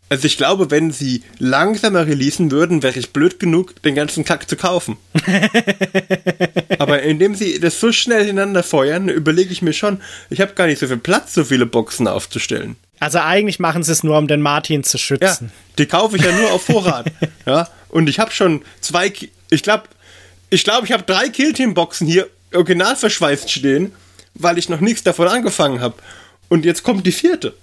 [0.10, 4.49] also ich glaube, wenn sie langsamer releasen würden, wäre ich blöd genug, den ganzen Kack
[4.49, 4.98] zu kaufen.
[6.80, 10.02] Aber indem sie das so schnell hintereinander feuern, überlege ich mir schon,
[10.32, 12.76] ich habe gar nicht so viel Platz, so viele Boxen aufzustellen.
[12.99, 15.51] Also eigentlich machen sie es nur, um den Martin zu Ja, schützen.
[15.77, 17.05] die kaufe ich ja nur auf Vorrat.
[17.45, 19.11] ja, und ich habe schon zwei,
[19.49, 19.84] ich glaube,
[20.49, 23.93] ich glaube, ich habe drei Killteam-Boxen hier original verschweißt stehen,
[24.34, 25.95] weil ich noch nichts davon angefangen habe.
[26.49, 27.53] Und jetzt kommt die vierte.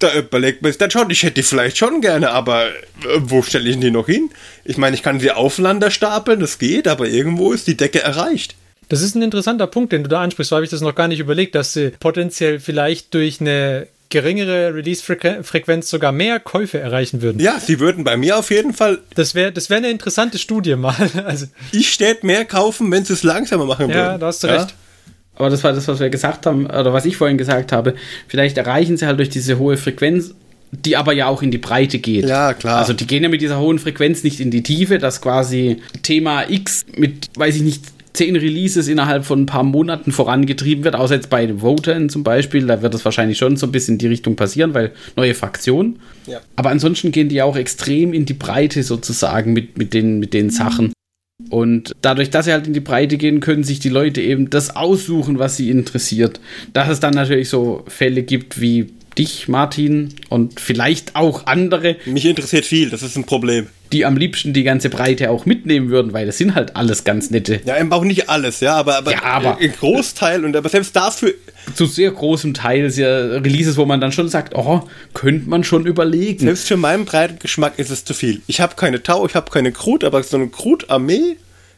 [0.00, 2.72] Da überlegt man sich dann schon, ich hätte die vielleicht schon gerne, aber äh,
[3.20, 4.30] wo stelle ich die noch hin?
[4.64, 8.56] Ich meine, ich kann sie aufeinander stapeln, das geht, aber irgendwo ist die Decke erreicht.
[8.88, 10.50] Das ist ein interessanter Punkt, den du da ansprichst.
[10.50, 14.74] So habe ich das noch gar nicht überlegt, dass sie potenziell vielleicht durch eine geringere
[14.74, 17.40] Release-Frequenz sogar mehr Käufe erreichen würden.
[17.40, 20.76] Ja, sie würden bei mir auf jeden Fall, Das wäre das wär eine interessante Studie
[20.76, 20.94] mal.
[21.24, 23.96] Also, ich täte mehr kaufen, wenn sie es langsamer machen würden.
[23.98, 24.74] ja, da hast du recht.
[25.36, 27.94] aber das war das, was wir gesagt haben, oder was ich vorhin gesagt habe.
[28.28, 30.34] Vielleicht erreichen sie halt durch diese hohe Frequenz,
[30.70, 32.24] die aber ja auch in die Breite geht.
[32.26, 32.78] Ja, klar.
[32.78, 36.48] Also die gehen ja mit dieser hohen Frequenz nicht in die Tiefe, dass quasi Thema
[36.50, 37.84] X mit, weiß ich nicht,
[38.14, 42.22] zehn Releases innerhalb von ein paar Monaten vorangetrieben wird, außer jetzt bei den Votern zum
[42.22, 45.34] Beispiel, da wird es wahrscheinlich schon so ein bisschen in die Richtung passieren, weil neue
[45.34, 45.98] Fraktionen.
[46.26, 46.40] Ja.
[46.56, 50.50] Aber ansonsten gehen die auch extrem in die Breite sozusagen mit, mit, den, mit den
[50.50, 50.92] Sachen.
[51.50, 54.76] Und dadurch, dass sie halt in die Breite gehen, können sich die Leute eben das
[54.76, 56.40] aussuchen, was sie interessiert.
[56.72, 62.24] Dass es dann natürlich so Fälle gibt wie dich, Martin, und vielleicht auch andere, Mich
[62.24, 63.68] interessiert viel, das ist ein Problem.
[63.92, 67.30] die am liebsten die ganze Breite auch mitnehmen würden, weil das sind halt alles ganz
[67.30, 70.68] nette, Ja, eben auch nicht alles, ja, aber, aber, Ja, aber- ein Großteil und aber
[70.68, 71.32] selbst dafür,
[71.74, 74.82] zu sehr großem Teil sehr Releases, wo man dann schon sagt, oh,
[75.14, 76.40] könnte man schon überlegen.
[76.44, 78.42] selbst für meinen breiten Geschmack ist es zu viel.
[78.48, 81.36] Ich habe keine Tau, ich habe keine Krut, aber so eine Krut-Armee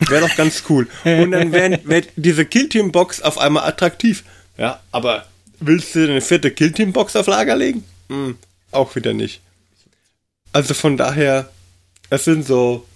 [0.09, 0.89] wäre doch ganz cool.
[1.05, 4.25] Und dann wäre wär diese Killteam-Box auf einmal attraktiv.
[4.59, 5.27] Ja, aber
[5.61, 7.85] willst du eine vierte Killteam-Box auf Lager legen?
[8.09, 8.37] Hm,
[8.73, 9.41] auch wieder nicht.
[10.53, 11.51] Also von daher,
[12.11, 12.87] es sind so,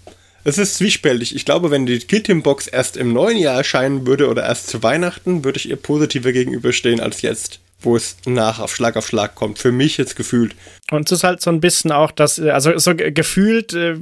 [0.45, 1.35] es ist zwiespältig.
[1.37, 5.45] Ich glaube, wenn die Killteam-Box erst im neuen Jahr erscheinen würde oder erst zu Weihnachten,
[5.45, 9.59] würde ich ihr positiver gegenüberstehen als jetzt, wo es nach auf Schlag auf Schlag kommt.
[9.59, 10.55] Für mich jetzt gefühlt.
[10.91, 13.97] Und es ist halt so ein bisschen auch das, äh, also so ge- gefühlt, äh,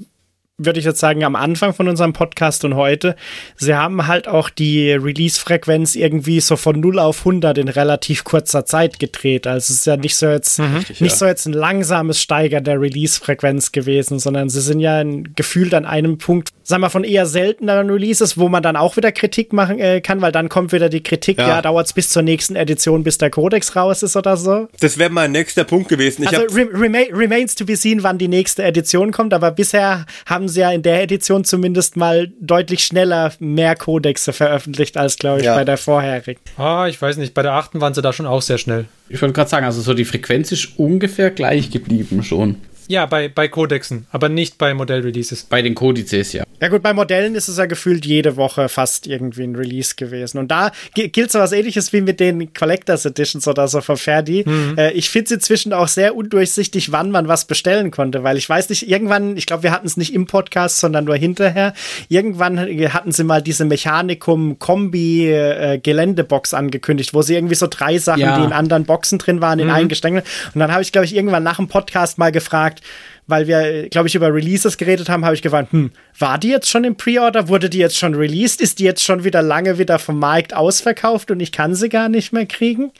[0.60, 3.14] würde ich jetzt sagen, am Anfang von unserem Podcast und heute,
[3.56, 8.64] sie haben halt auch die Release-Frequenz irgendwie so von 0 auf 100 in relativ kurzer
[8.66, 9.46] Zeit gedreht.
[9.46, 11.08] Also es ist ja nicht so jetzt, nicht ja.
[11.10, 15.04] so jetzt ein langsames Steigern der Release-Frequenz gewesen, sondern sie sind ja
[15.36, 19.12] gefühlt an einem Punkt, sagen wir von eher selteneren Releases, wo man dann auch wieder
[19.12, 21.62] Kritik machen äh, kann, weil dann kommt wieder die Kritik, ja, Ja.
[21.62, 24.66] dauert es bis zur nächsten Edition, bis der Codex raus ist oder so.
[24.80, 26.22] Das wäre mein nächster Punkt gewesen.
[26.24, 29.52] Ich Also hab, re rema remains to be seen, wann die nächste Edition kommt, aber
[29.52, 35.16] bisher haben sie ja in der Edition zumindest mal deutlich schneller mehr Codexe veröffentlicht als,
[35.18, 35.54] glaube ich, Ja.
[35.54, 36.40] bei der vorherigen.
[36.56, 38.86] Ah, ich weiß nicht, bei der achten waren sie da schon auch sehr schnell.
[39.08, 42.56] Ich wollte gerade sagen, also so die Frequenz ist ungefähr gleich geblieben schon.
[42.88, 45.44] Ja, bei, bei Codexen, aber nicht bei Modellreleases.
[45.44, 46.44] Bei den Kodizes, ja.
[46.60, 50.38] Ja gut, bei Modellen ist es ja gefühlt jede Woche fast irgendwie ein Release gewesen.
[50.38, 53.96] Und da gi- gilt so was ähnliches wie mit den Collectors Editions oder so von
[53.96, 54.44] Ferdi.
[54.76, 58.48] Äh, ich finde es inzwischen auch sehr undurchsichtig, wann man was bestellen konnte, weil ich
[58.48, 61.74] weiß nicht, irgendwann, ich glaube, wir hatten es nicht im Podcast, sondern nur hinterher.
[62.08, 67.98] Irgendwann hatten sie mal diese Mechanikum Kombi äh, Geländebox angekündigt, wo sie irgendwie so drei
[67.98, 68.38] Sachen, Ja.
[68.38, 70.24] die in anderen Boxen drin waren, in einen gesteckt haben.
[70.54, 72.77] Und dann habe ich, glaube ich, irgendwann nach dem Podcast mal gefragt,
[73.26, 76.68] weil wir, glaube ich, über Releases geredet haben, habe ich gefragt, hm, war die jetzt
[76.70, 77.48] schon im Pre-Order?
[77.48, 78.60] Wurde die jetzt schon released?
[78.60, 82.08] Ist die jetzt schon wieder lange wieder vom Markt ausverkauft und ich kann sie gar
[82.08, 82.90] nicht mehr kriegen?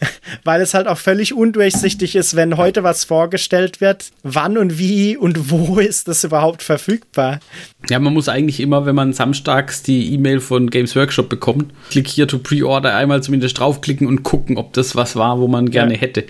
[0.44, 5.16] weil es halt auch völlig undurchsichtig ist, wenn heute was vorgestellt wird, wann und wie
[5.16, 7.40] und wo ist das überhaupt verfügbar?
[7.88, 12.08] Ja, man muss eigentlich immer, wenn man samstags die E-Mail von Games Workshop bekommt, klick
[12.08, 15.94] hier to Pre-Order, einmal zumindest draufklicken und gucken, ob das was war, wo man gerne
[15.94, 16.00] Ja.
[16.00, 16.24] hätte.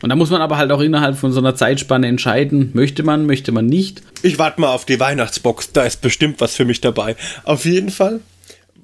[0.00, 3.26] Und da muss man aber halt auch innerhalb von so einer Zeitspanne entscheiden, möchte man,
[3.26, 4.02] möchte man nicht.
[4.22, 7.16] Ich warte mal auf die Weihnachtsbox, da ist bestimmt was für mich dabei.
[7.44, 8.20] Auf jeden Fall.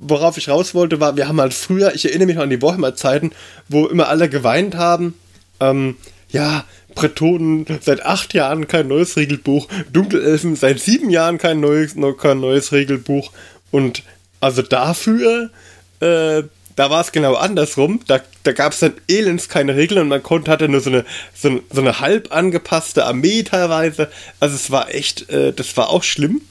[0.01, 2.61] Worauf ich raus wollte, war, wir haben halt früher, ich erinnere mich noch an die
[2.61, 3.31] Warhammer-Zeiten,
[3.69, 5.15] wo immer alle geweint haben.
[5.61, 5.97] Ähm,
[6.31, 6.65] ja,
[6.95, 12.73] Bretonen seit acht Jahren kein neues Regelbuch, Dunkelelfen seit sieben Jahren kein neues, kein neues
[12.73, 13.33] Regelbuch.
[13.71, 14.03] Und
[14.41, 15.51] also dafür
[16.01, 16.43] äh,
[16.77, 18.01] da war es genau andersrum.
[18.07, 21.05] Da, da gab es dann elends keine Regeln und man konnte, hatte nur so eine,
[21.35, 24.11] so, so eine halb angepasste Armee teilweise.
[24.41, 26.43] Also es war echt, äh, das war auch schlimm,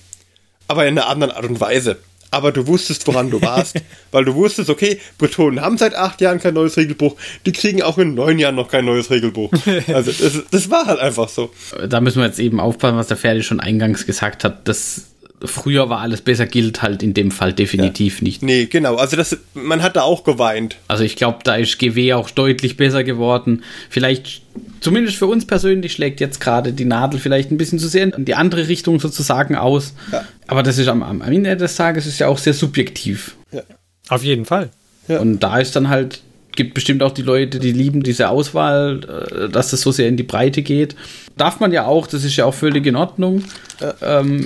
[0.68, 1.98] aber in einer anderen Art und Weise.
[2.32, 3.76] Aber du wusstest, woran du warst,
[4.12, 8.00] weil du wusstest, okay, Bretonen haben seit acht Jahren kein neues Regelbuch, die kriegen auch
[8.00, 9.52] in neun Jahren noch kein neues Regelbuch.
[9.88, 11.52] Also das, das war halt einfach so.
[11.88, 14.68] Da müssen wir jetzt eben aufpassen, was der Ferdi schon eingangs gesagt hat.
[14.68, 15.13] Das
[15.44, 18.24] früher war alles besser, gilt halt in dem Fall definitiv ja.
[18.24, 18.44] nicht.
[18.44, 18.96] Nee, genau.
[18.96, 20.78] Also das, man hat da auch geweint.
[20.88, 23.64] Also ich glaube, da ist GW auch deutlich besser geworden.
[23.90, 24.42] Vielleicht,
[24.80, 28.26] zumindest für uns persönlich, schlägt jetzt gerade die Nadel vielleicht ein bisschen zu sehr in
[28.26, 29.94] die andere Richtung sozusagen aus.
[30.12, 30.26] Ja.
[30.48, 33.36] Aber das ist am, am Ende des Tages ist ja auch sehr subjektiv.
[33.52, 33.62] Ja.
[34.10, 34.70] Auf jeden Fall.
[35.08, 35.20] Ja.
[35.20, 36.22] Und da ist dann halt
[36.56, 39.02] gibt bestimmt auch die Leute, die lieben diese Auswahl,
[39.32, 40.96] äh, dass das so sehr in die Breite geht.
[41.36, 43.44] Darf man ja auch, das ist ja auch völlig in Ordnung.
[43.82, 44.20] Ja.
[44.20, 44.46] Ähm,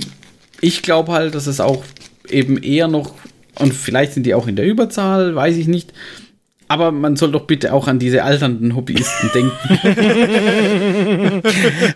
[0.60, 1.82] ich glaube halt, dass es auch
[2.28, 3.14] eben eher noch,
[3.58, 5.92] und vielleicht sind die auch in der Überzahl, weiß ich nicht.
[6.70, 9.56] Aber man soll doch bitte auch an diese alternden Hobbyisten denken.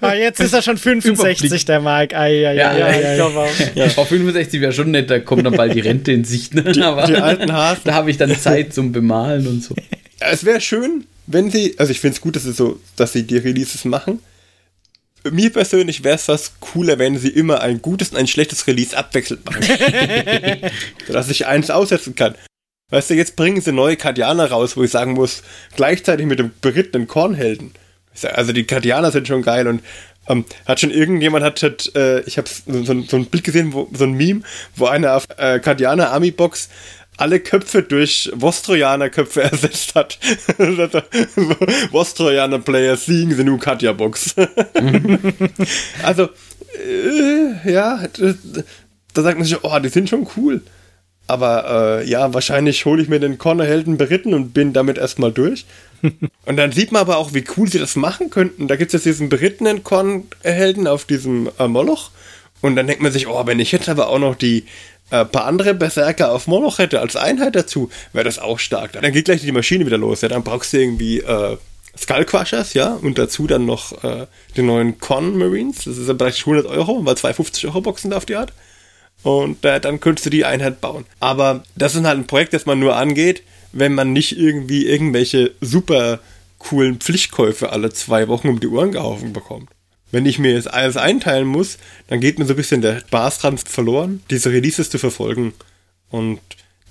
[0.00, 2.14] ah, jetzt ist er schon 65, der Marc.
[2.14, 3.50] Ai, ai, ja, ai, ja, ai, ich glaube auch.
[3.74, 6.54] Ja, auf 65 wäre schon nett, da kommt dann bald die Rente in Sicht.
[6.54, 6.62] Ne?
[6.62, 7.82] Die, Aber die alten Hasen.
[7.84, 9.74] Da habe ich dann Zeit zum Bemalen und so.
[10.20, 13.24] Es wäre schön, wenn sie, also ich finde es gut, dass sie so, dass sie
[13.24, 14.20] die Releases machen,
[15.30, 18.96] mir persönlich wäre es was cooler, wenn sie immer ein gutes und ein schlechtes Release
[18.96, 19.62] abwechselnd machen.
[21.08, 22.34] Dass ich eins aussetzen kann.
[22.90, 25.42] Weißt du, jetzt bringen sie neue Kardianer raus, wo ich sagen muss,
[25.76, 27.72] gleichzeitig mit dem berittenen Kornhelden.
[28.34, 29.82] Also die Kardianer sind schon geil und
[30.28, 33.72] ähm, hat schon irgendjemand hat, hat äh, ich habe so, so, so, ein Bild gesehen,
[33.72, 34.42] wo, so ein Meme,
[34.76, 36.68] wo einer auf äh, Kardianer Army Box
[37.22, 40.18] alle Köpfe durch Vostrojaner-Köpfe ersetzt hat.
[41.92, 44.34] Vostrojaner-Player seeing the new Katja-Box.
[46.02, 46.28] also,
[46.84, 48.02] äh, ja,
[49.14, 50.62] da sagt man sich, oh, die sind schon cool.
[51.28, 55.64] Aber äh, ja, wahrscheinlich hole ich mir den Cornerhelden beritten und bin damit erstmal durch.
[56.44, 58.66] und dann sieht man aber auch, wie cool sie das machen könnten.
[58.66, 62.10] Da gibt es jetzt diesen berittenen Kornhelden auf diesem äh, Moloch.
[62.62, 64.64] Und dann denkt man sich, oh, wenn ich jetzt aber auch noch die,
[65.12, 68.92] ein äh, paar andere Berserker auf Moloch hätte als Einheit dazu, wäre das auch stark.
[68.92, 70.22] Dann geht gleich die Maschine wieder los.
[70.22, 71.58] Ja, dann brauchst du irgendwie äh,
[71.96, 74.26] Skullcrushers, ja, und dazu dann noch äh,
[74.56, 75.84] den neuen Con Marines.
[75.84, 78.54] Das ist dann praktisch 100 Euro, weil zwei 50 Euro Boxen auf die Art.
[79.22, 81.04] Und äh, dann könntest du die Einheit bauen.
[81.20, 85.52] Aber das ist halt ein Projekt, das man nur angeht, wenn man nicht irgendwie irgendwelche
[85.60, 86.20] super
[86.58, 89.68] coolen Pflichtkäufe alle zwei Wochen um die Ohren gehauen bekommt
[90.12, 93.38] wenn ich mir jetzt alles einteilen muss, dann geht mir so ein bisschen der Spaß
[93.38, 95.54] dran verloren, diese Releases zu verfolgen.
[96.10, 96.40] Und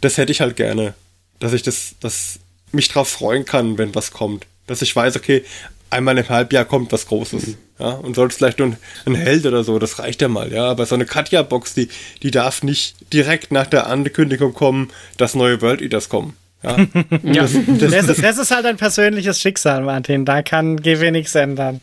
[0.01, 0.95] das hätte ich halt gerne,
[1.39, 2.39] dass ich das, dass
[2.71, 4.47] mich drauf freuen kann, wenn was kommt.
[4.67, 5.43] Dass ich weiß, okay,
[5.91, 7.47] einmal im Halbjahr kommt was Großes.
[7.47, 7.57] Mhm.
[7.79, 10.51] Ja, und soll es vielleicht nur ein, ein, Held oder so, das reicht ja mal,
[10.51, 10.65] ja.
[10.65, 11.89] Aber so eine Katja-Box, die,
[12.23, 16.35] die darf nicht direkt nach der Ankündigung kommen, dass neue World Eaters kommen.
[16.63, 16.77] Ja,
[17.23, 17.41] ja.
[17.41, 20.25] Das, das, das, das, ist halt ein persönliches Schicksal, Martin.
[20.25, 21.81] Da kann GW nichts ändern.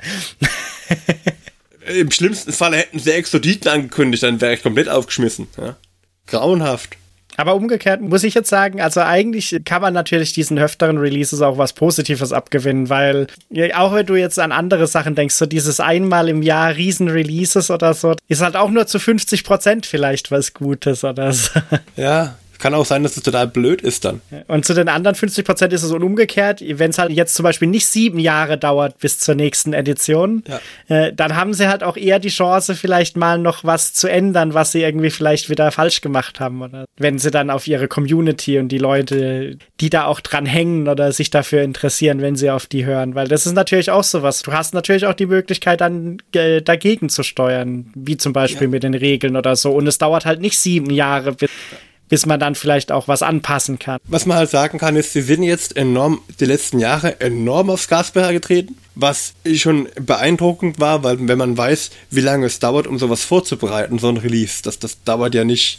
[1.87, 5.49] Im schlimmsten Fall hätten sie Exoditen angekündigt, dann wäre ich komplett aufgeschmissen.
[5.57, 5.77] Ja.
[6.27, 6.97] Grauenhaft.
[7.39, 11.57] Aber umgekehrt muss ich jetzt sagen, also eigentlich kann man natürlich diesen öfteren Releases auch
[11.57, 13.29] was Positives abgewinnen, weil
[13.77, 17.95] auch wenn du jetzt an andere Sachen denkst, so dieses einmal im Jahr Riesen-Releases oder
[17.95, 21.61] so, ist halt auch nur zu 50 Prozent vielleicht was Gutes oder so.
[21.97, 24.21] Ja, kann auch sein, dass es total blöd ist dann.
[24.47, 26.63] Und zu den anderen 50 Prozent ist es umgekehrt.
[26.65, 30.61] Wenn es halt jetzt zum Beispiel nicht sieben Jahre dauert bis zur nächsten Edition, ja.
[30.89, 34.55] äh, dann haben sie halt auch eher die Chance, vielleicht mal noch was zu ändern,
[34.55, 36.63] was sie irgendwie vielleicht wieder falsch gemacht haben.
[36.63, 40.89] Oder wenn sie dann auf ihre Community und die Leute, die da auch dran hängen
[40.89, 43.15] oder sich dafür interessieren, wenn sie auf die hören.
[43.15, 44.43] Weil das ist natürlich auch sowas.
[44.43, 48.71] Du hast natürlich auch die Möglichkeit, dann äh, dagegen zu steuern, wie zum Beispiel ja.
[48.71, 49.73] mit den Regeln oder so.
[49.73, 51.51] Und es dauert halt nicht sieben Jahre, bis
[52.09, 53.99] bis man dann vielleicht auch was anpassen kann.
[54.05, 57.89] Was man halt sagen kann, ist, sie sind jetzt enorm, die letzten Jahre enorm aufs
[57.89, 62.99] Gasbecher getreten, was schon beeindruckend war, weil wenn man weiß, wie lange es dauert, um
[62.99, 65.79] sowas vorzubereiten, so ein Release, das, das dauert ja nicht,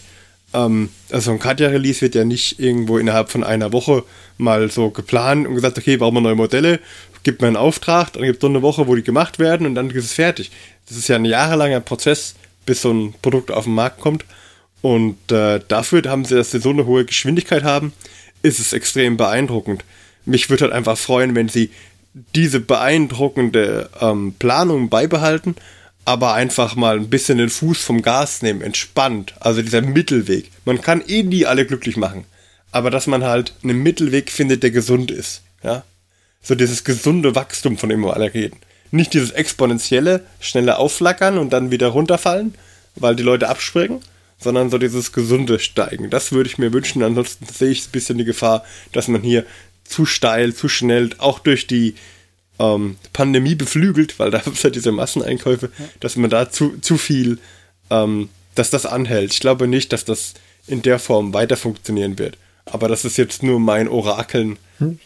[0.53, 4.03] ähm, also ein Katja-Release wird ja nicht irgendwo innerhalb von einer Woche
[4.37, 6.79] mal so geplant und gesagt, okay, brauchen wir neue Modelle,
[7.23, 9.75] gibt mir einen Auftrag, dann gibt es so eine Woche, wo die gemacht werden und
[9.75, 10.51] dann ist es fertig.
[10.87, 12.35] Das ist ja ein jahrelanger Prozess,
[12.65, 14.25] bis so ein Produkt auf den Markt kommt.
[14.81, 17.93] Und äh, dafür haben sie, dass sie so eine hohe Geschwindigkeit haben,
[18.41, 19.83] ist es extrem beeindruckend.
[20.25, 21.71] Mich würde halt einfach freuen, wenn sie
[22.35, 25.55] diese beeindruckende ähm, Planung beibehalten,
[26.05, 29.33] aber einfach mal ein bisschen den Fuß vom Gas nehmen, entspannt.
[29.39, 30.49] Also dieser Mittelweg.
[30.65, 32.25] Man kann eh nie alle glücklich machen,
[32.71, 35.43] aber dass man halt einen Mittelweg findet, der gesund ist.
[35.63, 35.83] Ja,
[36.41, 38.57] so dieses gesunde Wachstum, von dem wir alle reden.
[38.91, 42.55] Nicht dieses exponentielle, schnelle Aufflackern und dann wieder runterfallen,
[42.95, 44.01] weil die Leute abspringen,
[44.39, 46.09] sondern so dieses gesunde Steigen.
[46.09, 47.03] Das würde ich mir wünschen.
[47.03, 48.63] Ansonsten sehe ich ein bisschen die Gefahr,
[48.93, 49.45] dass man hier
[49.83, 51.95] zu steil, zu schnell, auch durch die
[52.59, 57.39] ähm, Pandemie beflügelt, weil da gibt ja diese Masseneinkäufe, dass man da zu, zu viel,
[57.89, 59.33] ähm, dass das anhält.
[59.33, 60.33] Ich glaube nicht, dass das
[60.67, 62.37] in der Form weiter funktionieren wird.
[62.65, 64.57] Aber das ist jetzt nur mein Orakeln.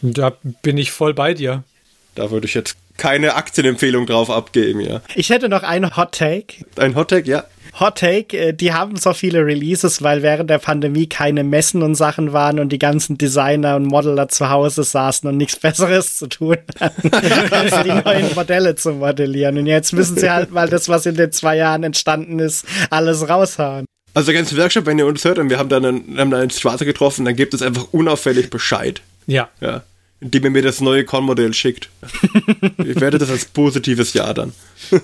[0.02, 1.64] Da bin ich voll bei dir.
[2.14, 5.00] Da würde ich jetzt keine Aktienempfehlung drauf abgeben, ja.
[5.14, 6.64] Ich hätte noch einen Hot Take.
[6.76, 7.44] Ein Hot Take, ja.
[7.80, 11.96] Hot Take, äh, die haben so viele Releases, weil während der Pandemie keine Messen und
[11.96, 16.28] Sachen waren und die ganzen Designer und Modeler zu Hause saßen und nichts Besseres zu
[16.28, 17.10] tun hatten,
[17.52, 19.58] als die neuen Modelle zu modellieren.
[19.58, 23.28] Und jetzt müssen sie halt mal das, was in den zwei Jahren entstanden ist, alles
[23.28, 23.86] raushauen.
[24.14, 26.84] Also ganz Workshop, wenn ihr uns hört und wir haben dann einen, haben einen Schwarze
[26.84, 29.02] getroffen, dann gebt es einfach unauffällig Bescheid.
[29.26, 29.48] Ja.
[29.60, 29.82] Ja.
[30.20, 31.90] Indem ihr mir das neue Con-Modell schickt.
[32.78, 34.52] ich werde das als positives Jahr dann.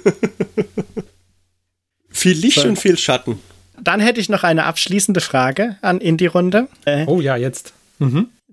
[2.11, 2.69] viel Licht So.
[2.69, 3.39] und viel Schatten.
[3.83, 6.69] Dann hätte ich noch eine abschließende Frage an in die Runde.
[6.85, 7.73] Äh, Oh ja, jetzt.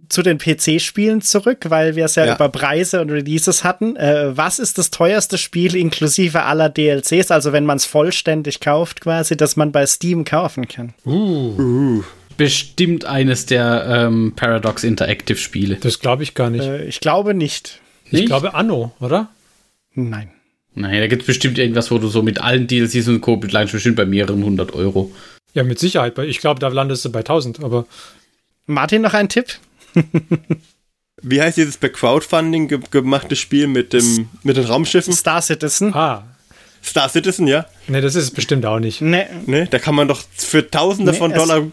[0.10, 2.36] zu den PC-Spielen zurück, weil wir es ja, Ja.
[2.36, 3.96] über Preise und Releases hatten.
[3.98, 9.02] Äh, was ist das teuerste Spiel inklusive aller DLCs, also wenn man es vollständig kauft
[9.02, 10.94] quasi, das man bei Steam kaufen kann?
[12.38, 15.76] Bestimmt eines der ähm, Paradox Interactive Spiele.
[15.82, 16.64] Das glaube ich gar nicht.
[16.64, 17.80] Äh, ich glaube nicht.
[18.06, 18.26] ich Nicht?
[18.28, 19.30] glaube Anno, oder?
[19.94, 20.30] Nein.
[20.76, 23.38] Nein, da gibt es bestimmt irgendwas, wo du so mit allen DLCs und Co.
[23.38, 25.12] beklagst, bestimmt bei mehreren hundert Euro.
[25.56, 26.18] Ja, mit Sicherheit.
[26.20, 27.88] Ich glaube, da landest du bei 1000, aber
[28.68, 29.48] Martin, noch ein Tipp?
[31.24, 35.14] Wie heißt dieses bei Crowdfunding ge gemachte Spiel mit, dem, mit den Raumschiffen?
[35.14, 35.94] Star Citizen?
[35.96, 36.24] ah,
[36.84, 37.66] Star Citizen, ja?
[37.88, 39.02] nee, das ist es bestimmt auch nicht.
[39.02, 39.28] Ne.
[39.48, 39.68] Ne?
[39.70, 41.64] Da kann man doch für Tausende Nee, von Dollar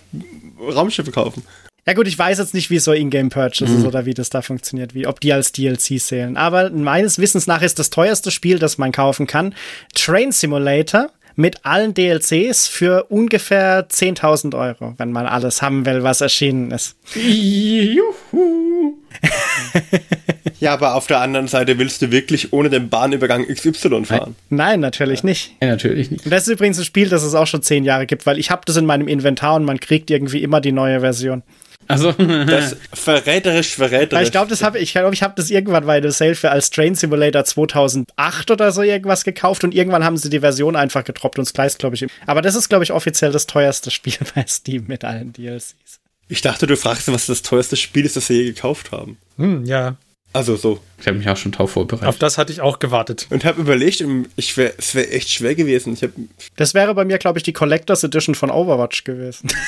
[0.69, 1.43] Raumschiffe kaufen.
[1.87, 4.95] Ja gut, ich weiß jetzt nicht, wie so Ingame Purchases oder wie das da funktioniert,
[4.95, 6.39] wie ob die als DLC zählen.
[6.39, 9.55] Aber meines Wissens nach ist das teuerste Spiel, das man kaufen kann,
[9.95, 16.23] Train Simulator mit allen DLCs für ungefähr 10.000 Euro, wenn man alles haben will, was
[16.23, 16.97] erschienen ist.
[17.15, 19.04] Juhu.
[20.61, 24.35] Ja, aber auf der anderen Seite willst du wirklich ohne den Bahnübergang XY fahren.
[24.49, 25.53] Nein, natürlich nicht.
[25.61, 26.25] Ja, natürlich nicht.
[26.25, 28.51] Und das ist übrigens ein Spiel, das es auch schon zehn Jahre gibt, weil ich
[28.51, 31.43] habe das in meinem Inventar und man kriegt irgendwie immer die neue Version.
[31.87, 32.13] Also,
[32.47, 34.25] Das verräterisch, Weil verräterisch.
[34.27, 36.71] ich glaube, das habe ich, glaube, ich habe das irgendwann bei der Sale für als
[36.71, 41.39] Train Simulator 2008 oder so irgendwas gekauft und irgendwann haben sie die Version einfach getroppt
[41.39, 42.07] und es gleicht, glaube ich.
[42.27, 46.01] Aber das ist, glaube ich, offiziell das teuerste Spiel bei Steam mit allen DLCs.
[46.29, 49.19] Ich dachte, du fragst, was das teuerste Spiel ist, das wir je gekauft haben.
[49.37, 49.97] Hm, ja,
[50.33, 50.81] Also so.
[51.01, 52.23] ich habe mich auch schon auf vorbereitet.
[52.23, 53.27] das hatte ich auch gewartet.
[53.31, 54.03] Und habe überlegt,
[54.37, 55.93] ich wär, es wäre echt schwer gewesen.
[55.95, 56.13] Ich habe
[56.57, 59.49] Das wäre bei mir, glaube ich, die Collectors Edition von Overwatch gewesen.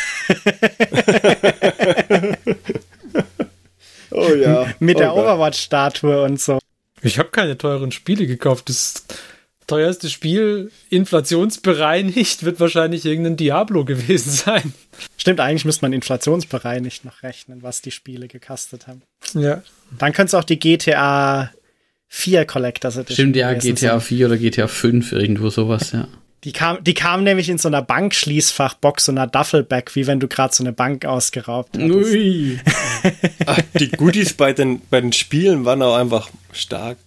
[4.11, 4.73] Oh ja.
[4.79, 5.15] mit oh der.
[5.15, 6.59] Overwatch-Statue und so.
[7.03, 8.69] Ich habe keine teuren Spiele gekauft.
[8.69, 9.05] Das
[9.67, 14.73] teuerste Spiel, inflationsbereinigt, wird wahrscheinlich irgendein Diablo gewesen sein.
[15.17, 19.03] Stimmt, eigentlich müsste man inflationsbereinigt noch rechnen, was die Spiele gekostet haben.
[19.35, 19.63] Ja.
[19.99, 21.51] Dann könnte es auch die GTA
[22.09, 24.01] 4 Collectors Edition Stimmt, ja, GTA sein.
[24.01, 26.09] 4 oder GTA 5, irgendwo sowas, ja.
[26.45, 30.29] Die kam, die kam nämlich in so einer Bankschließfachbox, so einer Duffelbag, wie wenn du
[30.29, 31.83] gerade so eine Bank ausgeraubt hast.
[31.83, 32.61] Ui.
[33.47, 36.99] Ach, die Goodies bei den, bei den Spielen waren auch einfach stark.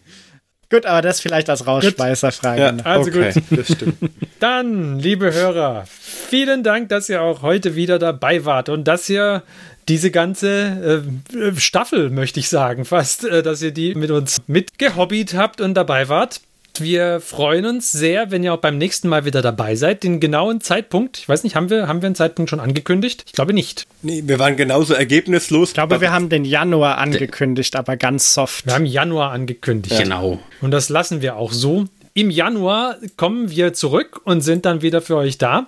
[0.72, 2.62] Gut, aber das vielleicht als Rausschmeißerfrage.
[2.62, 2.78] Ja.
[2.84, 3.98] Also okay, das stimmt.
[4.40, 9.42] Dann, liebe Hörer, vielen Dank, dass ihr auch heute wieder dabei wart und dass ihr
[9.88, 11.02] diese ganze
[11.34, 15.74] äh, Staffel, möchte ich sagen, fast, äh, dass ihr die mit uns mitgehobbyt habt und
[15.74, 16.42] dabei wart.
[16.82, 20.04] Wir freuen uns sehr, wenn ihr auch beim nächsten Mal wieder dabei seid.
[20.04, 23.24] Den genauen Zeitpunkt, ich weiß nicht, haben wir, haben wir einen Zeitpunkt schon angekündigt?
[23.28, 23.88] Ich glaube nicht.
[24.02, 25.70] Nee, wir waren genauso ergebnislos.
[25.70, 28.66] Ich glaube, wir haben den Januar angekündigt, aber ganz soft.
[28.66, 29.98] Wir haben Januar angekündigt.
[29.98, 30.40] Genau.
[30.62, 31.86] Und das lassen wir auch so.
[32.14, 35.68] Im Januar kommen wir zurück und sind dann wieder für euch da.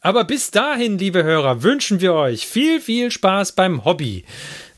[0.00, 4.24] Aber bis dahin, liebe Hörer, wünschen wir euch viel, viel Spaß beim Hobby.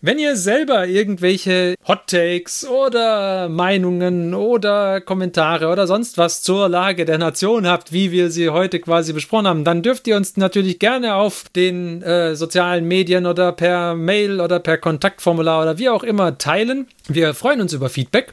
[0.02, 7.04] Wenn ihr selber irgendwelche Hot Takes oder Meinungen oder Kommentare oder sonst was zur Lage
[7.04, 10.78] der Nation habt, wie wir sie heute quasi besprochen haben, dann dürft ihr uns natürlich
[10.78, 16.02] gerne auf den äh, sozialen Medien oder per Mail oder per Kontaktformular oder wie auch
[16.02, 16.86] immer teilen.
[17.06, 18.32] Wir freuen uns über Feedback.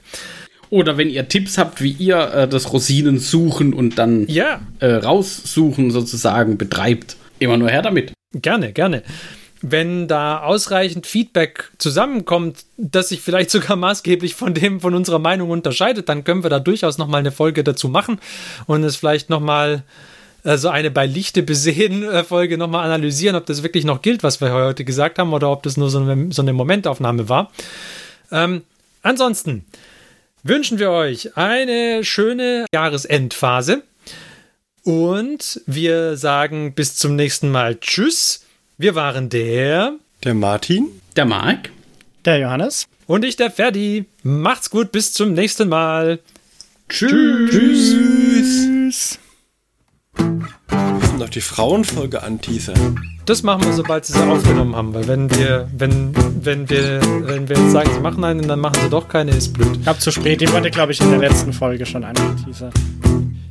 [0.70, 4.88] Oder wenn ihr Tipps habt, wie ihr äh, das Rosinen suchen und dann Ja, äh,
[4.94, 8.14] raussuchen sozusagen betreibt, immer nur her damit.
[8.34, 9.04] Gerne, gerne.
[9.62, 15.50] Wenn da ausreichend Feedback zusammenkommt, das sich vielleicht sogar maßgeblich von dem von unserer Meinung
[15.50, 18.20] unterscheidet, dann können wir da durchaus noch mal eine Folge dazu machen
[18.66, 19.84] und es vielleicht noch mal
[20.44, 24.02] äh, so eine bei Lichte besehen äh, Folge noch mal analysieren, ob das wirklich noch
[24.02, 27.30] gilt, was wir heute gesagt haben, oder ob das nur so eine, so eine Momentaufnahme
[27.30, 27.52] war.
[28.32, 28.64] Ähm,
[29.02, 29.66] ansonsten
[30.44, 33.84] wünschen wir euch eine schöne Jahresendphase
[34.84, 38.47] und wir sagen bis zum nächsten Mal Tschüss.
[38.78, 39.94] Wir waren der,
[40.24, 40.88] Der Martin.
[41.16, 41.72] Der Marc.
[42.26, 42.86] Der Johannes.
[43.08, 44.06] und ich, der Ferdi.
[44.22, 46.20] Macht's gut, bis zum nächsten Mal.
[46.90, 47.50] Tschüss.
[47.50, 47.98] Tschüss.
[48.38, 49.20] Tschüss.
[50.16, 53.00] Wir müssen noch die Frauenfolge anteasern.
[53.26, 56.14] Das machen wir, sobald sie sie aufgenommen haben, weil wenn wir, wenn,
[56.46, 59.54] wenn wir, wenn wir jetzt sagen, sie machen einen, dann machen sie doch keine, ist
[59.54, 59.76] blöd.
[59.82, 60.40] Ich hab zu spät.
[60.40, 62.74] Die wurde, glaube ich, in der letzten Folge schon angeteasert.